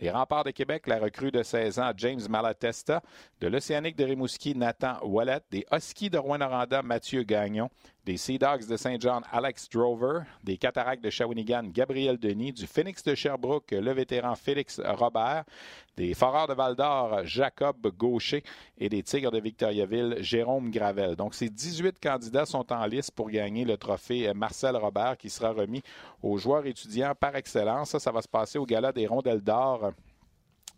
Les 0.00 0.10
Remparts 0.10 0.44
de 0.44 0.50
Québec, 0.50 0.86
la 0.86 0.98
recrue 0.98 1.30
de 1.30 1.42
16 1.42 1.78
ans, 1.78 1.92
James 1.96 2.20
Malatesta. 2.28 3.02
De 3.40 3.48
l'Océanique 3.48 3.96
de 3.96 4.04
Rimouski, 4.04 4.54
Nathan 4.54 4.98
Wallet. 5.02 5.40
Des 5.50 5.66
Huskies 5.72 6.10
de 6.10 6.18
Rouen-Noranda, 6.18 6.82
Mathieu 6.82 7.22
Gagnon 7.22 7.70
des 8.06 8.16
Sea 8.16 8.38
Dogs 8.38 8.68
de 8.68 8.76
Saint 8.76 8.96
John, 9.00 9.22
Alex 9.32 9.68
Drover, 9.68 10.20
des 10.44 10.56
Cataractes 10.56 11.02
de 11.02 11.10
Shawinigan, 11.10 11.64
Gabriel 11.64 12.16
Denis, 12.16 12.52
du 12.52 12.64
Phoenix 12.64 13.02
de 13.02 13.16
Sherbrooke, 13.16 13.72
le 13.72 13.92
vétéran 13.92 14.36
Félix 14.36 14.80
Robert, 14.80 15.44
des 15.96 16.14
Foreurs 16.14 16.46
de 16.46 16.54
Val-d'Or, 16.54 17.22
Jacob 17.24 17.76
Gaucher 17.98 18.44
et 18.78 18.88
des 18.88 19.02
Tigres 19.02 19.32
de 19.32 19.40
Victoriaville, 19.40 20.18
Jérôme 20.20 20.70
Gravel. 20.70 21.16
Donc, 21.16 21.34
ces 21.34 21.50
18 21.50 21.98
candidats 21.98 22.46
sont 22.46 22.72
en 22.72 22.86
liste 22.86 23.10
pour 23.10 23.28
gagner 23.28 23.64
le 23.64 23.76
trophée 23.76 24.32
Marcel 24.34 24.76
Robert 24.76 25.16
qui 25.16 25.28
sera 25.28 25.50
remis 25.50 25.82
aux 26.22 26.38
joueurs 26.38 26.64
étudiants 26.64 27.14
par 27.18 27.34
excellence. 27.34 27.90
Ça, 27.90 27.98
ça 27.98 28.12
va 28.12 28.22
se 28.22 28.28
passer 28.28 28.56
au 28.56 28.66
Gala 28.66 28.92
des 28.92 29.08
Rondelles 29.08 29.42
d'Or. 29.42 29.90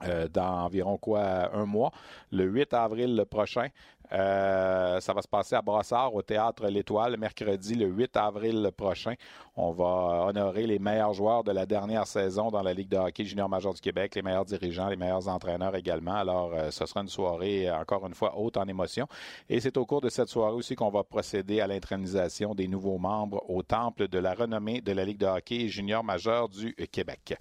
Euh, 0.04 0.28
dans 0.28 0.64
environ 0.64 0.96
quoi 0.96 1.52
un 1.52 1.66
mois, 1.66 1.90
le 2.30 2.44
8 2.44 2.72
avril 2.72 3.24
prochain. 3.28 3.68
Euh, 4.12 5.00
ça 5.00 5.12
va 5.12 5.20
se 5.20 5.28
passer 5.28 5.54
à 5.54 5.60
Brossard, 5.60 6.14
au 6.14 6.22
Théâtre 6.22 6.66
L'Étoile, 6.68 7.16
mercredi 7.18 7.74
le 7.74 7.86
8 7.86 8.16
avril 8.16 8.70
prochain. 8.76 9.14
On 9.56 9.72
va 9.72 10.26
honorer 10.28 10.66
les 10.66 10.78
meilleurs 10.78 11.12
joueurs 11.12 11.44
de 11.44 11.50
la 11.52 11.66
dernière 11.66 12.06
saison 12.06 12.50
dans 12.50 12.62
la 12.62 12.72
Ligue 12.72 12.88
de 12.88 12.96
hockey 12.96 13.24
junior 13.24 13.48
major 13.48 13.74
du 13.74 13.80
Québec, 13.80 14.14
les 14.14 14.22
meilleurs 14.22 14.44
dirigeants, 14.44 14.88
les 14.88 14.96
meilleurs 14.96 15.28
entraîneurs 15.28 15.74
également. 15.74 16.14
Alors, 16.14 16.52
euh, 16.54 16.70
ce 16.70 16.86
sera 16.86 17.00
une 17.00 17.08
soirée, 17.08 17.70
encore 17.70 18.06
une 18.06 18.14
fois, 18.14 18.38
haute 18.38 18.56
en 18.56 18.66
émotion. 18.66 19.06
Et 19.50 19.60
c'est 19.60 19.76
au 19.76 19.84
cours 19.84 20.00
de 20.00 20.08
cette 20.08 20.28
soirée 20.28 20.54
aussi 20.54 20.74
qu'on 20.74 20.90
va 20.90 21.02
procéder 21.02 21.60
à 21.60 21.66
l'intronisation 21.66 22.54
des 22.54 22.68
nouveaux 22.68 22.98
membres 22.98 23.44
au 23.50 23.62
temple 23.62 24.08
de 24.08 24.18
la 24.18 24.32
renommée 24.32 24.80
de 24.80 24.92
la 24.92 25.04
Ligue 25.04 25.18
de 25.18 25.26
hockey 25.26 25.68
junior 25.68 26.02
majeur 26.02 26.48
du 26.48 26.72
Québec. 26.90 27.36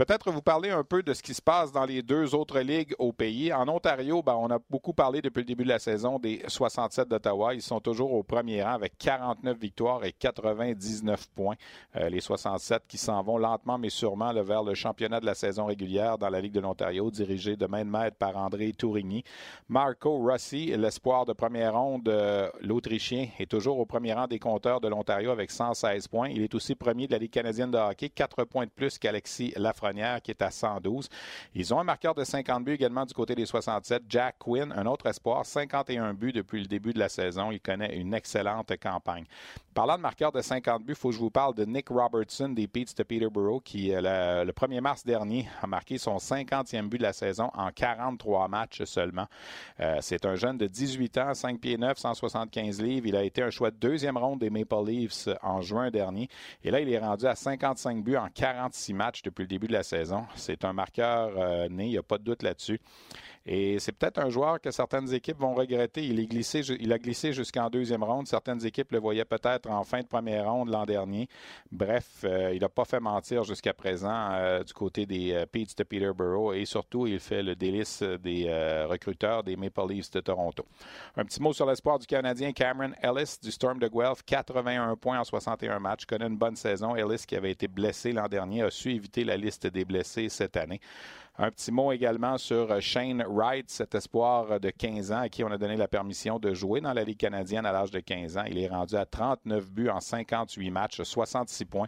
Peut-être 0.00 0.30
vous 0.30 0.40
parler 0.40 0.70
un 0.70 0.82
peu 0.82 1.02
de 1.02 1.12
ce 1.12 1.22
qui 1.22 1.34
se 1.34 1.42
passe 1.42 1.72
dans 1.72 1.84
les 1.84 2.00
deux 2.00 2.34
autres 2.34 2.58
ligues 2.60 2.94
au 2.98 3.12
pays. 3.12 3.52
En 3.52 3.68
Ontario, 3.68 4.22
ben, 4.22 4.34
on 4.34 4.48
a 4.48 4.58
beaucoup 4.70 4.94
parlé 4.94 5.20
depuis 5.20 5.40
le 5.40 5.44
début 5.44 5.64
de 5.64 5.68
la 5.68 5.78
saison 5.78 6.18
des 6.18 6.42
67 6.48 7.06
d'Ottawa. 7.06 7.52
Ils 7.52 7.60
sont 7.60 7.80
toujours 7.80 8.14
au 8.14 8.22
premier 8.22 8.62
rang 8.62 8.72
avec 8.72 8.96
49 8.96 9.58
victoires 9.58 10.02
et 10.06 10.12
99 10.12 11.28
points. 11.34 11.56
Euh, 11.96 12.08
les 12.08 12.22
67 12.22 12.84
qui 12.88 12.96
s'en 12.96 13.22
vont 13.22 13.36
lentement 13.36 13.76
mais 13.76 13.90
sûrement 13.90 14.32
vers 14.42 14.62
le 14.62 14.72
championnat 14.72 15.20
de 15.20 15.26
la 15.26 15.34
saison 15.34 15.66
régulière 15.66 16.16
dans 16.16 16.30
la 16.30 16.40
Ligue 16.40 16.54
de 16.54 16.60
l'Ontario, 16.60 17.10
dirigé 17.10 17.56
de 17.58 17.66
main 17.66 17.84
de 17.84 17.90
maître 17.90 18.16
par 18.16 18.38
André 18.38 18.72
Tourigny. 18.72 19.22
Marco 19.68 20.16
Rossi, 20.16 20.74
l'espoir 20.78 21.26
de 21.26 21.34
première 21.34 21.74
ronde, 21.74 22.08
euh, 22.08 22.48
l'Autrichien, 22.62 23.28
est 23.38 23.50
toujours 23.50 23.78
au 23.78 23.84
premier 23.84 24.14
rang 24.14 24.28
des 24.28 24.38
compteurs 24.38 24.80
de 24.80 24.88
l'Ontario 24.88 25.30
avec 25.30 25.50
116 25.50 26.08
points. 26.08 26.30
Il 26.30 26.40
est 26.40 26.54
aussi 26.54 26.74
premier 26.74 27.06
de 27.06 27.12
la 27.12 27.18
Ligue 27.18 27.32
canadienne 27.32 27.70
de 27.70 27.76
hockey, 27.76 28.08
4 28.08 28.44
points 28.44 28.64
de 28.64 28.70
plus 28.70 28.98
qu'Alexis 28.98 29.52
Lafrenière 29.56 29.89
qui 30.20 30.30
est 30.30 30.42
à 30.42 30.50
112. 30.50 31.08
Ils 31.54 31.74
ont 31.74 31.80
un 31.80 31.84
marqueur 31.84 32.14
de 32.14 32.24
50 32.24 32.64
buts 32.64 32.74
également 32.74 33.04
du 33.04 33.14
côté 33.14 33.34
des 33.34 33.46
67. 33.46 34.04
Jack 34.08 34.36
Quinn, 34.38 34.72
un 34.76 34.86
autre 34.86 35.06
espoir, 35.06 35.44
51 35.44 36.14
buts 36.14 36.32
depuis 36.32 36.60
le 36.60 36.66
début 36.66 36.92
de 36.92 36.98
la 36.98 37.08
saison. 37.08 37.50
Il 37.50 37.60
connaît 37.60 37.96
une 37.96 38.14
excellente 38.14 38.72
campagne. 38.80 39.24
Parlant 39.72 39.96
de 39.96 40.02
marqueur 40.02 40.32
de 40.32 40.40
50 40.40 40.82
buts, 40.82 40.94
il 40.94 40.94
faut 40.96 41.10
que 41.10 41.14
je 41.14 41.20
vous 41.20 41.30
parle 41.30 41.54
de 41.54 41.64
Nick 41.64 41.90
Robertson 41.90 42.48
des 42.48 42.66
Peets 42.66 42.92
de 42.96 43.04
Peterborough 43.04 43.62
qui, 43.62 43.94
euh, 43.94 44.44
le, 44.44 44.50
1er 44.50 44.80
mars 44.80 45.04
dernier, 45.04 45.48
a 45.62 45.68
marqué 45.68 45.96
son 45.96 46.16
50e 46.16 46.88
but 46.88 46.98
de 46.98 47.04
la 47.04 47.12
saison 47.12 47.50
en 47.54 47.70
43 47.70 48.48
matchs 48.48 48.82
seulement. 48.82 49.26
Euh, 49.78 49.98
c'est 50.00 50.24
un 50.26 50.34
jeune 50.34 50.58
de 50.58 50.66
18 50.66 51.18
ans, 51.18 51.34
5 51.34 51.60
pieds 51.60 51.78
9, 51.78 51.96
175 51.96 52.82
livres. 52.82 53.06
Il 53.06 53.14
a 53.14 53.22
été 53.22 53.44
un 53.44 53.50
choix 53.50 53.70
de 53.70 53.76
deuxième 53.76 54.16
ronde 54.16 54.40
des 54.40 54.50
Maple 54.50 54.84
Leafs 54.84 55.28
en 55.40 55.60
juin 55.60 55.92
dernier. 55.92 56.28
Et 56.64 56.72
là, 56.72 56.80
il 56.80 56.92
est 56.92 56.98
rendu 56.98 57.26
à 57.26 57.36
55 57.36 58.02
buts 58.02 58.16
en 58.16 58.28
46 58.28 58.92
matchs 58.92 59.22
depuis 59.22 59.42
le 59.42 59.48
début 59.48 59.68
de 59.68 59.72
la 59.72 59.84
saison. 59.84 60.26
C'est 60.34 60.64
un 60.64 60.72
marqueur 60.72 61.30
euh, 61.36 61.68
né, 61.68 61.84
il 61.84 61.90
n'y 61.90 61.98
a 61.98 62.02
pas 62.02 62.18
de 62.18 62.24
doute 62.24 62.42
là-dessus. 62.42 62.80
Et 63.46 63.78
c'est 63.78 63.92
peut-être 63.92 64.18
un 64.18 64.28
joueur 64.28 64.60
que 64.60 64.70
certaines 64.70 65.12
équipes 65.14 65.38
vont 65.38 65.54
regretter. 65.54 66.04
Il, 66.04 66.20
a 66.92 66.98
glissé 66.98 67.32
jusqu'en 67.32 67.70
deuxième 67.70 68.04
ronde. 68.04 68.28
Certaines 68.28 68.64
équipes 68.66 68.92
le 68.92 68.98
voyaient 68.98 69.24
peut-être 69.24 69.70
en 69.70 69.82
fin 69.82 70.00
de 70.00 70.06
première 70.06 70.50
ronde 70.50 70.68
l'an 70.68 70.84
dernier. 70.84 71.28
Bref, 71.72 72.22
euh, 72.24 72.52
il 72.54 72.60
n'a 72.60 72.68
pas 72.68 72.84
fait 72.84 73.00
mentir 73.00 73.44
jusqu'à 73.44 73.72
présent 73.72 74.28
euh, 74.32 74.62
du 74.62 74.74
côté 74.74 75.06
des 75.06 75.32
euh, 75.32 75.46
Pete's 75.46 75.74
de 75.74 75.84
Peterborough 75.84 76.54
et 76.54 76.66
surtout, 76.66 77.06
il 77.06 77.18
fait 77.18 77.42
le 77.42 77.56
délice 77.56 78.02
des 78.02 78.50
recruteurs 78.88 79.42
des 79.42 79.56
Maple 79.56 79.88
Leafs 79.88 80.10
de 80.10 80.20
Toronto. 80.20 80.66
Un 81.16 81.24
petit 81.24 81.40
mot 81.40 81.52
sur 81.52 81.66
l'espoir 81.66 81.98
du 81.98 82.06
Canadien 82.06 82.52
Cameron 82.52 82.92
Ellis 83.02 83.38
du 83.42 83.50
Storm 83.50 83.78
de 83.78 83.88
Guelph. 83.88 84.22
81 84.24 84.96
points 84.96 85.18
en 85.18 85.24
61 85.24 85.78
matchs. 85.78 86.04
Connaît 86.04 86.26
une 86.26 86.36
bonne 86.36 86.56
saison. 86.56 86.94
Ellis, 86.94 87.24
qui 87.26 87.36
avait 87.36 87.52
été 87.52 87.68
blessé 87.68 88.12
l'an 88.12 88.28
dernier, 88.28 88.62
a 88.62 88.70
su 88.70 88.92
éviter 88.92 89.24
la 89.24 89.36
liste 89.36 89.66
des 89.66 89.84
blessés 89.84 90.28
cette 90.28 90.56
année. 90.56 90.80
Un 91.42 91.50
petit 91.50 91.72
mot 91.72 91.90
également 91.90 92.36
sur 92.36 92.82
Shane 92.82 93.24
Wright, 93.26 93.70
cet 93.70 93.94
espoir 93.94 94.60
de 94.60 94.68
15 94.68 95.10
ans 95.10 95.20
à 95.20 95.30
qui 95.30 95.42
on 95.42 95.50
a 95.50 95.56
donné 95.56 95.74
la 95.74 95.88
permission 95.88 96.38
de 96.38 96.52
jouer 96.52 96.82
dans 96.82 96.92
la 96.92 97.02
Ligue 97.02 97.16
canadienne 97.16 97.64
à 97.64 97.72
l'âge 97.72 97.90
de 97.90 98.00
15 98.00 98.36
ans. 98.36 98.44
Il 98.46 98.58
est 98.58 98.68
rendu 98.68 98.94
à 98.94 99.06
39 99.06 99.72
buts 99.72 99.88
en 99.88 100.00
58 100.00 100.70
matchs, 100.70 101.00
66 101.00 101.64
points. 101.64 101.86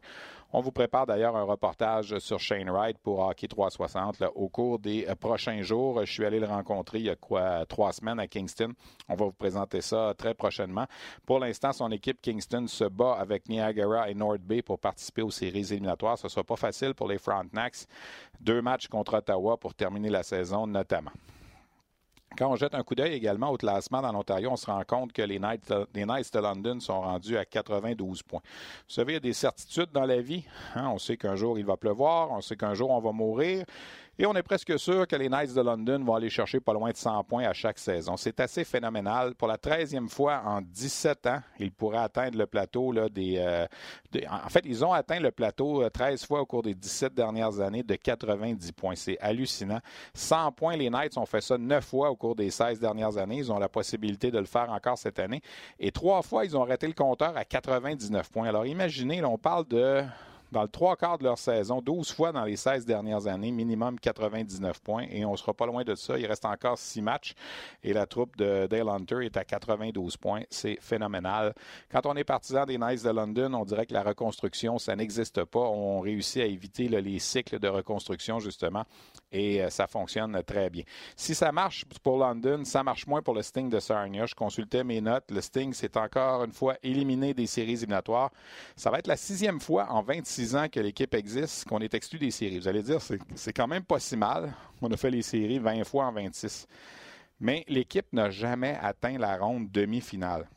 On 0.54 0.60
vous 0.60 0.70
prépare 0.70 1.06
d'ailleurs 1.06 1.34
un 1.34 1.44
reportage 1.44 2.18
sur 2.18 2.38
Shane 2.38 2.68
Wright 2.68 2.98
pour 2.98 3.20
Hockey 3.20 3.48
360 3.48 4.22
au 4.34 4.50
cours 4.50 4.78
des 4.78 5.06
euh, 5.08 5.14
prochains 5.14 5.62
jours. 5.62 6.04
Je 6.04 6.12
suis 6.12 6.26
allé 6.26 6.38
le 6.38 6.46
rencontrer 6.46 6.98
il 6.98 7.04
y 7.06 7.10
a 7.10 7.64
trois 7.64 7.92
semaines 7.94 8.20
à 8.20 8.26
Kingston. 8.26 8.74
On 9.08 9.14
va 9.14 9.24
vous 9.24 9.32
présenter 9.32 9.80
ça 9.80 10.12
très 10.16 10.34
prochainement. 10.34 10.84
Pour 11.24 11.38
l'instant, 11.38 11.72
son 11.72 11.90
équipe 11.90 12.20
Kingston 12.20 12.66
se 12.66 12.84
bat 12.84 13.14
avec 13.14 13.48
Niagara 13.48 14.10
et 14.10 14.14
North 14.14 14.42
Bay 14.42 14.60
pour 14.60 14.78
participer 14.78 15.22
aux 15.22 15.30
séries 15.30 15.72
éliminatoires. 15.72 16.18
Ce 16.18 16.26
ne 16.26 16.28
sera 16.28 16.44
pas 16.44 16.56
facile 16.56 16.92
pour 16.92 17.08
les 17.08 17.16
Frontenacs. 17.16 17.86
Deux 18.38 18.60
matchs 18.60 18.88
contre 18.88 19.14
Ottawa 19.14 19.56
pour 19.56 19.72
terminer 19.74 20.10
la 20.10 20.22
saison 20.22 20.66
notamment. 20.66 21.12
Quand 22.36 22.50
on 22.50 22.56
jette 22.56 22.74
un 22.74 22.82
coup 22.82 22.94
d'œil 22.94 23.12
également 23.12 23.50
au 23.50 23.56
classement 23.56 24.00
dans 24.00 24.12
l'Ontario, 24.12 24.50
on 24.50 24.56
se 24.56 24.66
rend 24.66 24.82
compte 24.84 25.12
que 25.12 25.22
les 25.22 25.38
Knights, 25.38 25.70
de 25.70 26.38
London 26.38 26.80
sont 26.80 27.00
rendus 27.00 27.36
à 27.36 27.44
92 27.44 28.22
points. 28.22 28.40
Vous 28.88 28.94
savez, 28.94 29.12
il 29.12 29.14
y 29.14 29.18
a 29.18 29.20
des 29.20 29.32
certitudes 29.32 29.90
dans 29.92 30.06
la 30.06 30.20
vie. 30.20 30.44
Hein? 30.74 30.88
On 30.92 30.98
sait 30.98 31.16
qu'un 31.16 31.36
jour 31.36 31.58
il 31.58 31.64
va 31.64 31.76
pleuvoir, 31.76 32.30
on 32.30 32.40
sait 32.40 32.56
qu'un 32.56 32.74
jour 32.74 32.90
on 32.90 33.00
va 33.00 33.12
mourir. 33.12 33.64
Et 34.18 34.26
on 34.26 34.34
est 34.34 34.42
presque 34.42 34.78
sûr 34.78 35.06
que 35.06 35.16
les 35.16 35.30
Knights 35.30 35.54
de 35.54 35.62
London 35.62 36.04
vont 36.04 36.14
aller 36.14 36.28
chercher 36.28 36.60
pas 36.60 36.74
loin 36.74 36.90
de 36.90 36.96
100 36.96 37.24
points 37.24 37.44
à 37.44 37.54
chaque 37.54 37.78
saison. 37.78 38.18
C'est 38.18 38.40
assez 38.40 38.62
phénoménal. 38.62 39.34
Pour 39.34 39.48
la 39.48 39.56
13e 39.56 40.06
fois 40.06 40.42
en 40.44 40.60
17 40.60 41.26
ans, 41.28 41.40
ils 41.58 41.72
pourraient 41.72 41.96
atteindre 41.96 42.36
le 42.36 42.46
plateau 42.46 42.92
là, 42.92 43.08
des, 43.08 43.38
euh, 43.38 43.66
En 44.30 44.50
fait, 44.50 44.64
ils 44.66 44.84
ont 44.84 44.92
atteint 44.92 45.18
le 45.18 45.30
plateau 45.30 45.88
13 45.88 46.22
euh, 46.22 46.26
fois 46.26 46.40
au 46.42 46.46
cours 46.46 46.62
des 46.62 46.74
17 46.74 47.14
dernières 47.14 47.58
années 47.60 47.82
de 47.82 47.94
90 47.94 48.72
points. 48.72 48.96
C'est 48.96 49.18
hallucinant. 49.18 49.80
100 50.12 50.52
points, 50.52 50.76
les 50.76 50.90
Knights 50.90 51.16
ont 51.16 51.26
fait 51.26 51.40
ça 51.40 51.56
9 51.56 51.82
fois 51.82 52.10
au 52.10 52.16
cours 52.16 52.36
des 52.36 52.50
16 52.50 52.80
dernières 52.80 53.16
années. 53.16 53.38
Ils 53.38 53.50
ont 53.50 53.58
la 53.58 53.70
possibilité 53.70 54.30
de 54.30 54.38
le 54.38 54.44
faire 54.44 54.70
encore 54.70 54.98
cette 54.98 55.20
année. 55.20 55.40
Et 55.80 55.90
trois 55.90 56.20
fois, 56.20 56.44
ils 56.44 56.54
ont 56.54 56.62
arrêté 56.62 56.86
le 56.86 56.92
compteur 56.92 57.34
à 57.34 57.46
99 57.46 58.30
points. 58.30 58.46
Alors 58.46 58.66
imaginez, 58.66 59.24
on 59.24 59.38
parle 59.38 59.66
de 59.68 60.02
dans 60.52 60.62
le 60.62 60.68
trois 60.68 60.96
quarts 60.96 61.18
de 61.18 61.24
leur 61.24 61.38
saison, 61.38 61.80
12 61.80 62.12
fois 62.12 62.30
dans 62.30 62.44
les 62.44 62.56
16 62.56 62.84
dernières 62.84 63.26
années, 63.26 63.50
minimum 63.50 63.98
99 63.98 64.80
points. 64.80 65.06
Et 65.10 65.24
on 65.24 65.32
ne 65.32 65.36
sera 65.36 65.54
pas 65.54 65.66
loin 65.66 65.82
de 65.82 65.94
ça. 65.94 66.18
Il 66.18 66.26
reste 66.26 66.44
encore 66.44 66.78
six 66.78 67.02
matchs 67.02 67.34
et 67.82 67.92
la 67.92 68.06
troupe 68.06 68.36
de 68.36 68.66
Dale 68.66 68.88
Hunter 68.88 69.24
est 69.24 69.36
à 69.36 69.44
92 69.44 70.16
points. 70.18 70.42
C'est 70.50 70.78
phénoménal. 70.80 71.54
Quand 71.90 72.06
on 72.06 72.14
est 72.14 72.24
partisan 72.24 72.66
des 72.66 72.78
Knights 72.78 73.02
de 73.02 73.10
London, 73.10 73.54
on 73.54 73.64
dirait 73.64 73.86
que 73.86 73.94
la 73.94 74.02
reconstruction, 74.02 74.78
ça 74.78 74.94
n'existe 74.94 75.44
pas. 75.44 75.60
On 75.60 76.00
réussit 76.00 76.42
à 76.42 76.46
éviter 76.46 76.88
les 76.88 77.18
cycles 77.18 77.58
de 77.58 77.68
reconstruction, 77.68 78.38
justement, 78.38 78.84
et 79.30 79.62
euh, 79.62 79.70
ça 79.70 79.86
fonctionne 79.86 80.40
très 80.44 80.68
bien. 80.68 80.82
Si 81.16 81.34
ça 81.34 81.50
marche 81.52 81.84
pour 82.02 82.18
London, 82.18 82.64
ça 82.64 82.82
marche 82.82 83.06
moins 83.06 83.22
pour 83.22 83.34
le 83.34 83.42
Sting 83.42 83.70
de 83.70 83.80
Sarnia. 83.80 84.26
Je 84.26 84.34
consultais 84.34 84.84
mes 84.84 85.00
notes. 85.00 85.30
Le 85.30 85.40
Sting 85.40 85.72
s'est 85.72 85.96
encore 85.96 86.44
une 86.44 86.52
fois 86.52 86.76
éliminé 86.82 87.32
des 87.32 87.46
séries 87.46 87.72
éliminatoires. 87.72 88.30
Ça 88.76 88.90
va 88.90 88.98
être 88.98 89.06
la 89.06 89.16
sixième 89.16 89.60
fois 89.60 89.86
en 89.90 90.02
26 90.02 90.41
ans 90.54 90.68
que 90.68 90.80
l'équipe 90.80 91.14
existe 91.14 91.64
qu'on 91.66 91.80
est 91.80 91.94
exclu 91.94 92.18
des 92.18 92.30
séries. 92.30 92.58
Vous 92.58 92.68
allez 92.68 92.82
dire, 92.82 92.98
c'est 93.34 93.52
quand 93.52 93.68
même 93.68 93.84
pas 93.84 93.98
si 93.98 94.16
mal. 94.16 94.52
On 94.80 94.90
a 94.90 94.96
fait 94.96 95.10
les 95.10 95.22
séries 95.22 95.58
20 95.58 95.84
fois 95.84 96.06
en 96.06 96.12
26. 96.12 96.66
Mais 97.40 97.64
l'équipe 97.68 98.06
n'a 98.12 98.30
jamais 98.30 98.78
atteint 98.80 99.18
la 99.18 99.36
ronde 99.36 99.70
demi-finale. 99.70 100.48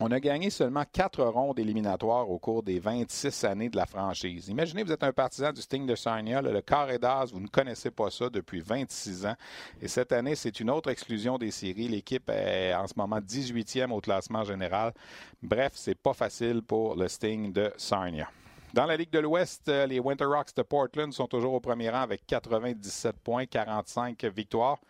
On 0.00 0.10
a 0.10 0.18
gagné 0.18 0.50
seulement 0.50 0.82
quatre 0.92 1.22
rondes 1.22 1.60
éliminatoires 1.60 2.28
au 2.28 2.36
cours 2.40 2.64
des 2.64 2.80
26 2.80 3.44
années 3.44 3.68
de 3.68 3.76
la 3.76 3.86
franchise. 3.86 4.48
Imaginez, 4.48 4.82
vous 4.82 4.90
êtes 4.90 5.04
un 5.04 5.12
partisan 5.12 5.52
du 5.52 5.62
Sting 5.62 5.86
de 5.86 5.94
Sarnia, 5.94 6.42
le 6.42 6.60
carré 6.62 6.98
d'as, 6.98 7.26
vous 7.32 7.38
ne 7.38 7.46
connaissez 7.46 7.92
pas 7.92 8.10
ça 8.10 8.28
depuis 8.28 8.60
26 8.60 9.24
ans. 9.26 9.36
Et 9.80 9.86
cette 9.86 10.10
année, 10.10 10.34
c'est 10.34 10.58
une 10.58 10.68
autre 10.68 10.90
exclusion 10.90 11.38
des 11.38 11.52
séries. 11.52 11.86
L'équipe 11.86 12.28
est 12.28 12.74
en 12.74 12.88
ce 12.88 12.94
moment 12.96 13.20
18e 13.20 13.92
au 13.92 14.00
classement 14.00 14.42
général. 14.42 14.92
Bref, 15.40 15.74
c'est 15.76 15.94
pas 15.94 16.12
facile 16.12 16.62
pour 16.62 16.96
le 16.96 17.06
Sting 17.06 17.52
de 17.52 17.72
Sarnia. 17.76 18.28
Dans 18.74 18.86
la 18.86 18.96
Ligue 18.96 19.10
de 19.10 19.20
l'Ouest, 19.20 19.68
euh, 19.68 19.86
les 19.86 20.00
Winter 20.00 20.24
Rocks 20.24 20.52
de 20.56 20.62
Portland 20.62 21.12
sont 21.12 21.28
toujours 21.28 21.54
au 21.54 21.60
premier 21.60 21.90
rang 21.90 22.00
avec 22.00 22.26
97 22.26 23.14
points, 23.22 23.46
45 23.46 24.24
victoires. 24.24 24.80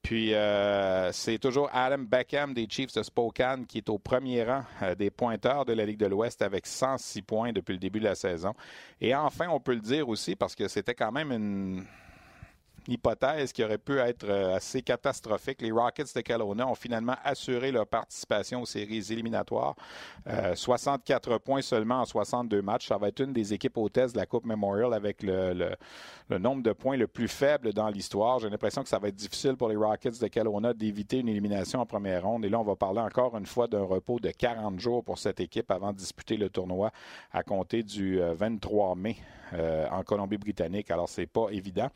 Puis 0.00 0.32
euh, 0.32 1.10
c'est 1.10 1.38
toujours 1.38 1.68
Adam 1.72 1.98
Beckham 1.98 2.54
des 2.54 2.68
Chiefs 2.70 2.94
de 2.94 3.02
Spokane 3.02 3.66
qui 3.66 3.78
est 3.78 3.88
au 3.88 3.98
premier 3.98 4.44
rang 4.44 4.62
euh, 4.82 4.94
des 4.94 5.10
pointeurs 5.10 5.64
de 5.64 5.72
la 5.72 5.84
Ligue 5.84 5.98
de 5.98 6.06
l'Ouest 6.06 6.40
avec 6.40 6.68
106 6.68 7.22
points 7.22 7.52
depuis 7.52 7.72
le 7.72 7.80
début 7.80 7.98
de 7.98 8.04
la 8.04 8.14
saison. 8.14 8.54
Et 9.00 9.12
enfin, 9.12 9.48
on 9.48 9.58
peut 9.58 9.74
le 9.74 9.80
dire 9.80 10.08
aussi 10.08 10.36
parce 10.36 10.54
que 10.54 10.68
c'était 10.68 10.94
quand 10.94 11.10
même 11.10 11.32
une 11.32 11.84
hypothèse 12.88 13.52
qui 13.52 13.64
aurait 13.64 13.78
pu 13.78 13.98
être 13.98 14.24
euh, 14.24 14.56
assez 14.56 14.82
catastrophique. 14.82 15.60
Les 15.62 15.70
Rockets 15.70 16.14
de 16.14 16.20
Kelowna 16.20 16.66
ont 16.66 16.74
finalement 16.74 17.16
assuré 17.24 17.72
leur 17.72 17.86
participation 17.86 18.62
aux 18.62 18.66
séries 18.66 19.04
éliminatoires. 19.10 19.74
64 20.54 21.32
euh, 21.32 21.38
points 21.38 21.62
seulement 21.62 22.00
en 22.00 22.04
62 22.04 22.62
matchs. 22.62 22.88
Ça 22.88 22.98
va 22.98 23.08
être 23.08 23.20
une 23.20 23.32
des 23.32 23.52
équipes 23.52 23.76
hôtesses 23.76 24.12
de 24.12 24.18
la 24.18 24.26
Coupe 24.26 24.46
Memorial 24.46 24.92
avec 24.94 25.22
le, 25.22 25.76
nombre 26.30 26.62
de 26.62 26.72
points 26.72 26.96
le 26.96 27.06
plus 27.06 27.28
faible 27.28 27.72
dans 27.72 27.88
l'histoire. 27.88 28.38
J'ai 28.38 28.50
l'impression 28.50 28.82
que 28.82 28.88
ça 28.88 28.98
va 28.98 29.08
être 29.08 29.16
difficile 29.16 29.56
pour 29.56 29.68
les 29.68 29.76
Rockets 29.76 30.20
de 30.20 30.28
Kelowna 30.28 30.74
d'éviter 30.74 31.18
une 31.18 31.28
élimination 31.28 31.80
en 31.80 31.86
première 31.86 32.24
ronde. 32.24 32.44
Et 32.44 32.48
là, 32.48 32.60
on 32.60 32.64
va 32.64 32.76
parler 32.76 33.00
encore 33.00 33.36
une 33.36 33.46
fois 33.46 33.66
d'un 33.66 33.82
repos 33.82 34.18
de 34.20 34.30
40 34.30 34.80
jours 34.80 35.04
pour 35.04 35.18
cette 35.18 35.40
équipe 35.40 35.70
avant 35.70 35.92
de 35.92 35.98
disputer 35.98 36.36
le 36.36 36.50
tournoi 36.50 36.90
à 37.32 37.42
compter 37.42 37.82
du 37.82 38.20
23 38.20 38.94
euh, 39.52 39.86
en 39.90 40.02
Colombie-Britannique. 40.02 40.90
Alors, 40.90 41.08
c'est 41.08 41.26
pas 41.26 41.48
évident. 41.50 41.88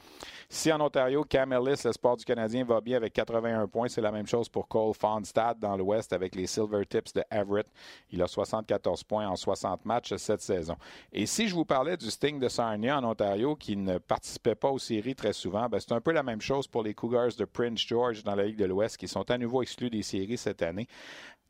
Si 0.48 0.72
en 0.72 0.80
Ontario, 0.80 1.24
Cam 1.24 1.52
Ellis, 1.52 1.82
le 1.84 1.92
sport 1.92 2.16
du 2.16 2.24
Canadien, 2.24 2.64
va 2.64 2.80
bien 2.80 2.96
avec 2.96 3.12
81 3.12 3.66
points. 3.68 3.88
C'est 3.88 4.00
la 4.00 4.12
même 4.12 4.26
chose 4.26 4.48
pour 4.48 4.68
Cole 4.68 4.94
Fonstad 4.94 5.58
dans 5.58 5.76
l'Ouest 5.76 6.12
avec 6.12 6.34
les 6.34 6.46
Silver 6.46 6.84
Tips 6.86 7.12
de 7.12 7.24
Everett. 7.30 7.66
Il 8.10 8.22
a 8.22 8.26
74 8.26 9.04
points 9.04 9.28
en 9.28 9.36
60 9.36 9.84
matchs 9.84 10.14
cette 10.16 10.42
saison. 10.42 10.76
Et 11.12 11.26
si 11.26 11.48
je 11.48 11.54
vous 11.54 11.64
parlais 11.64 11.96
du 11.96 12.10
Sting 12.10 12.38
de 12.38 12.48
Sarnia 12.48 12.98
en 12.98 13.04
Ontario 13.04 13.56
qui 13.56 13.76
ne 13.76 13.98
participait 13.98 14.54
pas 14.54 14.70
aux 14.70 14.78
séries 14.78 15.14
très 15.14 15.32
souvent, 15.32 15.68
ben, 15.68 15.80
c'est 15.80 15.92
un 15.92 16.00
peu 16.00 16.12
la 16.12 16.22
même 16.22 16.40
chose 16.40 16.66
pour 16.66 16.82
les 16.82 16.94
Cougars 16.94 17.34
de 17.36 17.44
Prince 17.44 17.80
George 17.86 18.22
dans 18.24 18.34
la 18.34 18.44
Ligue 18.44 18.58
de 18.58 18.64
l'Ouest 18.64 18.96
qui 18.96 19.08
sont 19.08 19.30
à 19.30 19.38
nouveau 19.38 19.62
exclus 19.62 19.90
des 19.90 20.02
séries 20.02 20.38
cette 20.38 20.62
année. 20.62 20.86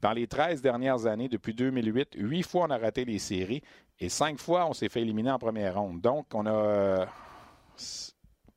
Dans 0.01 0.13
les 0.13 0.27
13 0.27 0.63
dernières 0.63 1.07
années, 1.07 1.29
depuis 1.29 1.55
2008, 1.55 2.15
8 2.17 2.43
fois 2.43 2.67
on 2.69 2.71
a 2.71 2.79
raté 2.79 3.05
les 3.05 3.19
séries 3.19 3.63
et 3.99 4.09
5 4.09 4.39
fois 4.39 4.67
on 4.67 4.73
s'est 4.73 4.89
fait 4.89 5.03
éliminer 5.03 5.31
en 5.31 5.39
première 5.39 5.79
ronde. 5.79 6.01
Donc, 6.01 6.27
on 6.35 6.47
a 6.47 7.07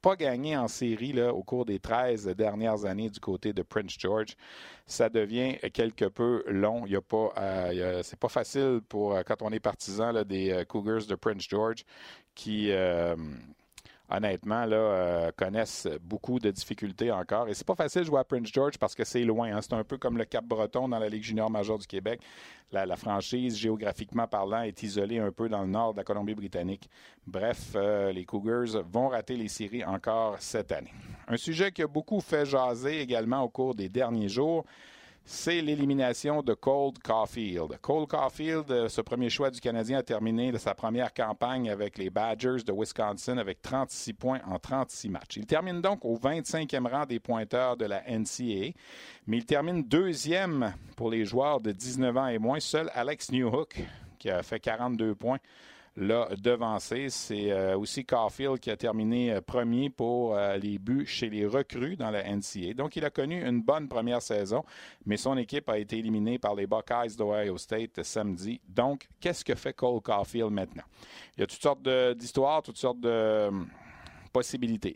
pas 0.01 0.15
gagné 0.15 0.57
en 0.57 0.67
série 0.67 1.13
là, 1.13 1.33
au 1.33 1.43
cours 1.43 1.65
des 1.65 1.79
13 1.79 2.27
dernières 2.35 2.85
années 2.85 3.09
du 3.09 3.19
côté 3.19 3.53
de 3.53 3.61
Prince 3.61 3.95
George. 3.97 4.35
Ça 4.87 5.09
devient 5.09 5.57
quelque 5.73 6.05
peu 6.05 6.43
long. 6.47 6.83
Il 6.85 6.93
y 6.93 6.95
a 6.95 7.01
pas, 7.01 7.31
euh, 7.37 8.01
pas 8.19 8.29
facile 8.29 8.81
pour 8.89 9.15
euh, 9.15 9.21
quand 9.23 9.41
on 9.41 9.51
est 9.51 9.59
partisan 9.59 10.23
des 10.23 10.51
euh, 10.51 10.65
Cougars 10.65 11.05
de 11.05 11.15
Prince 11.15 11.47
George 11.47 11.85
qui 12.33 12.71
honnêtement, 14.11 14.65
là, 14.65 14.75
euh, 14.75 15.31
connaissent 15.35 15.87
beaucoup 16.03 16.39
de 16.39 16.51
difficultés 16.51 17.11
encore. 17.11 17.47
Et 17.47 17.53
c'est 17.53 17.65
pas 17.65 17.75
facile 17.75 18.01
de 18.01 18.07
jouer 18.07 18.19
à 18.19 18.23
Prince 18.23 18.49
George 18.51 18.77
parce 18.77 18.93
que 18.93 19.03
c'est 19.03 19.23
loin. 19.23 19.55
Hein. 19.55 19.61
C'est 19.61 19.73
un 19.73 19.83
peu 19.83 19.97
comme 19.97 20.17
le 20.17 20.25
Cap-Breton 20.25 20.89
dans 20.89 20.99
la 20.99 21.09
Ligue 21.09 21.23
junior 21.23 21.49
majeure 21.49 21.77
du 21.77 21.87
Québec. 21.87 22.19
La, 22.71 22.95
franchise, 22.95 23.57
géographiquement 23.57 24.27
parlant, 24.27 24.61
est 24.61 24.81
isolée 24.83 25.19
un 25.19 25.31
peu 25.31 25.49
dans 25.49 25.61
le 25.61 25.67
nord 25.67 25.93
de 25.93 25.97
la 25.97 26.03
Colombie-Britannique. 26.05 26.89
Bref, 27.27 27.73
euh, 27.75 28.11
les 28.11 28.23
Cougars 28.23 28.81
vont 28.89 29.09
rater 29.09 29.35
les 29.35 29.49
séries 29.49 29.83
encore 29.83 30.37
cette 30.39 30.71
année. 30.71 30.93
Un 31.27 31.37
sujet 31.37 31.71
qui 31.71 31.81
a 31.81 31.87
beaucoup 31.87 32.21
fait 32.21 32.45
jaser 32.45 33.01
également 33.01 33.41
au 33.41 33.49
cours 33.49 33.75
des 33.75 33.89
derniers 33.89 34.29
jours, 34.29 34.65
c'est 35.25 35.61
l'élimination 35.61 36.41
de 36.41 36.53
Cole 36.53 36.93
Caulfield. 37.03 37.77
Cole 37.81 38.07
Caulfield, 38.07 38.69
euh, 38.71 38.89
ce 38.89 39.01
premier 39.01 39.29
choix 39.29 39.49
du 39.49 39.59
Canadien, 39.59 39.99
a 39.99 40.03
terminé 40.03 40.57
sa 40.57 40.73
première 40.73 41.13
campagne 41.13 41.69
avec 41.69 41.97
les 41.97 42.09
Badgers 42.09 42.63
de 42.65 42.73
Wisconsin 42.73 43.37
avec 43.37 43.61
36 43.61 44.13
points 44.13 44.41
en 44.45 44.59
36 44.59 45.09
matchs. 45.09 45.37
Il 45.37 45.45
termine 45.45 45.81
donc 45.81 46.03
au 46.03 46.17
25e 46.17 46.87
rang 46.87 47.05
des 47.05 47.19
pointeurs 47.19 47.77
de 47.77 47.85
la 47.85 48.03
NCAA, 48.09 48.73
mais 49.27 49.37
il 49.37 49.45
termine 49.45 49.83
deuxième 49.83 50.73
pour 50.97 51.09
les 51.09 51.25
joueurs 51.25 51.61
de 51.61 51.71
19 51.71 52.17
ans 52.17 52.27
et 52.27 52.39
moins. 52.39 52.59
Seul 52.59 52.89
Alex 52.93 53.31
Newhook, 53.31 53.79
qui 54.19 54.29
a 54.29 54.43
fait 54.43 54.59
42 54.59 55.15
points, 55.15 55.39
l'a 55.95 56.29
devancé. 56.37 57.09
C'est 57.09 57.51
euh, 57.51 57.77
aussi 57.77 58.05
Caulfield 58.05 58.59
qui 58.59 58.69
a 58.69 58.77
terminé 58.77 59.31
euh, 59.31 59.41
premier 59.41 59.89
pour 59.89 60.35
euh, 60.35 60.57
les 60.57 60.79
buts 60.79 61.05
chez 61.05 61.29
les 61.29 61.45
recrues 61.45 61.95
dans 61.95 62.11
la 62.11 62.23
NCA. 62.23 62.73
Donc, 62.75 62.95
il 62.95 63.05
a 63.05 63.09
connu 63.09 63.45
une 63.45 63.61
bonne 63.61 63.87
première 63.87 64.21
saison, 64.21 64.63
mais 65.05 65.17
son 65.17 65.37
équipe 65.37 65.69
a 65.69 65.77
été 65.77 65.97
éliminée 65.97 66.39
par 66.39 66.55
les 66.55 66.67
Buckeyes 66.67 67.15
d'Ohio 67.17 67.57
State 67.57 68.03
samedi. 68.03 68.61
Donc, 68.67 69.07
qu'est-ce 69.19 69.43
que 69.43 69.55
fait 69.55 69.73
Cole 69.73 70.01
Caulfield 70.01 70.51
maintenant? 70.51 70.83
Il 71.37 71.41
y 71.41 71.43
a 71.43 71.47
toutes 71.47 71.61
sortes 71.61 71.87
d'histoires, 72.17 72.61
toutes 72.61 72.77
sortes 72.77 72.99
de 72.99 73.49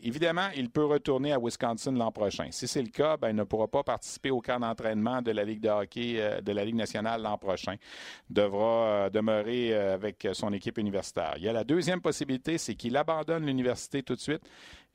Évidemment, 0.02 0.48
il 0.56 0.70
peut 0.70 0.84
retourner 0.84 1.32
à 1.32 1.38
Wisconsin 1.38 1.92
l'an 1.92 2.10
prochain. 2.10 2.48
Si 2.50 2.66
c'est 2.66 2.82
le 2.82 2.88
cas, 2.88 3.16
ben, 3.16 3.30
il 3.30 3.36
ne 3.36 3.44
pourra 3.44 3.68
pas 3.68 3.82
participer 3.82 4.30
au 4.30 4.40
camp 4.40 4.58
d'entraînement 4.60 5.20
de 5.22 5.30
la 5.30 5.44
Ligue 5.44 5.60
de 5.60 5.68
hockey 5.68 6.14
euh, 6.16 6.40
de 6.40 6.52
la 6.52 6.64
Ligue 6.64 6.76
nationale 6.76 7.22
l'an 7.22 7.36
prochain. 7.36 7.76
Devra 8.30 8.86
euh, 8.86 9.10
demeurer 9.10 9.74
euh, 9.74 9.94
avec 9.94 10.26
son 10.32 10.52
équipe 10.52 10.78
universitaire. 10.78 11.34
Il 11.36 11.44
y 11.44 11.48
a 11.48 11.52
la 11.52 11.64
deuxième 11.64 12.00
possibilité, 12.00 12.58
c'est 12.58 12.74
qu'il 12.74 12.96
abandonne 12.96 13.44
l'université 13.44 14.02
tout 14.02 14.14
de 14.14 14.20
suite 14.20 14.42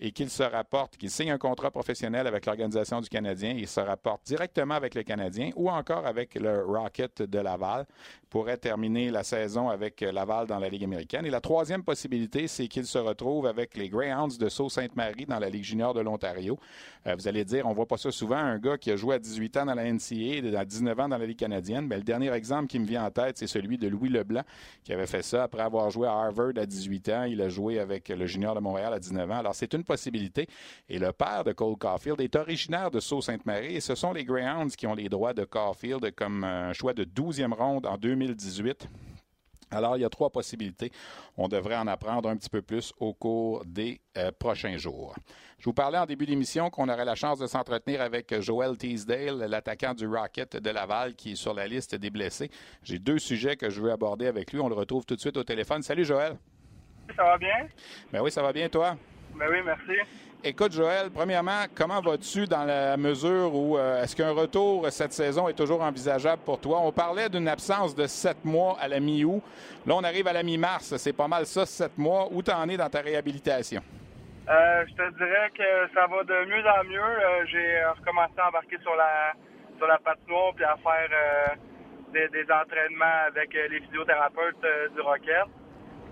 et 0.01 0.11
qu'il 0.11 0.31
se 0.31 0.41
rapporte, 0.41 0.97
qu'il 0.97 1.11
signe 1.11 1.29
un 1.29 1.37
contrat 1.37 1.69
professionnel 1.69 2.25
avec 2.25 2.47
l'organisation 2.47 2.99
du 3.01 3.07
Canadien, 3.07 3.53
il 3.55 3.67
se 3.67 3.79
rapporte 3.79 4.25
directement 4.25 4.73
avec 4.73 4.95
le 4.95 5.03
Canadien 5.03 5.51
ou 5.55 5.69
encore 5.69 6.07
avec 6.07 6.33
le 6.33 6.65
Rocket 6.65 7.21
de 7.21 7.39
Laval, 7.39 7.85
pourrait 8.31 8.57
terminer 8.57 9.11
la 9.11 9.23
saison 9.23 9.69
avec 9.69 10.01
Laval 10.01 10.47
dans 10.47 10.57
la 10.57 10.69
Ligue 10.69 10.85
américaine. 10.85 11.25
Et 11.25 11.29
la 11.29 11.41
troisième 11.41 11.83
possibilité, 11.83 12.47
c'est 12.47 12.67
qu'il 12.67 12.85
se 12.85 12.97
retrouve 12.97 13.45
avec 13.45 13.77
les 13.77 13.89
Greyhounds 13.89 14.37
de 14.39 14.49
Sault-Sainte-Marie 14.49 15.25
dans 15.27 15.37
la 15.37 15.49
Ligue 15.49 15.65
junior 15.65 15.93
de 15.93 16.01
l'Ontario. 16.01 16.57
Euh, 17.05 17.15
vous 17.15 17.27
allez 17.27 17.45
dire, 17.45 17.67
on 17.67 17.73
voit 17.73 17.85
pas 17.85 17.97
ça 17.97 18.09
souvent, 18.09 18.37
un 18.37 18.57
gars 18.57 18.77
qui 18.77 18.89
a 18.89 18.95
joué 18.95 19.15
à 19.15 19.19
18 19.19 19.57
ans 19.57 19.65
dans 19.65 19.75
la 19.75 19.83
NCA 19.83 20.15
et 20.15 20.55
à 20.55 20.65
19 20.65 20.99
ans 20.99 21.09
dans 21.09 21.17
la 21.17 21.25
Ligue 21.25 21.37
canadienne. 21.37 21.85
Mais 21.87 21.97
le 21.97 22.03
dernier 22.03 22.31
exemple 22.31 22.67
qui 22.67 22.79
me 22.79 22.85
vient 22.85 23.05
en 23.05 23.11
tête, 23.11 23.37
c'est 23.37 23.47
celui 23.47 23.77
de 23.77 23.87
Louis 23.87 24.09
Leblanc, 24.09 24.43
qui 24.83 24.93
avait 24.93 25.07
fait 25.07 25.23
ça 25.23 25.43
après 25.43 25.61
avoir 25.61 25.91
joué 25.91 26.07
à 26.07 26.13
Harvard 26.13 26.53
à 26.55 26.65
18 26.65 27.09
ans. 27.09 27.23
Il 27.23 27.41
a 27.41 27.49
joué 27.49 27.79
avec 27.79 28.09
le 28.09 28.25
junior 28.25 28.55
de 28.55 28.61
Montréal 28.61 28.93
à 28.93 28.99
19 28.99 29.29
ans. 29.29 29.37
Alors, 29.37 29.53
c'est 29.55 29.73
une 29.73 29.83
Et 30.89 30.99
le 30.99 31.11
père 31.11 31.43
de 31.43 31.51
Cole 31.51 31.77
Caulfield 31.77 32.21
est 32.21 32.35
originaire 32.35 32.91
de 32.91 32.99
Sault-Sainte-Marie 32.99 33.75
et 33.75 33.81
ce 33.81 33.95
sont 33.95 34.13
les 34.13 34.23
Greyhounds 34.23 34.75
qui 34.75 34.87
ont 34.87 34.95
les 34.95 35.09
droits 35.09 35.33
de 35.33 35.43
Caulfield 35.43 36.11
comme 36.15 36.43
un 36.43 36.73
choix 36.73 36.93
de 36.93 37.03
12e 37.03 37.53
ronde 37.53 37.85
en 37.85 37.97
2018. 37.97 38.87
Alors, 39.71 39.95
il 39.95 40.01
y 40.01 40.05
a 40.05 40.09
trois 40.09 40.29
possibilités. 40.29 40.91
On 41.37 41.47
devrait 41.47 41.77
en 41.77 41.87
apprendre 41.87 42.29
un 42.29 42.35
petit 42.35 42.49
peu 42.49 42.61
plus 42.61 42.93
au 42.99 43.13
cours 43.13 43.63
des 43.65 44.01
euh, 44.17 44.31
prochains 44.37 44.75
jours. 44.75 45.15
Je 45.59 45.65
vous 45.65 45.73
parlais 45.73 45.97
en 45.97 46.05
début 46.05 46.25
d'émission 46.25 46.69
qu'on 46.69 46.89
aurait 46.89 47.05
la 47.05 47.15
chance 47.15 47.39
de 47.39 47.47
s'entretenir 47.47 48.01
avec 48.01 48.37
Joel 48.41 48.77
Teasdale, 48.77 49.45
l'attaquant 49.47 49.93
du 49.93 50.07
Rocket 50.07 50.57
de 50.57 50.69
Laval, 50.69 51.15
qui 51.15 51.33
est 51.33 51.35
sur 51.35 51.53
la 51.53 51.67
liste 51.67 51.95
des 51.95 52.09
blessés. 52.09 52.51
J'ai 52.83 52.99
deux 52.99 53.19
sujets 53.19 53.55
que 53.55 53.69
je 53.69 53.81
veux 53.81 53.91
aborder 53.91 54.27
avec 54.27 54.51
lui. 54.51 54.59
On 54.59 54.67
le 54.67 54.75
retrouve 54.75 55.05
tout 55.05 55.15
de 55.15 55.21
suite 55.21 55.37
au 55.37 55.43
téléphone. 55.43 55.81
Salut, 55.83 56.03
Joël. 56.03 56.37
Ça 57.15 57.23
va 57.23 57.37
bien? 57.37 57.67
Ben 58.11 58.21
oui, 58.21 58.31
ça 58.31 58.41
va 58.41 58.51
bien, 58.51 58.67
toi? 58.67 58.97
Ben 59.41 59.47
oui, 59.49 59.57
merci. 59.65 59.99
Écoute, 60.43 60.71
Joël, 60.71 61.09
premièrement, 61.11 61.63
comment 61.75 61.99
vas-tu 61.99 62.45
dans 62.45 62.63
la 62.63 62.95
mesure 62.95 63.55
où 63.55 63.75
euh, 63.75 64.03
est-ce 64.03 64.15
qu'un 64.15 64.33
retour 64.33 64.87
cette 64.91 65.13
saison 65.13 65.47
est 65.47 65.55
toujours 65.55 65.81
envisageable 65.81 66.43
pour 66.45 66.61
toi? 66.61 66.79
On 66.83 66.91
parlait 66.91 67.27
d'une 67.27 67.47
absence 67.47 67.95
de 67.95 68.05
sept 68.05 68.45
mois 68.45 68.77
à 68.79 68.87
la 68.87 68.99
mi-août. 68.99 69.41
Là, 69.87 69.95
on 69.95 70.03
arrive 70.03 70.27
à 70.27 70.33
la 70.33 70.43
mi-mars. 70.43 70.95
C'est 70.97 71.17
pas 71.17 71.27
mal 71.27 71.47
ça, 71.47 71.65
sept 71.65 71.97
mois. 71.97 72.27
Où 72.31 72.43
t'en 72.43 72.69
es 72.69 72.77
dans 72.77 72.89
ta 72.89 73.01
réhabilitation? 73.01 73.81
Euh, 74.47 74.85
je 74.87 74.93
te 74.93 75.17
dirais 75.17 75.49
que 75.57 75.91
ça 75.91 76.05
va 76.05 76.23
de 76.23 76.45
mieux 76.45 76.63
en 76.63 76.83
mieux. 76.83 77.01
Euh, 77.01 77.45
j'ai 77.47 77.83
recommencé 77.99 78.33
à 78.37 78.49
embarquer 78.49 78.77
sur 78.83 78.95
la 78.95 79.33
sur 79.79 79.87
la 79.87 79.97
patinoire 79.97 80.53
puis 80.53 80.65
à 80.65 80.77
faire 80.83 81.57
des, 82.13 82.27
des, 82.27 82.45
entraînements 82.51 83.25
avec 83.25 83.51
les 83.53 83.79
physiothérapeutes 83.79 84.61
du 84.93 85.01
Rocket. 85.01 85.47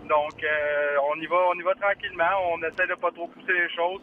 Donc, 0.10 0.44
euh, 0.44 0.96
on 1.14 1.22
y 1.22 1.28
va, 1.28 1.38
on 1.54 1.54
y 1.54 1.62
va 1.62 1.76
tranquillement. 1.76 2.34
On 2.52 2.58
essaie 2.64 2.88
de 2.88 2.96
pas 2.96 3.12
trop 3.12 3.28
pousser 3.28 3.54
les 3.54 3.70
choses 3.70 4.02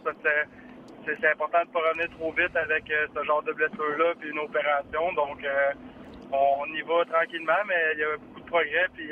c'est 1.07 1.31
important 1.31 1.59
de 1.65 1.71
pas 1.71 1.79
revenir 1.89 2.11
trop 2.19 2.33
vite 2.33 2.57
avec 2.57 2.91
euh, 2.91 3.07
ce 3.15 3.25
genre 3.25 3.41
de 3.45 3.53
blessure-là 3.53 4.15
puis 4.19 4.29
une 4.29 4.41
opération. 4.41 5.13
Donc, 5.15 5.39
euh, 5.45 5.73
on 6.33 6.67
y 6.75 6.83
va 6.83 7.05
tranquillement, 7.05 7.63
mais 7.69 7.95
il 7.95 8.01
y 8.01 8.03
a 8.03 8.17
beaucoup 8.17 8.41
de 8.41 8.47
progrès 8.47 8.89
puis 8.93 9.09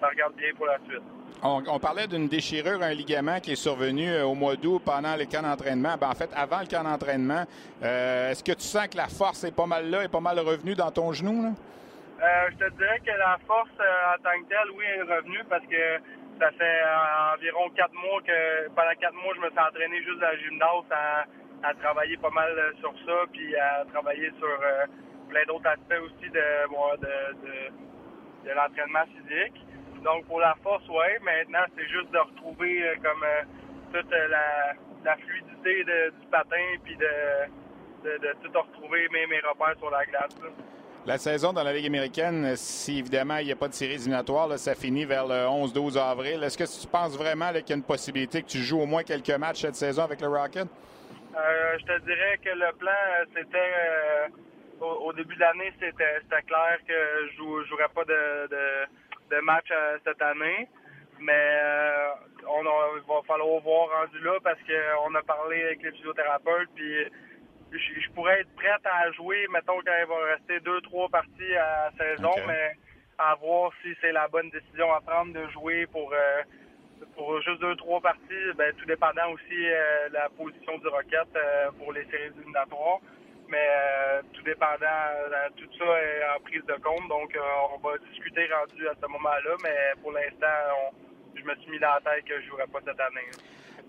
ça 0.00 0.08
regarde 0.08 0.34
bien 0.34 0.48
pour 0.56 0.64
la 0.64 0.78
suite. 0.88 1.02
On, 1.42 1.78
parlait 1.78 2.06
d'une 2.06 2.26
déchirure, 2.26 2.82
un 2.82 2.94
ligament 2.94 3.38
qui 3.38 3.52
est 3.52 3.56
survenu 3.56 4.18
au 4.22 4.34
mois 4.34 4.56
d'août 4.56 4.80
pendant 4.82 5.14
le 5.14 5.26
camp 5.26 5.42
d'entraînement. 5.42 5.96
Ben, 6.00 6.08
en 6.08 6.14
fait, 6.14 6.30
avant 6.34 6.60
le 6.60 6.66
camp 6.66 6.84
d'entraînement, 6.84 7.44
est-ce 7.82 8.42
que 8.42 8.52
tu 8.52 8.62
sens 8.64 8.88
que 8.88 8.96
la 8.96 9.08
force 9.08 9.44
est 9.44 9.54
pas 9.54 9.66
mal 9.66 9.90
là, 9.90 10.04
est 10.04 10.08
pas 10.08 10.20
mal 10.20 10.38
revenue 10.38 10.74
dans 10.74 10.90
ton 10.90 11.12
genou? 11.12 11.42
Là? 11.42 11.50
Euh, 12.24 12.48
je 12.52 12.56
te 12.56 12.70
dirais 12.78 13.00
que 13.04 13.10
la 13.10 13.36
force 13.46 13.68
euh, 13.80 14.14
en 14.14 14.22
tant 14.22 14.42
que 14.42 14.48
telle, 14.48 14.70
oui, 14.74 14.84
est 14.96 15.02
revenue 15.02 15.44
parce 15.50 15.66
que 15.66 16.00
ça 16.40 16.50
fait 16.52 16.80
euh, 16.80 17.34
environ 17.34 17.68
quatre 17.76 17.92
mois 17.92 18.22
que 18.22 18.68
pendant 18.68 18.96
quatre 18.98 19.14
mois, 19.14 19.34
je 19.36 19.40
me 19.40 19.50
suis 19.50 19.58
entraîné 19.58 20.02
juste 20.02 20.22
à 20.22 20.32
la 20.32 20.38
gymnase 20.38 20.88
à, 20.90 21.74
travailler 21.82 22.16
pas 22.16 22.30
mal 22.30 22.50
sur 22.80 22.94
ça, 23.06 23.24
puis 23.32 23.56
à 23.56 23.84
travailler 23.92 24.30
sur 24.38 24.58
plein 25.28 25.44
d'autres 25.46 25.66
aspects 25.66 26.00
aussi 26.04 26.30
de, 26.30 26.40
de, 28.44 28.50
l'entraînement 28.54 29.04
physique. 29.16 29.64
Donc 30.02 30.26
pour 30.26 30.40
la 30.40 30.54
force, 30.62 30.84
oui, 30.88 31.08
maintenant 31.22 31.64
c'est 31.76 31.88
juste 31.88 32.10
de 32.10 32.18
retrouver 32.18 32.84
comme 33.02 33.24
toute 33.92 34.10
la, 34.10 35.16
fluidité 35.16 35.84
du 35.84 36.26
patin, 36.30 36.66
puis 36.84 36.96
de, 36.96 38.18
de, 38.18 38.32
tout 38.42 38.52
retrouver 38.58 39.08
mes, 39.10 39.26
mes 39.26 39.40
repères 39.40 39.76
sur 39.78 39.90
la 39.90 40.04
glace. 40.04 40.36
La 41.06 41.18
saison 41.18 41.52
dans 41.52 41.62
la 41.62 41.74
Ligue 41.74 41.84
américaine, 41.84 42.56
si 42.56 43.00
évidemment 43.00 43.36
il 43.36 43.44
n'y 43.44 43.52
a 43.52 43.56
pas 43.56 43.68
de 43.68 43.74
série 43.74 43.92
éliminatoire, 43.92 44.58
ça 44.58 44.74
finit 44.74 45.04
vers 45.04 45.26
le 45.26 45.34
11-12 45.34 45.98
avril. 45.98 46.42
Est-ce 46.42 46.56
que 46.56 46.64
tu 46.64 46.86
penses 46.86 47.14
vraiment 47.14 47.52
qu'il 47.52 47.68
y 47.68 47.72
a 47.72 47.76
une 47.76 47.82
possibilité 47.82 48.42
que 48.42 48.48
tu 48.48 48.58
joues 48.58 48.80
au 48.80 48.86
moins 48.86 49.02
quelques 49.02 49.36
matchs 49.38 49.60
cette 49.60 49.74
saison 49.74 50.04
avec 50.04 50.22
le 50.22 50.28
Rocket? 50.28 50.66
Euh, 51.36 51.78
je 51.78 51.84
te 51.84 51.98
dirais 52.06 52.38
que 52.42 52.48
le 52.48 52.72
plan, 52.78 52.90
c'était 53.36 53.58
euh, 53.58 54.28
au, 54.80 55.12
début 55.12 55.34
de 55.34 55.40
l'année, 55.40 55.74
c'était 55.78 56.42
clair 56.46 56.78
que 56.88 57.28
je 57.36 57.42
ne 57.42 57.64
jouerais 57.64 57.90
pas 57.94 58.04
de, 58.06 59.40
match 59.42 59.66
euh, 59.72 59.98
cette 60.06 60.22
année. 60.22 60.68
Mais 61.20 61.58
on 62.48 62.62
va 62.62 63.22
falloir 63.26 63.60
voir 63.60 63.88
rendu 64.00 64.20
là 64.20 64.38
parce 64.42 64.58
qu'on 64.60 65.14
a 65.14 65.22
parlé 65.22 65.64
avec 65.64 65.82
les 65.82 65.92
physiothérapeutes 65.92 66.70
puis 66.74 67.06
je, 67.72 68.10
pourrais 68.10 68.40
être 68.40 68.54
prête 68.54 68.84
à 68.84 69.10
jouer, 69.12 69.46
mettons 69.52 69.80
qu'il 69.80 70.06
va 70.08 70.32
rester 70.32 70.60
deux, 70.60 70.80
trois 70.82 71.08
parties 71.08 71.56
à 71.56 71.90
la 71.90 72.04
saison, 72.16 72.32
mais 72.46 72.76
à 73.18 73.34
voir 73.36 73.72
si 73.82 73.94
c'est 74.00 74.12
la 74.12 74.28
bonne 74.28 74.50
décision 74.50 74.92
à 74.92 75.00
prendre 75.00 75.32
de 75.32 75.46
jouer 75.50 75.86
pour, 75.86 76.12
euh, 76.12 76.42
pour 77.14 77.40
juste 77.42 77.60
deux, 77.60 77.76
trois 77.76 78.00
parties, 78.00 78.52
ben, 78.56 78.72
tout 78.76 78.86
dépendant 78.86 79.30
aussi 79.32 79.56
de 79.56 79.72
euh, 79.72 80.08
la 80.12 80.28
position 80.30 80.78
du 80.78 80.88
Rocket 80.88 81.28
euh, 81.36 81.70
pour 81.78 81.92
les 81.92 82.04
séries 82.06 82.32
éliminatoires. 82.36 83.00
Mais 83.46 83.68
tout 84.32 84.42
dépendant, 84.42 85.04
tout 85.54 85.68
ça 85.78 85.84
est 85.84 86.24
en 86.34 86.40
prise 86.40 86.64
de 86.64 86.72
compte, 86.82 87.06
donc 87.08 87.38
on 87.74 87.78
va 87.86 87.98
discuter 88.10 88.48
rendu 88.50 88.88
à 88.88 88.94
ce 88.98 89.06
moment-là, 89.06 89.50
mais 89.62 89.92
pour 90.00 90.12
l'instant, 90.12 90.92
je 91.36 91.42
me 91.42 91.54
suis 91.56 91.70
mis 91.70 91.78
dans 91.78 91.92
la 91.92 92.00
tête 92.00 92.24
que 92.24 92.40
je 92.40 92.46
ne 92.46 92.48
jouerai 92.48 92.66
pas 92.68 92.80
cette 92.86 92.98
année 92.98 93.28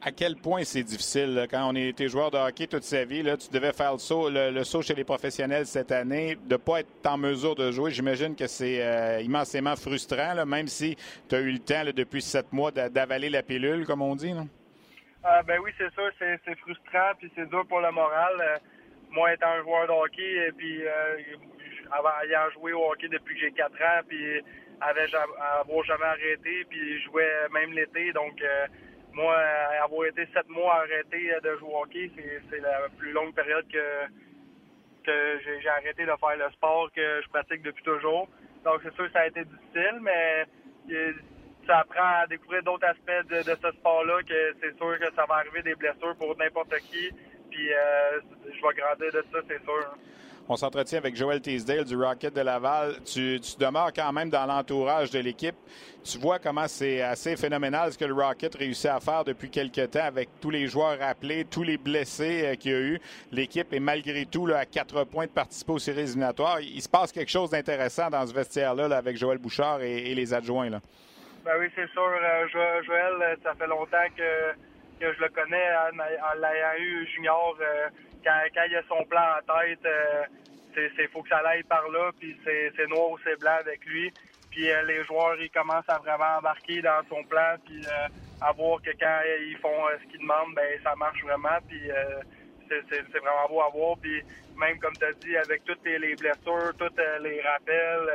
à 0.06 0.12
quel 0.12 0.36
point 0.36 0.64
c'est 0.64 0.84
difficile 0.84 1.48
quand 1.50 1.68
on 1.68 1.76
était 1.76 2.08
joueur 2.08 2.30
de 2.30 2.38
hockey 2.38 2.68
toute 2.68 2.84
sa 2.84 3.06
vie. 3.06 3.24
Là, 3.24 3.38
tu 3.38 3.50
devais 3.50 3.74
faire 3.74 3.94
le 3.94 3.98
saut, 3.98 4.30
le, 4.30 4.64
saut 4.64 4.84
chez 4.84 4.94
les 4.94 5.04
professionnels 5.04 5.66
cette 5.66 5.92
année, 5.92 6.36
de 6.36 6.54
ne 6.54 6.58
pas 6.58 6.82
être 6.82 7.08
en 7.08 7.18
mesure 7.18 7.56
de 7.56 7.72
jouer. 7.72 7.90
J'imagine 7.90 8.36
que 8.36 8.46
c'est 8.46 8.86
euh, 8.86 9.20
immensément 9.22 9.76
frustrant, 9.76 10.46
même 10.46 10.68
si 10.68 10.96
tu 11.28 11.34
as 11.34 11.40
eu 11.40 11.52
le 11.52 11.58
temps 11.58 11.82
depuis 11.86 12.22
sept 12.22 12.54
mois 12.54 12.70
d'avaler 12.70 13.32
la 13.32 13.42
pilule, 13.42 13.84
comme 13.88 14.04
on 14.04 14.16
dit. 14.16 14.32
Non? 14.32 14.48
Euh, 15.26 15.42
ben 15.42 15.60
oui, 15.64 15.72
c'est 15.76 15.92
sûr, 15.96 16.12
c'est 16.20 16.56
frustrant, 16.60 17.14
puis 17.18 17.32
c'est 17.36 17.50
dur 17.50 17.66
pour 17.68 17.80
le 17.80 17.92
moral. 17.92 18.34
Euh, 18.40 18.58
moi, 19.10 19.34
étant 19.34 19.50
un 19.50 19.64
joueur 19.64 19.88
de 19.88 19.92
hockey, 19.92 20.48
et 20.50 20.52
puis 20.52 20.82
ayant 20.84 22.52
joué 22.54 22.74
au 22.74 22.92
hockey 22.92 23.08
depuis 23.08 23.34
que 23.34 23.42
j'ai 23.42 23.52
quatre 23.54 23.82
ans, 23.82 24.02
puis 24.08 24.40
avait 24.82 25.08
jamais 25.08 26.06
arrêté, 26.06 26.64
puis 26.70 27.00
je 27.00 27.06
jouais 27.06 27.50
même 27.52 27.74
l'été, 27.74 28.14
donc 28.14 28.40
moi, 29.16 29.36
avoir 29.82 30.06
été 30.08 30.28
sept 30.34 30.48
mois 30.50 30.82
arrêté 30.82 31.32
de 31.42 31.58
jouer 31.58 31.70
au 31.72 31.84
hockey, 31.84 32.12
c'est 32.50 32.60
la 32.60 32.90
plus 32.98 33.12
longue 33.12 33.34
période 33.34 33.66
que, 33.68 33.80
j'ai 35.06 35.70
arrêté 35.70 36.04
de 36.04 36.12
faire 36.20 36.38
le 36.38 36.52
sport 36.54 36.92
que 36.92 37.22
je 37.24 37.30
pratique 37.30 37.62
depuis 37.62 37.84
toujours. 37.84 38.28
Donc, 38.64 38.82
c'est 38.84 38.94
sûr 38.96 39.06
que 39.06 39.12
ça 39.12 39.20
a 39.22 39.28
été 39.28 39.46
difficile, 39.46 40.00
mais 40.02 40.46
ça 41.66 41.80
apprend 41.80 42.22
à 42.22 42.28
découvrir 42.28 42.64
d'autres 42.64 42.88
aspects 42.88 43.30
de, 43.30 43.42
ce 43.42 43.72
sport-là, 43.78 44.22
que 44.24 44.56
c'est 44.62 44.76
sûr 44.78 45.00
que 45.00 45.14
ça 45.16 45.26
va 45.28 45.36
arriver 45.36 45.62
des 45.62 45.76
blessures 45.76 46.16
pour 46.18 46.36
n'importe 46.38 46.76
qui. 46.92 47.10
Puis, 47.50 47.72
euh, 47.72 48.20
je 48.46 48.62
vais 48.62 48.74
grandir 48.76 49.14
de 49.14 49.24
ça, 49.32 49.40
c'est 49.48 49.64
sûr. 49.64 49.96
On 50.48 50.56
s'entretient 50.58 51.00
avec 51.00 51.16
Joël 51.16 51.42
Teasdale 51.42 51.86
du 51.86 51.96
Rocket 51.96 52.36
de 52.36 52.42
Laval. 52.42 52.98
Tu, 53.04 53.40
demeures 53.58 53.92
quand 53.92 54.14
même 54.14 54.30
dans 54.30 54.46
l'entourage 54.46 55.10
de 55.10 55.18
l'équipe. 55.18 55.56
Tu 56.04 56.20
vois 56.20 56.38
comment 56.38 56.68
c'est 56.68 57.02
assez 57.02 57.36
phénoménal 57.36 57.92
ce 57.92 57.98
que 57.98 58.06
le 58.06 58.14
Rocket 58.14 58.54
réussit 58.54 58.92
à 58.92 59.00
faire 59.00 59.24
depuis 59.24 59.50
quelques 59.50 59.90
temps 59.90 60.04
avec 60.06 60.30
tous 60.40 60.52
les 60.52 60.68
joueurs 60.68 61.00
rappelés, 61.00 61.46
tous 61.46 61.64
les 61.64 61.80
blessés 61.80 62.46
euh, 62.46 62.56
qu'il 62.56 62.72
y 62.72 62.76
a 62.76 62.80
eu. 62.80 63.02
L'équipe 63.32 63.74
est 63.74 63.80
malgré 63.80 64.28
tout 64.28 64.48
à 64.56 64.66
quatre 64.66 65.04
points 65.06 65.26
de 65.26 65.32
participer 65.32 65.72
aux 65.72 65.80
séries 65.80 66.02
éliminatoires. 66.02 66.60
Il 66.62 66.80
se 66.80 66.90
passe 66.90 67.12
quelque 67.12 67.32
chose 67.32 67.50
d'intéressant 67.50 68.12
dans 68.12 68.28
ce 68.28 68.32
vestiaire-là 68.32 68.96
avec 68.96 69.18
Joël 69.18 69.40
Bouchard 69.40 69.82
et, 69.82 70.14
les 70.14 70.32
adjoints. 70.32 70.70
Ben 70.70 71.54
oui, 71.60 71.72
c'est 71.76 71.90
sûr. 71.90 72.04
Euh, 72.04 72.84
Joël, 72.84 73.38
ça 73.42 73.56
fait 73.56 73.68
longtemps 73.68 73.98
que, 74.16 74.54
je 75.02 75.20
le 75.20 75.30
connais 75.30 75.70
en, 75.92 76.40
l'ayant 76.40 76.78
eu 76.78 77.08
junior. 77.16 77.58
Euh, 77.60 77.90
quand, 78.26 78.64
il 78.68 78.76
a 78.76 78.82
son 78.88 79.04
plan 79.06 79.22
en 79.38 79.62
tête, 79.62 79.86
euh, 79.86 80.24
c'est 80.76 81.08
faut 81.12 81.22
que 81.22 81.30
ça 81.30 81.38
aille 81.48 81.64
par 81.64 81.88
là, 81.90 82.12
puis 82.20 82.36
c'est 82.44 82.88
noir 82.90 83.12
ou 83.12 83.18
c'est 83.24 83.40
blanc 83.40 83.58
avec 83.60 83.86
lui. 83.86 84.12
Puis 84.50 84.70
euh, 84.70 84.84
les 84.84 85.04
joueurs, 85.04 85.40
ils 85.40 85.50
commencent 85.50 85.90
à 85.90 86.00
vraiment 86.00 86.38
embarquer 86.40 86.82
dans 86.82 87.02
son 87.10 87.24
plan, 87.24 87.56
puis 87.66 87.82
euh, 87.86 88.08
à 88.42 88.52
voir 88.52 88.82
que 88.82 88.92
quand 89.00 89.20
ils 89.48 89.58
font 89.58 89.88
ce 90.02 90.12
qu'ils 90.12 90.22
demandent, 90.22 90.56
ben 90.56 90.80
ça 90.84 90.96
marche 90.96 91.22
vraiment. 91.24 91.58
Puis 91.68 91.82
c'est 92.68 93.20
vraiment 93.20 93.48
beau 93.48 93.62
à 93.62 93.70
voir. 93.70 93.96
Puis 94.02 94.22
même 94.58 94.80
comme 94.80 94.94
tu 94.94 95.06
as 95.06 95.14
dit, 95.14 95.38
avec 95.38 95.64
toutes 95.64 95.84
les, 95.86 96.16
blessures, 96.16 96.74
tous 96.78 96.92
les 97.22 97.42
rappels, 97.42 98.10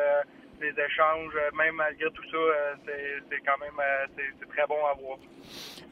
les 0.60 0.70
échanges, 0.70 1.32
euh, 1.36 1.56
même 1.56 1.74
malgré 1.74 2.10
tout 2.10 2.22
ça, 2.30 2.36
euh, 2.36 2.74
c'est 3.30 3.40
quand 3.44 3.58
même 3.58 3.78
euh, 3.78 4.46
très 4.54 4.66
bon 4.66 4.76
à 4.86 4.94
voir. 5.00 5.18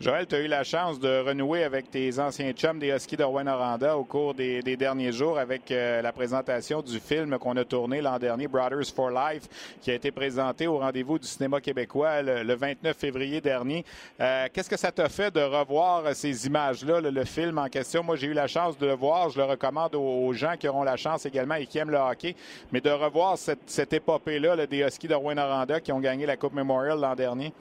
Joël, 0.00 0.26
tu 0.26 0.34
as 0.36 0.40
eu 0.40 0.46
la 0.46 0.62
chance 0.62 1.00
de 1.00 1.20
renouer 1.20 1.64
avec 1.64 1.90
tes 1.90 2.18
anciens 2.18 2.52
chums 2.52 2.78
des 2.78 2.90
Huskies 2.90 3.16
de 3.16 3.24
Rouen-Noranda 3.24 3.96
au 3.96 4.04
cours 4.04 4.34
des, 4.34 4.62
derniers 4.62 5.10
jours 5.10 5.38
avec 5.38 5.70
la 5.70 6.12
présentation 6.12 6.82
du 6.82 7.00
film 7.00 7.36
qu'on 7.38 7.56
a 7.56 7.64
tourné 7.64 8.00
l'an 8.00 8.18
dernier, 8.18 8.46
Brothers 8.46 8.94
for 8.94 9.10
Life, 9.10 9.48
qui 9.80 9.90
a 9.90 9.94
été 9.94 10.12
présenté 10.12 10.68
au 10.68 10.78
rendez-vous 10.78 11.18
du 11.18 11.26
cinéma 11.26 11.60
québécois 11.60 12.22
le, 12.22 12.54
29 12.54 12.96
février 12.96 13.40
dernier. 13.40 13.84
Qu'est-ce 14.18 14.70
que 14.70 14.76
ça 14.76 14.92
t'a 14.92 15.08
fait 15.08 15.34
de 15.34 15.40
revoir 15.40 16.14
ces 16.14 16.46
images-là, 16.46 17.00
le, 17.00 17.24
film 17.24 17.58
en 17.58 17.68
question? 17.68 18.04
Moi, 18.04 18.14
j'ai 18.14 18.28
eu 18.28 18.34
la 18.34 18.46
chance 18.46 18.78
de 18.78 18.86
le 18.86 18.94
voir. 18.94 19.30
Je 19.30 19.38
le 19.38 19.44
recommande 19.46 19.96
aux, 19.96 20.32
gens 20.32 20.56
qui 20.56 20.68
auront 20.68 20.84
la 20.84 20.96
chance 20.96 21.26
également 21.26 21.56
et 21.56 21.66
qui 21.66 21.78
aiment 21.78 21.90
le 21.90 21.98
hockey. 21.98 22.36
Mais 22.70 22.80
de 22.80 22.90
revoir 22.90 23.36
cette, 23.36 23.68
cette 23.68 23.92
épopée-là, 23.92 24.54
des 24.66 24.80
Huskies 24.80 25.08
de 25.08 25.14
Rouen-Noranda 25.14 25.80
qui 25.80 25.92
ont 25.92 26.00
gagné 26.00 26.26
la 26.26 26.36
Coupe 26.36 26.54
Memorial 26.54 26.98
l'an 26.98 27.14
dernier? 27.14 27.52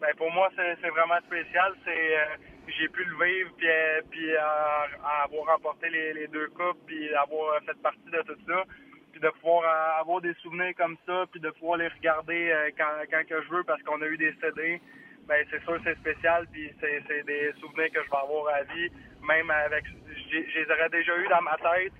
Ben, 0.00 0.14
pour 0.16 0.30
moi, 0.30 0.48
c'est 0.56 0.88
vraiment 0.88 1.18
spécial. 1.26 1.72
Euh, 1.88 2.24
j'ai 2.68 2.88
pu 2.88 3.02
le 3.04 3.24
vivre 3.24 3.50
puis, 3.56 3.68
euh, 3.68 4.40
euh, 4.40 5.24
avoir 5.24 5.54
remporté 5.54 5.88
les, 5.88 6.26
deux 6.28 6.48
coupes 6.48 6.78
puis 6.86 7.14
avoir 7.14 7.60
fait 7.64 7.80
partie 7.82 8.10
de 8.12 8.22
tout 8.22 8.38
ça 8.46 8.64
puis 9.12 9.20
de 9.20 9.28
pouvoir 9.40 9.98
avoir 9.98 10.20
des 10.20 10.34
souvenirs 10.42 10.74
comme 10.76 10.96
ça 11.06 11.24
puis 11.30 11.40
de 11.40 11.48
pouvoir 11.50 11.78
les 11.78 11.88
regarder 11.88 12.72
quand, 12.76 13.26
que 13.26 13.42
je 13.42 13.48
veux 13.48 13.64
parce 13.64 13.82
qu'on 13.82 14.02
a 14.02 14.06
eu 14.06 14.16
des 14.18 14.34
CD. 14.40 14.80
Ben 15.26 15.44
c'est 15.50 15.62
sûr 15.62 15.78
c'est 15.84 15.96
spécial 15.96 16.46
puis 16.52 16.70
c'est 16.80 17.22
des 17.24 17.52
souvenirs 17.60 17.90
que 17.92 18.02
je 18.04 18.10
vais 18.10 18.16
avoir 18.16 18.54
à 18.54 18.62
vie 18.64 18.90
même 19.26 19.50
avec 19.50 19.84
je 19.86 20.60
les 20.60 20.70
aurais 20.70 20.90
déjà 20.90 21.16
eu 21.16 21.28
dans 21.28 21.42
ma 21.42 21.56
tête 21.56 21.92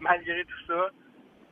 malgré 0.00 0.44
tout 0.44 0.66
ça 0.66 0.90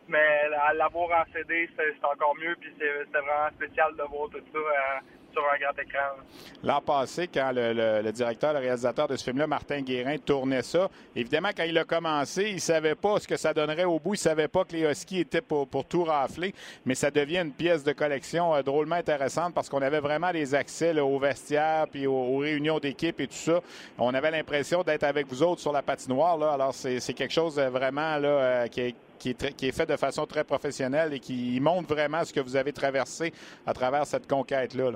mais 0.08 0.48
à 0.62 0.72
l'avoir 0.74 1.22
en 1.22 1.32
CD, 1.32 1.68
c'est 1.76 2.04
encore 2.04 2.34
mieux. 2.36 2.56
Puis 2.60 2.72
c'est 2.78 3.18
vraiment 3.18 3.50
spécial 3.54 3.92
de 3.96 4.02
voir 4.02 4.28
tout 4.30 4.42
ça 4.52 4.58
euh, 4.58 5.00
sur 5.32 5.42
un 5.44 5.58
grand 5.58 5.82
écran. 5.82 6.22
L'an 6.62 6.80
passé, 6.80 7.28
quand 7.28 7.52
le, 7.54 8.10
directeur, 8.10 8.52
le 8.52 8.60
réalisateur 8.60 9.08
de 9.08 9.16
ce 9.16 9.24
film-là, 9.24 9.46
Martin 9.46 9.82
Guérin, 9.82 10.16
tournait 10.18 10.62
ça, 10.62 10.88
évidemment, 11.14 11.50
quand 11.56 11.64
il 11.64 11.76
a 11.76 11.84
commencé, 11.84 12.50
il 12.50 12.60
savait 12.60 12.94
pas 12.94 13.18
ce 13.18 13.28
que 13.28 13.36
ça 13.36 13.52
donnerait 13.52 13.84
au 13.84 13.98
bout. 13.98 14.14
Il 14.14 14.18
savait 14.18 14.48
pas 14.48 14.64
que 14.64 14.72
les 14.72 14.90
Huskies 14.90 15.20
étaient 15.20 15.42
pour, 15.42 15.66
tout 15.88 16.04
rafler. 16.04 16.54
Mais 16.84 16.94
ça 16.94 17.10
devient 17.10 17.40
une 17.40 17.52
pièce 17.52 17.84
de 17.84 17.92
collection 17.92 18.54
euh, 18.54 18.62
drôlement 18.62 18.96
intéressante 18.96 19.54
parce 19.54 19.68
qu'on 19.68 19.82
avait 19.82 20.00
vraiment 20.00 20.30
les 20.30 20.54
accès 20.54 20.98
aux 20.98 21.18
vestiaires 21.18 21.86
puis 21.90 22.06
aux, 22.06 22.38
réunions 22.38 22.78
d'équipe 22.78 23.20
et 23.20 23.26
tout 23.26 23.34
ça. 23.34 23.60
On 23.98 24.14
avait 24.14 24.30
l'impression 24.30 24.82
d'être 24.82 25.04
avec 25.04 25.26
vous 25.26 25.42
autres 25.42 25.60
sur 25.60 25.72
la 25.72 25.82
patinoire. 25.82 26.38
Là. 26.38 26.52
Alors, 26.52 26.74
c'est 26.74 27.14
quelque 27.14 27.32
chose 27.32 27.58
vraiment 27.58 28.16
là, 28.18 28.28
euh, 28.28 28.66
qui 28.68 28.80
est 28.80 28.94
qui 29.18 29.30
est, 29.30 29.76
fait 29.76 29.86
de 29.86 29.96
façon 29.96 30.26
très 30.26 30.44
professionnelle 30.44 31.14
et 31.14 31.20
qui 31.20 31.58
montre 31.60 31.94
vraiment 31.94 32.24
ce 32.24 32.32
que 32.32 32.40
vous 32.40 32.56
avez 32.56 32.72
traversé 32.72 33.32
à 33.66 33.72
travers 33.72 34.06
cette 34.06 34.28
conquête-là. 34.28 34.90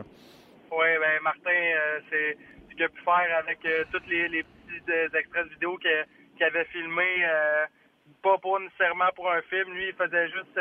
Oui, 0.73 0.87
bien, 1.01 1.21
Martin, 1.23 1.51
euh, 1.51 2.01
c'est 2.09 2.39
ce 2.69 2.75
qu'il 2.75 2.85
a 2.85 2.89
pu 2.89 3.03
faire 3.03 3.39
avec 3.39 3.59
euh, 3.65 3.85
tous 3.93 4.03
les, 4.09 4.29
petits 4.29 4.91
euh, 4.91 5.19
extraits 5.19 5.47
de 5.47 5.51
vidéo 5.51 5.77
qu'il 5.79 6.45
avait 6.45 6.65
filmés, 6.67 7.27
pas, 8.23 8.39
nécessairement 8.61 9.11
pour 9.17 9.31
un 9.31 9.43
film. 9.43 9.73
Lui, 9.73 9.89
il 9.89 9.95
faisait 9.95 10.29
juste 10.29 10.61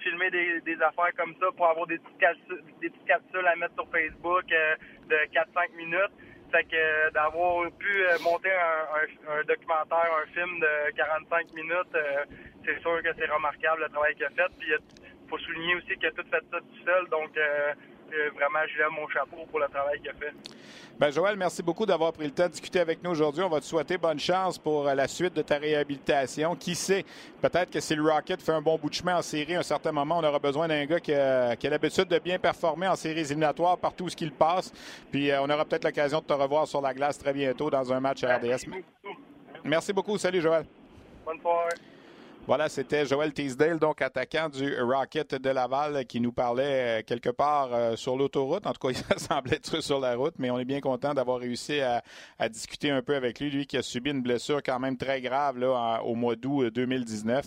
filmer 0.00 0.30
des, 0.30 0.82
affaires 0.82 1.14
comme 1.16 1.34
ça 1.38 1.46
pour 1.56 1.66
avoir 1.68 1.86
des 1.86 1.98
petites, 1.98 2.18
capsules, 2.18 2.62
des 2.80 2.90
petites 2.90 3.06
capsules 3.06 3.46
à 3.46 3.56
mettre 3.56 3.74
sur 3.74 3.88
Facebook 3.90 4.46
de 4.46 5.16
4-5 5.32 5.76
minutes. 5.76 6.12
Fait 6.54 6.62
que 6.70 7.10
d'avoir 7.10 7.68
pu 7.72 8.04
monter 8.22 8.52
un, 8.52 9.42
documentaire, 9.42 10.06
un 10.22 10.26
film 10.32 10.60
de 10.60 10.92
45 10.94 11.52
minutes, 11.52 11.96
c'est 12.64 12.80
sûr 12.80 13.02
que 13.02 13.08
c'est 13.18 13.26
remarquable 13.26 13.82
le 13.82 13.88
travail 13.88 14.14
qu'il 14.14 14.24
a 14.26 14.30
fait. 14.30 14.46
Puis 14.60 14.70
il 14.70 15.28
faut 15.28 15.38
souligner 15.38 15.74
aussi 15.74 15.96
qu'il 15.96 16.06
a 16.06 16.12
tout 16.12 16.22
fait 16.30 16.44
ça 16.52 16.60
tout 16.60 16.84
seul. 16.84 17.08
Donc 17.08 17.36
euh, 17.36 17.40
euh, 17.42 17.74
vraiment, 18.34 18.60
je 18.72 18.78
lève 18.78 18.90
mon 18.90 19.08
chapeau 19.08 19.44
pour 19.50 19.60
le 19.60 19.66
travail 19.68 20.00
qu'il 20.00 20.10
a 20.10 20.14
fait. 20.14 20.32
Ben 20.98 21.10
Joël, 21.10 21.36
merci 21.36 21.62
beaucoup 21.62 21.86
d'avoir 21.86 22.12
pris 22.12 22.26
le 22.26 22.30
temps 22.30 22.44
de 22.44 22.52
discuter 22.52 22.78
avec 22.78 23.02
nous 23.02 23.10
aujourd'hui. 23.10 23.42
On 23.42 23.48
va 23.48 23.60
te 23.60 23.64
souhaiter 23.64 23.98
bonne 23.98 24.18
chance 24.18 24.58
pour 24.58 24.86
euh, 24.86 24.94
la 24.94 25.08
suite 25.08 25.34
de 25.34 25.42
ta 25.42 25.58
réhabilitation. 25.58 26.54
Qui 26.54 26.74
sait, 26.74 27.04
peut-être 27.42 27.70
que 27.70 27.80
si 27.80 27.96
le 27.96 28.02
Rocket 28.02 28.40
fait 28.40 28.52
un 28.52 28.62
bon 28.62 28.78
bout 28.78 28.90
de 28.90 28.94
chemin 28.94 29.16
en 29.16 29.22
série, 29.22 29.56
à 29.56 29.60
un 29.60 29.62
certain 29.64 29.90
moment, 29.90 30.18
on 30.18 30.24
aura 30.24 30.38
besoin 30.38 30.68
d'un 30.68 30.84
gars 30.86 31.00
qui 31.00 31.12
a, 31.12 31.56
l'habitude 31.62 32.06
de 32.06 32.18
bien 32.18 32.38
performer 32.38 32.86
en 32.86 32.96
séries 32.96 33.20
éliminatoires 33.20 33.76
partout 33.78 34.04
où 34.04 34.10
il 34.20 34.32
passe. 34.32 34.72
Puis 35.10 35.30
on 35.32 35.50
aura 35.50 35.64
peut-être 35.64 35.84
l'occasion 35.84 36.20
de 36.20 36.24
te 36.24 36.32
revoir 36.32 36.68
sur 36.68 36.80
la 36.80 36.94
glace 36.94 37.18
très 37.18 37.32
bientôt 37.32 37.70
dans 37.70 37.92
un 37.92 37.98
match 37.98 38.22
à 38.22 38.36
RDS. 38.36 38.44
Merci 38.44 38.66
beaucoup. 38.68 39.20
Merci 39.64 39.92
beaucoup. 39.92 40.18
Salut 40.18 40.40
Joël. 40.40 40.64
Bonne 41.24 41.40
soirée. 41.40 41.74
Voilà, 42.46 42.68
c'était 42.68 43.06
Joël 43.06 43.32
Teasdale, 43.32 43.78
donc 43.78 44.02
attaquant 44.02 44.50
du 44.50 44.78
Rocket 44.78 45.34
de 45.36 45.48
Laval, 45.48 46.04
qui 46.04 46.20
nous 46.20 46.30
parlait 46.30 47.00
euh, 47.00 47.02
quelque 47.02 47.30
part 47.30 47.70
euh, 47.72 47.96
sur 47.96 48.18
l'autoroute. 48.18 48.66
En 48.66 48.72
tout 48.74 48.86
cas, 48.86 48.92
il 49.10 49.18
semblait 49.18 49.56
être 49.56 49.80
sur 49.80 49.98
la 49.98 50.14
route, 50.14 50.34
mais 50.38 50.50
on 50.50 50.58
est 50.58 50.66
bien 50.66 50.82
content 50.82 51.14
d'avoir 51.14 51.38
réussi 51.38 51.80
à, 51.80 52.02
discuter 52.50 52.90
un 52.90 53.00
peu 53.00 53.16
avec 53.16 53.40
lui, 53.40 53.50
lui 53.50 53.66
qui 53.66 53.78
a 53.78 53.82
subi 53.82 54.10
une 54.10 54.20
blessure 54.20 54.62
quand 54.62 54.78
même 54.78 54.98
très 54.98 55.22
grave 55.22 55.56
au 56.04 56.14
mois 56.14 56.36
d'août 56.36 56.66
2019 56.66 57.46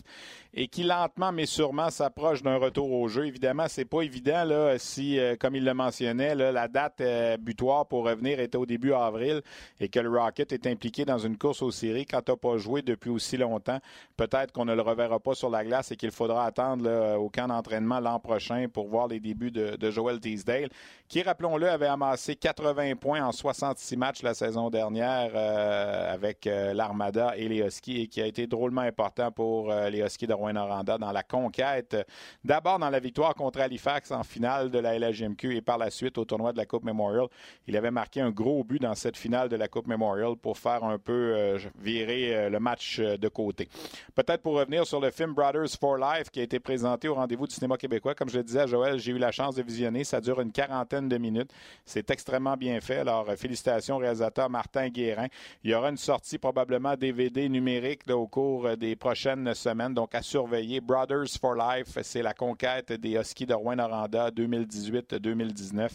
et 0.58 0.68
qui 0.68 0.84
lentement 0.84 1.32
mais 1.32 1.45
sûrement 1.45 1.91
s'approche 1.91 2.41
d'un 2.41 2.58
retour 2.58 2.91
au 2.91 3.08
jeu. 3.08 3.28
Évidemment, 3.28 3.68
c'est 3.68 3.86
pas 3.86 4.02
évident 4.02 4.45
si, 4.80 5.20
euh, 5.20 5.36
comme 5.39 5.56
il 5.56 5.64
le 5.64 5.76
mentionnait, 5.76 6.34
la 6.34 6.68
date 6.68 7.04
butoir 7.39 7.86
pour 7.86 8.06
revenir 8.06 8.39
était 8.39 8.58
au 8.58 8.66
début 8.66 8.93
avril 8.93 9.41
et 9.80 9.88
que 9.88 10.00
le 10.00 10.10
Rocket 10.10 10.52
est 10.54 10.66
impliqué 10.66 11.06
dans 11.06 11.20
une 11.20 11.38
course 11.38 11.62
aux 11.62 11.70
séries 11.70 12.08
quand 12.08 12.24
tu 12.24 12.32
n'as 12.32 12.38
pas 12.38 12.58
joué 12.58 12.82
depuis 12.82 13.12
aussi 13.12 13.38
longtemps. 13.38 13.80
Peut-être 14.16 14.52
qu'on 14.52 14.66
ne 14.66 14.74
le 14.74 14.82
reverra 14.88 15.20
pas 15.20 15.36
sur 15.36 15.50
la 15.50 15.64
glace 15.64 15.92
et 15.92 15.96
qu'il 15.96 16.12
faudra 16.12 16.46
attendre 16.46 17.18
au 17.18 17.30
camp 17.30 17.48
d'entraînement 17.48 18.00
l'an 18.00 18.20
prochain 18.20 18.68
pour 18.72 18.88
voir 18.88 19.08
les 19.08 19.20
débuts 19.20 19.52
de, 19.52 19.92
Joel 19.92 20.20
Teasdale, 20.20 20.70
qui, 21.08 21.22
rappelons-le, 21.22 21.70
avait 21.70 21.88
amassé 21.88 22.36
80 22.36 22.96
points 22.96 23.24
en 23.24 23.32
66 23.32 23.98
matchs 23.98 24.24
la 24.24 24.34
saison 24.34 24.70
dernière 24.70 25.32
euh, 25.34 26.14
avec 26.14 26.48
euh, 26.48 26.74
l'Armada 26.74 27.34
et 27.38 27.48
les 27.48 27.60
Huskies 27.60 28.02
et 28.02 28.08
qui 28.08 28.22
a 28.22 28.26
été 28.26 28.48
drôlement 28.48 28.82
important 28.82 29.32
pour 29.32 29.72
euh, 29.72 29.90
les 29.90 30.02
Huskies 30.02 30.28
de 30.28 30.34
Rouen-Noranda 30.34 30.98
dans 30.98 31.12
la 31.12 31.24
conquête, 31.24 31.96
d'abord 32.44 32.80
dans 32.80 32.90
la 32.90 33.00
victoire 33.00 33.36
contre 33.36 33.62
Halifax 33.62 34.12
en 34.12 34.24
finale 34.24 34.70
de 34.70 34.80
la 34.80 34.98
LHMQ 35.00 35.56
et 35.56 35.62
par 35.62 35.78
la 35.78 35.90
suite 35.90 36.18
au 36.18 36.26
tournoi 36.26 36.52
de 36.52 36.58
la 36.58 36.66
Coupe 36.66 36.84
Memorial. 36.84 37.28
Il 37.68 37.78
avait 37.78 37.92
marqué 37.92 38.22
un 38.22 38.32
gros 38.32 38.64
but 38.64 38.82
dans 38.82 38.96
cette 38.96 39.18
finale 39.18 39.50
de 39.50 39.56
la 39.56 39.68
Coupe 39.68 39.88
Memorial 39.88 40.36
pour 40.36 40.58
faire 40.58 40.84
un 40.84 40.98
peu 40.98 41.58
virer 41.80 42.50
le 42.50 42.60
match 42.60 43.00
de 43.00 43.28
côté. 43.28 43.70
Peut-être 44.16 44.42
pour 44.42 44.56
revenir 44.56 44.77
sur 44.86 45.00
le 45.00 45.12
film 45.12 45.34
Brothers 45.34 45.78
for 45.80 45.98
Life 45.98 46.30
qui 46.30 46.40
a 46.40 46.44
été 46.44 46.60
présenté 46.60 47.08
au 47.08 47.16
rendez-vous 47.16 47.48
du 47.48 47.56
cinéma 47.56 47.78
québécois. 47.78 48.14
Comme 48.14 48.30
je 48.30 48.38
le 48.38 48.44
disais 48.44 48.62
à 48.62 48.68
Joël, 48.68 49.00
j'ai 49.00 49.12
eu 49.12 49.18
la 49.18 49.32
chance 49.32 49.56
de 49.56 49.64
visionner. 49.64 50.04
Ça 50.04 50.22
dure 50.22 50.42
une 50.42 50.52
quarantaine 50.52 51.08
de 51.08 51.18
minutes. 51.18 51.52
C'est 51.86 52.10
extrêmement 52.12 52.58
bien 52.58 52.80
fait. 52.82 52.98
Alors, 52.98 53.30
euh, 53.30 53.36
félicitations 53.36 53.98
réalisateur 53.98 54.50
Martin 54.50 54.90
Guérin. 54.90 55.28
Il 55.64 55.72
y 55.72 55.74
aura 55.74 55.90
une 55.90 55.98
sortie 55.98 56.38
probablement 56.38 56.96
DVD 56.96 57.48
numérique 57.50 58.10
au 58.10 58.28
cours 58.28 58.68
euh, 58.68 58.76
des 58.76 58.96
prochaines 58.96 59.54
semaines. 59.54 59.94
Donc, 59.94 60.14
à 60.14 60.22
surveiller. 60.22 60.82
Brothers 60.82 61.38
for 61.40 61.56
Life, 61.56 61.98
c'est 62.02 62.22
la 62.22 62.34
conquête 62.34 62.92
des 62.92 63.16
Huskies 63.16 63.46
de 63.46 63.54
Rouen-Noranda 63.54 64.30
2018-2019. 64.32 65.90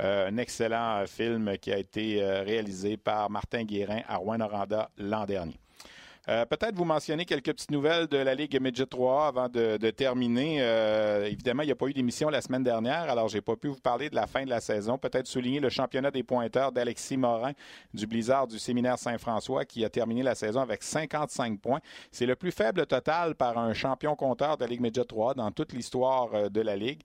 Euh, 0.00 0.28
un 0.28 0.36
excellent 0.36 1.04
film 1.06 1.56
qui 1.58 1.72
a 1.72 1.78
été 1.78 2.22
réalisé 2.22 2.96
par 2.96 3.30
Martin 3.30 3.64
Guérin 3.64 4.00
à 4.08 4.16
Rouen-Noranda 4.16 4.90
l'an 4.98 5.24
dernier. 5.24 5.58
Euh, 6.28 6.44
peut-être 6.44 6.74
vous 6.74 6.84
mentionner 6.84 7.24
quelques 7.24 7.52
petites 7.52 7.70
nouvelles 7.70 8.06
de 8.06 8.18
la 8.18 8.34
Ligue 8.34 8.60
Midget 8.60 8.84
3 8.84 9.28
avant 9.28 9.48
de, 9.48 9.78
terminer. 9.90 10.58
Euh, 10.60 11.24
évidemment, 11.24 11.62
il 11.62 11.66
n'y 11.66 11.72
a 11.72 11.76
pas 11.76 11.86
eu 11.86 11.94
d'émission 11.94 12.28
la 12.28 12.42
semaine 12.42 12.62
dernière, 12.62 13.08
alors 13.10 13.28
j'ai 13.28 13.40
pas 13.40 13.56
pu 13.56 13.68
vous 13.68 13.80
parler 13.80 14.10
de 14.10 14.14
la 14.14 14.26
fin 14.26 14.44
de 14.44 14.50
la 14.50 14.60
saison. 14.60 14.98
Peut-être 14.98 15.26
souligner 15.26 15.58
le 15.58 15.70
championnat 15.70 16.10
des 16.10 16.22
pointeurs 16.22 16.70
d'Alexis 16.70 17.16
Morin 17.16 17.52
du 17.94 18.06
Blizzard 18.06 18.46
du 18.46 18.58
Séminaire 18.58 18.98
Saint-François 18.98 19.64
qui 19.64 19.86
a 19.86 19.88
terminé 19.88 20.22
la 20.22 20.34
saison 20.34 20.60
avec 20.60 20.82
55 20.82 21.60
points. 21.60 21.80
C'est 22.10 22.26
le 22.26 22.36
plus 22.36 22.52
faible 22.52 22.84
total 22.84 23.34
par 23.34 23.56
un 23.56 23.72
champion 23.72 24.14
compteur 24.14 24.58
de 24.58 24.64
la 24.64 24.68
Ligue 24.68 24.82
Midget 24.82 25.06
3 25.06 25.32
dans 25.32 25.50
toute 25.50 25.72
l'histoire 25.72 26.28
euh, 26.34 26.48
de 26.50 26.60
la 26.60 26.76
Ligue. 26.76 27.00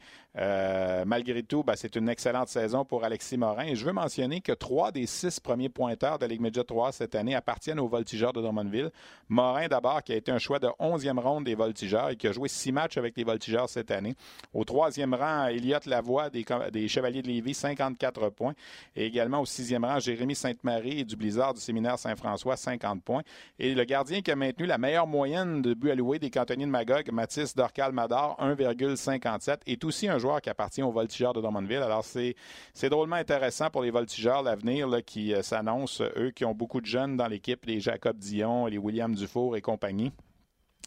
malgré 1.06 1.44
tout, 1.44 1.64
ben, 1.64 1.76
c'est 1.78 1.96
une 1.96 2.10
excellente 2.10 2.50
saison 2.50 2.84
pour 2.84 3.06
Alexis 3.06 3.38
Morin. 3.38 3.68
Et 3.68 3.76
je 3.78 3.86
veux 3.86 3.94
mentionner 3.94 4.42
que 4.42 4.52
trois 4.52 4.92
des 4.92 5.06
six 5.06 5.40
premiers 5.40 5.70
pointeurs 5.70 6.18
de 6.18 6.26
la 6.26 6.28
Ligue 6.28 6.42
Midget 6.42 6.66
3 6.66 6.92
cette 6.92 7.16
année 7.16 7.36
appartiennent 7.36 7.80
aux 7.80 7.88
voltigeurs 7.88 8.34
de 8.34 8.42
Drummondville. 8.42 8.92
Morin, 9.30 9.68
d'abord, 9.68 10.04
qui 10.04 10.14
a 10.14 10.16
été 10.16 10.32
un 10.32 10.38
choix 10.38 10.60
de 10.60 10.68
11e 10.80 11.20
ronde 11.20 11.46
des 11.46 11.56
voltigeurs 11.56 12.10
et 12.10 12.16
qui 12.16 12.28
a 12.28 12.32
joué 12.32 12.48
six 12.48 12.72
matchs 12.72 12.98
avec 12.98 13.18
les 13.18 13.24
voltigeurs 13.24 13.70
cette 13.70 13.92
année. 13.92 14.16
Au 14.54 14.64
troisième 14.64 15.14
rang, 15.14 15.48
Elliott 15.48 15.86
Lavoie 15.86 16.30
des, 16.30 16.88
Chevaliers 16.88 17.22
de 17.22 17.28
Lévis, 17.28 17.54
54 17.54 18.30
points. 18.30 18.54
Et 18.96 19.06
également 19.06 19.40
au 19.42 19.46
sixième 19.46 19.86
rang, 19.86 20.00
Jérémy 20.00 20.36
Sainte-Marie 20.36 21.06
du 21.06 21.16
Blizzard 21.16 21.54
du 21.54 21.62
Séminaire 21.62 21.98
Saint-François, 21.98 22.56
50 22.56 23.04
points. 23.04 23.24
Et 23.60 23.74
le 23.74 23.84
gardien 23.84 24.22
qui 24.22 24.32
a 24.32 24.36
maintenu 24.36 24.66
la 24.66 24.78
meilleure 24.78 25.08
moyenne 25.08 25.62
de 25.62 25.74
buts 25.74 25.92
alloués 25.92 26.20
des 26.20 26.30
cantonniers 26.30 26.66
de 26.66 26.72
Magog, 26.72 27.12
Mathis 27.12 27.56
Dorcal-Mador, 27.56 28.38
1,57, 28.40 29.62
est 29.66 29.84
aussi 29.84 30.08
un 30.08 30.18
joueur 30.18 30.42
qui 30.42 30.50
appartient 30.50 30.84
aux 30.84 30.92
voltigeurs 30.92 31.34
de 31.34 31.42
Drummondville. 31.42 31.78
Alors, 31.78 32.06
c'est 32.06 32.90
drôlement 32.90 33.16
intéressant 33.16 33.70
pour 33.70 33.82
les 33.82 33.92
voltigeurs, 33.92 34.44
l'avenir 34.44 34.88
qui 35.06 35.34
euh, 35.34 35.42
s'annonce, 35.42 36.02
eux 36.18 36.32
qui 36.32 36.46
ont 36.46 36.54
beaucoup 36.54 36.82
de 36.82 36.86
jeunes 36.86 37.18
dans 37.18 37.28
l'équipe, 37.28 37.66
les 37.66 37.80
Jacob 37.80 38.18
Dion, 38.18 38.68
les 38.68 38.78
William 38.78 39.03
Dufour 39.10 39.58
et 39.58 39.62
compagnie. 39.62 40.12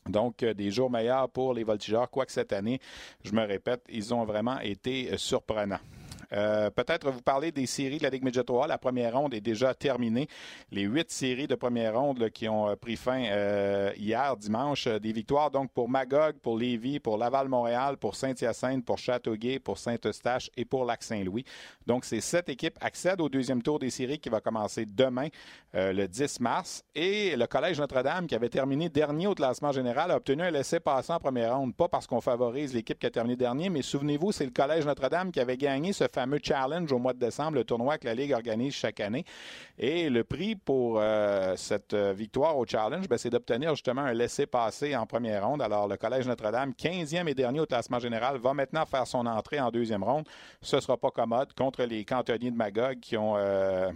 Donc, 0.08 0.44
des 0.44 0.70
jours 0.70 0.90
meilleurs 0.90 1.28
pour 1.28 1.52
les 1.52 1.64
voltigeurs, 1.64 2.08
quoique 2.08 2.32
cette 2.32 2.52
année, 2.52 2.80
je 3.24 3.32
me 3.32 3.44
répète, 3.44 3.82
ils 3.88 4.14
ont 4.14 4.24
vraiment 4.24 4.60
été 4.60 5.16
surprenants. 5.18 5.80
Euh, 6.32 6.70
peut-être 6.70 7.10
vous 7.10 7.22
parler 7.22 7.52
des 7.52 7.66
séries 7.66 7.98
de 7.98 8.02
la 8.02 8.10
Ligue 8.10 8.24
Média 8.24 8.42
3. 8.42 8.66
La 8.66 8.78
première 8.78 9.16
ronde 9.16 9.34
est 9.34 9.40
déjà 9.40 9.74
terminée. 9.74 10.28
Les 10.70 10.82
huit 10.82 11.10
séries 11.10 11.46
de 11.46 11.54
première 11.54 11.98
ronde 11.98 12.30
qui 12.30 12.48
ont 12.48 12.68
euh, 12.68 12.76
pris 12.76 12.96
fin 12.96 13.24
euh, 13.24 13.92
hier, 13.96 14.36
dimanche, 14.36 14.86
des 14.86 15.12
victoires 15.12 15.50
donc 15.50 15.70
pour 15.72 15.88
Magog, 15.88 16.36
pour 16.42 16.56
Lévis, 16.56 17.00
pour 17.00 17.18
Laval-Montréal, 17.18 17.96
pour 17.96 18.16
Saint-Hyacinthe, 18.16 18.84
pour 18.84 18.98
Châteauguay, 18.98 19.58
pour 19.58 19.78
Saint-Eustache 19.78 20.50
et 20.56 20.64
pour 20.64 20.84
Lac-Saint-Louis. 20.84 21.44
Donc, 21.86 22.04
ces 22.04 22.20
sept 22.20 22.48
équipes 22.48 22.78
accèdent 22.80 23.20
au 23.20 23.28
deuxième 23.28 23.62
tour 23.62 23.78
des 23.78 23.90
séries 23.90 24.18
qui 24.18 24.28
va 24.28 24.40
commencer 24.40 24.86
demain, 24.86 25.28
le 25.72 26.06
10 26.06 26.40
mars. 26.40 26.82
Et 26.94 27.36
le 27.36 27.46
Collège 27.46 27.78
Notre-Dame, 27.78 28.26
qui 28.26 28.34
avait 28.34 28.48
terminé 28.48 28.88
dernier 28.88 29.26
au 29.26 29.34
classement 29.34 29.72
général, 29.72 30.10
a 30.10 30.16
obtenu 30.16 30.42
un 30.42 30.50
laissez-passer 30.50 31.12
en 31.12 31.18
première 31.18 31.56
ronde. 31.56 31.74
Pas 31.74 31.88
parce 31.88 32.06
qu'on 32.06 32.20
favorise 32.20 32.74
l'équipe 32.74 32.98
qui 32.98 33.06
a 33.06 33.10
terminé 33.10 33.36
dernier, 33.36 33.68
mais 33.68 33.82
souvenez-vous, 33.82 34.32
c'est 34.32 34.44
le 34.44 34.50
Collège 34.50 34.86
Notre-Dame 34.86 35.30
qui 35.30 35.40
avait 35.40 35.56
gagné 35.56 35.92
ce 35.92 36.04
fameux 36.16 36.38
challenge 36.42 36.90
au 36.92 36.98
mois 36.98 37.12
de 37.12 37.18
décembre, 37.18 37.56
le 37.56 37.64
tournoi 37.64 37.98
que 37.98 38.06
la 38.06 38.14
Ligue 38.14 38.32
organise 38.32 38.72
chaque 38.72 39.00
année. 39.00 39.26
Et 39.78 40.08
le 40.08 40.24
prix 40.24 40.56
pour 40.56 40.98
euh, 40.98 41.54
cette 41.56 41.92
euh, 41.92 42.14
victoire 42.14 42.56
au 42.56 42.64
challenge, 42.64 43.06
ben, 43.06 43.18
c'est 43.18 43.28
d'obtenir 43.28 43.74
justement 43.74 44.00
un 44.00 44.14
laissez-passer 44.14 44.96
en 44.96 45.04
première 45.04 45.46
ronde. 45.46 45.60
Alors, 45.60 45.86
le 45.86 45.98
Collège 45.98 46.26
Notre-Dame, 46.26 46.70
15e 46.70 47.28
et 47.28 47.34
dernier 47.34 47.60
au 47.60 47.66
classement 47.66 47.98
général, 47.98 48.38
va 48.38 48.54
maintenant 48.54 48.86
faire 48.86 49.06
son 49.06 49.26
entrée 49.26 49.60
en 49.60 49.70
deuxième 49.70 50.02
ronde. 50.02 50.26
Ce 50.62 50.80
sera 50.80 50.96
pas 50.96 51.10
commode 51.10 51.52
contre 51.52 51.82
les 51.82 52.02
cantonniers 52.06 52.50
de 52.50 52.56
Magog 52.56 52.98
qui 53.00 53.18
ont... 53.18 53.34
Euh, 53.36 53.90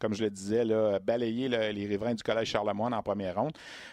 comme 0.00 0.14
je 0.14 0.24
le 0.24 0.30
disais, 0.30 0.64
balayer 1.02 1.48
les 1.48 1.86
riverains 1.86 2.14
du 2.14 2.22
Collège 2.22 2.48
Charlemagne 2.48 2.94
en 2.94 3.02
première 3.02 3.36
ronde. 3.36 3.52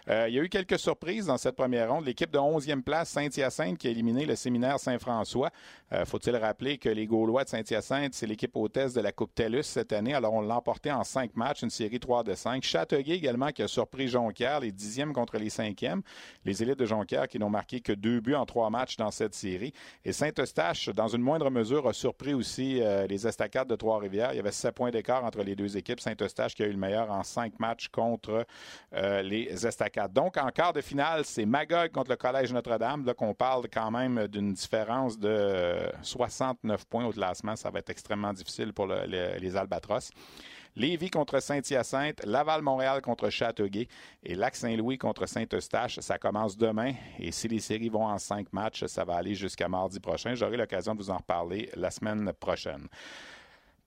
Euh, 0.10 0.28
il 0.30 0.36
y 0.36 0.39
a 0.39 0.43
eu 0.43 0.49
quelques 0.49 0.80
surprises 0.80 1.26
dans 1.26 1.38
cette 1.38 1.55
première 1.55 1.91
ronde. 1.91 2.05
L'équipe 2.05 2.32
de 2.32 2.38
11e 2.38 2.82
place, 2.82 3.10
Saint-Hyacinthe, 3.10 3.78
qui 3.78 3.88
a 3.88 3.91
éliminé 3.91 4.26
le 4.26 4.36
séminaire 4.36 4.80
Saint-François. 4.80 5.51
Euh, 5.91 6.05
faut-il 6.05 6.36
rappeler 6.36 6.78
que 6.78 6.89
les 6.89 7.05
Gaulois 7.05 7.43
de 7.43 7.49
Saint-Hyacinthe, 7.49 8.14
c'est 8.14 8.28
l'équipe 8.28 8.55
hôtesse 8.55 8.93
de 8.93 9.01
la 9.01 9.12
Coupe 9.12 9.34
TELUS 9.36 9.64
cette 9.64 9.93
année. 9.93 10.14
Alors, 10.14 10.34
on 10.34 10.41
l'a 10.41 10.58
emporté 10.58 10.91
en 10.91 11.03
cinq 11.03 11.36
matchs, 11.36 11.62
une 11.62 11.70
série 11.70 11.99
3 11.99 12.24
de 12.24 12.34
5. 12.34 12.64
Châteauguay 12.64 13.16
également, 13.16 13.49
qui 13.49 13.64
a 13.64 13.68
surpris 13.68 14.08
Jonquière, 14.08 14.60
les 14.60 14.72
dixièmes 14.72 15.14
contre 15.14 15.38
les 15.38 15.49
cinquièmes. 15.49 16.01
Les 16.45 16.64
élites 16.64 16.80
de 16.80 16.86
Jonquière 16.86 17.28
qui 17.28 17.39
n'ont 17.39 17.49
marqué 17.49 17.82
que 17.82 17.91
deux 17.91 18.20
buts 18.20 18.36
en 18.36 18.45
trois 18.45 18.70
matchs 18.70 18.97
dans 18.97 19.12
cette 19.12 19.34
série. 19.34 19.74
Et 20.05 20.14
Saint-Eustache, 20.14 20.89
dans 20.89 21.08
une 21.08 21.22
moindre 21.22 21.49
mesure, 21.49 21.88
a 21.88 21.93
surpris 21.93 22.34
aussi 22.34 22.82
euh, 22.82 23.08
les 23.08 23.28
estacades 23.28 23.68
de 23.68 23.76
Trois-Rivières. 23.76 24.34
Il 24.34 24.38
y 24.38 24.39
avait 24.39 24.51
sept 24.51 24.76
points 24.76 24.91
d'écart 24.91 25.24
entre 25.24 25.43
les 25.43 25.55
deux 25.55 25.78
équipes. 25.78 25.97
Saint-Eustache 26.02 26.56
qui 26.56 26.64
a 26.64 26.68
eu 26.68 26.72
le 26.72 26.78
meilleur 26.78 27.12
en 27.12 27.24
cinq 27.24 27.60
matchs 27.60 27.88
contre 27.89 28.45
euh, 28.93 29.22
les 29.22 29.66
Estacades. 29.66 30.14
Donc, 30.14 30.38
en 30.38 30.50
quart 30.50 30.74
de 30.74 30.82
finale, 30.82 31.26
c'est 31.26 31.45
Magog 31.45 31.91
contre 31.91 32.12
le 32.12 32.18
Collège 32.18 32.54
Notre-Dame. 32.54 33.06
Là, 33.06 33.14
qu'on 33.14 33.34
parle 33.34 33.68
quand 33.72 33.91
même 33.91 34.28
d'une 34.28 34.54
différence 34.54 35.18
de 35.18 35.78
69 36.02 36.86
points 36.86 37.06
au 37.06 37.12
classement. 37.12 37.56
Ça 37.56 37.70
va 37.70 37.80
être 37.80 37.89
extrêmement 37.89 38.34
difficile 38.34 38.74
pour 38.74 38.88
les 38.88 39.56
Albatros. 39.56 40.12
Lévis 40.78 41.10
contre 41.10 41.39
Saint-Hyacinthe, 41.39 42.24
Laval-Montréal 42.24 43.02
contre 43.02 43.32
Châteauguay 43.32 43.88
et 44.24 44.36
Lac-Saint-Louis 44.36 45.00
contre 45.00 45.26
Saint-Eustache. 45.26 46.00
Ça 46.02 46.20
commence 46.20 46.56
demain 46.56 46.93
et 47.18 47.32
si 47.32 47.48
les 47.48 47.60
séries 47.60 47.89
vont 47.89 48.06
en 48.06 48.20
cinq 48.20 48.54
matchs, 48.54 48.86
ça 48.86 49.04
va 49.04 49.16
aller 49.16 49.34
jusqu'à 49.34 49.68
mardi 49.68 50.00
prochain. 50.00 50.36
J'aurai 50.36 50.56
l'occasion 50.56 50.93
de 50.93 51.02
vous 51.02 51.10
en 51.10 51.18
reparler 51.18 51.72
la 51.76 51.89
semaine 51.89 52.32
prochaine. 52.39 52.88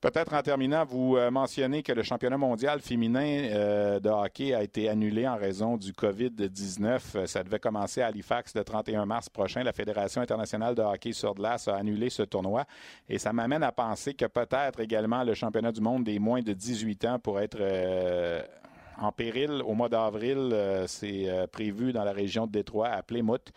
Peut-être 0.01 0.33
en 0.33 0.41
terminant, 0.41 0.83
vous 0.83 1.15
euh, 1.15 1.29
mentionnez 1.29 1.83
que 1.83 1.91
le 1.91 2.01
championnat 2.01 2.37
mondial 2.37 2.81
féminin 2.81 3.49
euh, 3.51 3.99
de 3.99 4.09
hockey 4.09 4.51
a 4.51 4.63
été 4.63 4.89
annulé 4.89 5.27
en 5.27 5.37
raison 5.37 5.77
du 5.77 5.91
COVID-19. 5.91 6.99
Euh, 7.17 7.25
ça 7.27 7.43
devait 7.43 7.59
commencer 7.59 8.01
à 8.01 8.07
Halifax 8.07 8.55
le 8.55 8.63
31 8.63 9.05
mars 9.05 9.29
prochain. 9.29 9.61
La 9.61 9.73
Fédération 9.73 10.19
internationale 10.19 10.73
de 10.73 10.81
hockey 10.81 11.13
sur 11.13 11.35
glace 11.35 11.67
a 11.67 11.75
annulé 11.75 12.09
ce 12.09 12.23
tournoi. 12.23 12.65
Et 13.07 13.19
ça 13.19 13.31
m'amène 13.31 13.61
à 13.61 13.71
penser 13.71 14.15
que 14.15 14.25
peut-être 14.25 14.79
également 14.79 15.23
le 15.23 15.35
championnat 15.35 15.71
du 15.71 15.81
monde 15.81 16.03
des 16.03 16.17
moins 16.17 16.41
de 16.41 16.53
18 16.53 17.05
ans 17.05 17.19
pourrait 17.19 17.43
être 17.43 17.61
en 18.99 19.11
péril 19.11 19.61
au 19.65 19.73
mois 19.73 19.89
d'avril. 19.89 20.55
c'est 20.87 21.27
prévu 21.51 21.93
dans 21.93 22.03
la 22.03 22.11
région 22.11 22.47
de 22.47 22.51
Détroit, 22.51 22.89
à 22.89 23.03
Plymouth. 23.03 23.51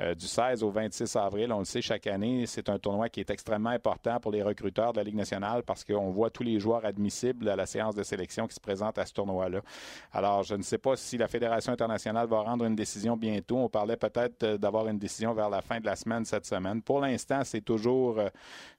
Euh, 0.00 0.14
du 0.14 0.26
16 0.26 0.62
au 0.62 0.70
26 0.70 1.14
avril. 1.16 1.52
On 1.52 1.58
le 1.58 1.64
sait 1.66 1.82
chaque 1.82 2.06
année, 2.06 2.46
c'est 2.46 2.70
un 2.70 2.78
tournoi 2.78 3.10
qui 3.10 3.20
est 3.20 3.28
extrêmement 3.28 3.70
important 3.70 4.18
pour 4.18 4.32
les 4.32 4.42
recruteurs 4.42 4.94
de 4.94 4.98
la 4.98 5.04
Ligue 5.04 5.16
nationale 5.16 5.62
parce 5.62 5.84
qu'on 5.84 6.10
voit 6.10 6.30
tous 6.30 6.42
les 6.42 6.58
joueurs 6.58 6.86
admissibles 6.86 7.46
à 7.50 7.56
la 7.56 7.66
séance 7.66 7.94
de 7.94 8.02
sélection 8.02 8.46
qui 8.46 8.54
se 8.54 8.60
présentent 8.60 8.96
à 8.96 9.04
ce 9.04 9.12
tournoi-là. 9.12 9.60
Alors, 10.12 10.42
je 10.42 10.54
ne 10.54 10.62
sais 10.62 10.78
pas 10.78 10.96
si 10.96 11.18
la 11.18 11.28
Fédération 11.28 11.72
internationale 11.72 12.26
va 12.28 12.40
rendre 12.40 12.64
une 12.64 12.76
décision 12.76 13.14
bientôt. 13.14 13.58
On 13.58 13.68
parlait 13.68 13.98
peut-être 13.98 14.42
euh, 14.42 14.56
d'avoir 14.56 14.88
une 14.88 14.98
décision 14.98 15.34
vers 15.34 15.50
la 15.50 15.60
fin 15.60 15.80
de 15.80 15.86
la 15.86 15.96
semaine 15.96 16.24
cette 16.24 16.46
semaine. 16.46 16.80
Pour 16.80 17.00
l'instant, 17.00 17.42
c'est 17.44 17.60
toujours, 17.60 18.20
euh, 18.20 18.28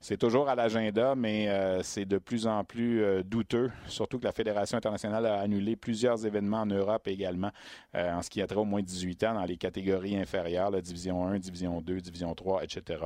c'est 0.00 0.16
toujours 0.16 0.48
à 0.48 0.56
l'agenda, 0.56 1.14
mais 1.14 1.48
c'est 1.82 2.04
de 2.04 2.18
plus 2.18 2.46
en 2.46 2.64
plus 2.64 3.22
douteux, 3.24 3.70
surtout 3.86 4.18
que 4.18 4.24
la 4.24 4.32
Fédération 4.32 4.76
internationale 4.76 5.26
a 5.26 5.40
annulé 5.40 5.76
plusieurs 5.76 6.01
événements 6.06 6.60
en 6.62 6.66
Europe 6.66 7.08
également 7.08 7.50
en 7.94 8.22
ce 8.22 8.30
qui 8.30 8.42
a 8.42 8.46
trait 8.46 8.58
au 8.58 8.64
moins 8.64 8.82
18 8.82 9.24
ans 9.24 9.34
dans 9.34 9.44
les 9.44 9.56
catégories 9.56 10.16
inférieures, 10.16 10.70
la 10.70 10.80
Division 10.80 11.26
1, 11.26 11.38
Division 11.38 11.80
2, 11.80 12.00
Division 12.00 12.34
3, 12.34 12.64
etc. 12.64 13.04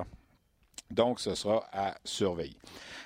Donc, 0.90 1.20
ce 1.20 1.34
sera 1.34 1.64
à 1.72 1.94
surveiller. 2.04 2.56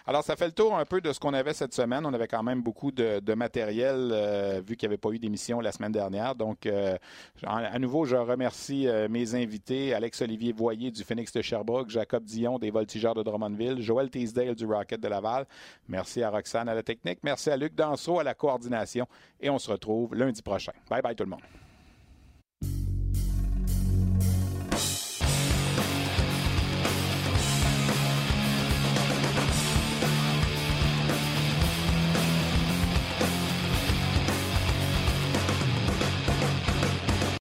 Alors, 0.06 0.24
ça 0.24 0.36
fait 0.36 0.46
le 0.46 0.52
tour 0.52 0.76
un 0.76 0.84
peu 0.84 1.00
de 1.00 1.12
ce 1.12 1.20
qu'on 1.20 1.34
avait 1.34 1.54
cette 1.54 1.72
semaine. 1.72 2.04
On 2.04 2.12
avait 2.12 2.26
quand 2.26 2.42
même 2.42 2.62
beaucoup 2.62 2.90
de, 2.90 3.34
matériel 3.34 4.10
euh, 4.12 4.60
vu 4.66 4.76
qu'il 4.76 4.88
n'y 4.88 4.92
avait 4.94 5.00
pas 5.00 5.10
eu 5.10 5.18
d'émission 5.18 5.60
la 5.60 5.72
semaine 5.72 5.92
dernière. 5.92 6.34
Donc, 6.34 6.66
euh, 6.66 6.96
à 7.44 7.78
nouveau, 7.78 8.04
je 8.04 8.16
remercie 8.16 8.86
euh, 8.88 9.08
mes 9.08 9.34
invités, 9.34 9.94
Alex-Olivier 9.94 10.52
Voyer 10.52 10.90
du 10.90 11.04
Phoenix 11.04 11.32
de 11.32 11.42
Sherbrooke, 11.42 11.90
Jacob 11.90 12.24
Dion 12.24 12.58
des 12.58 12.70
Voltigeurs 12.70 13.14
de 13.14 13.22
Drummondville, 13.22 13.80
Joël 13.80 14.10
Teasdale 14.10 14.54
du 14.54 14.66
Rocket 14.66 15.00
de 15.00 15.08
Laval. 15.08 15.46
Merci 15.88 16.22
à 16.22 16.30
Roxane 16.30 16.68
à 16.68 16.74
la 16.74 16.82
technique. 16.82 17.20
Merci 17.22 17.50
à 17.50 17.56
Luc 17.56 17.74
Danseau 17.74 18.18
à 18.18 18.24
la 18.24 18.34
coordination. 18.34 19.06
Et 19.40 19.48
on 19.48 19.58
se 19.58 19.70
retrouve 19.70 20.14
lundi 20.14 20.42
prochain. 20.42 20.72
Bye 20.90 21.02
bye 21.02 21.14
tout 21.14 21.24
le 21.24 21.30
monde. 21.30 21.40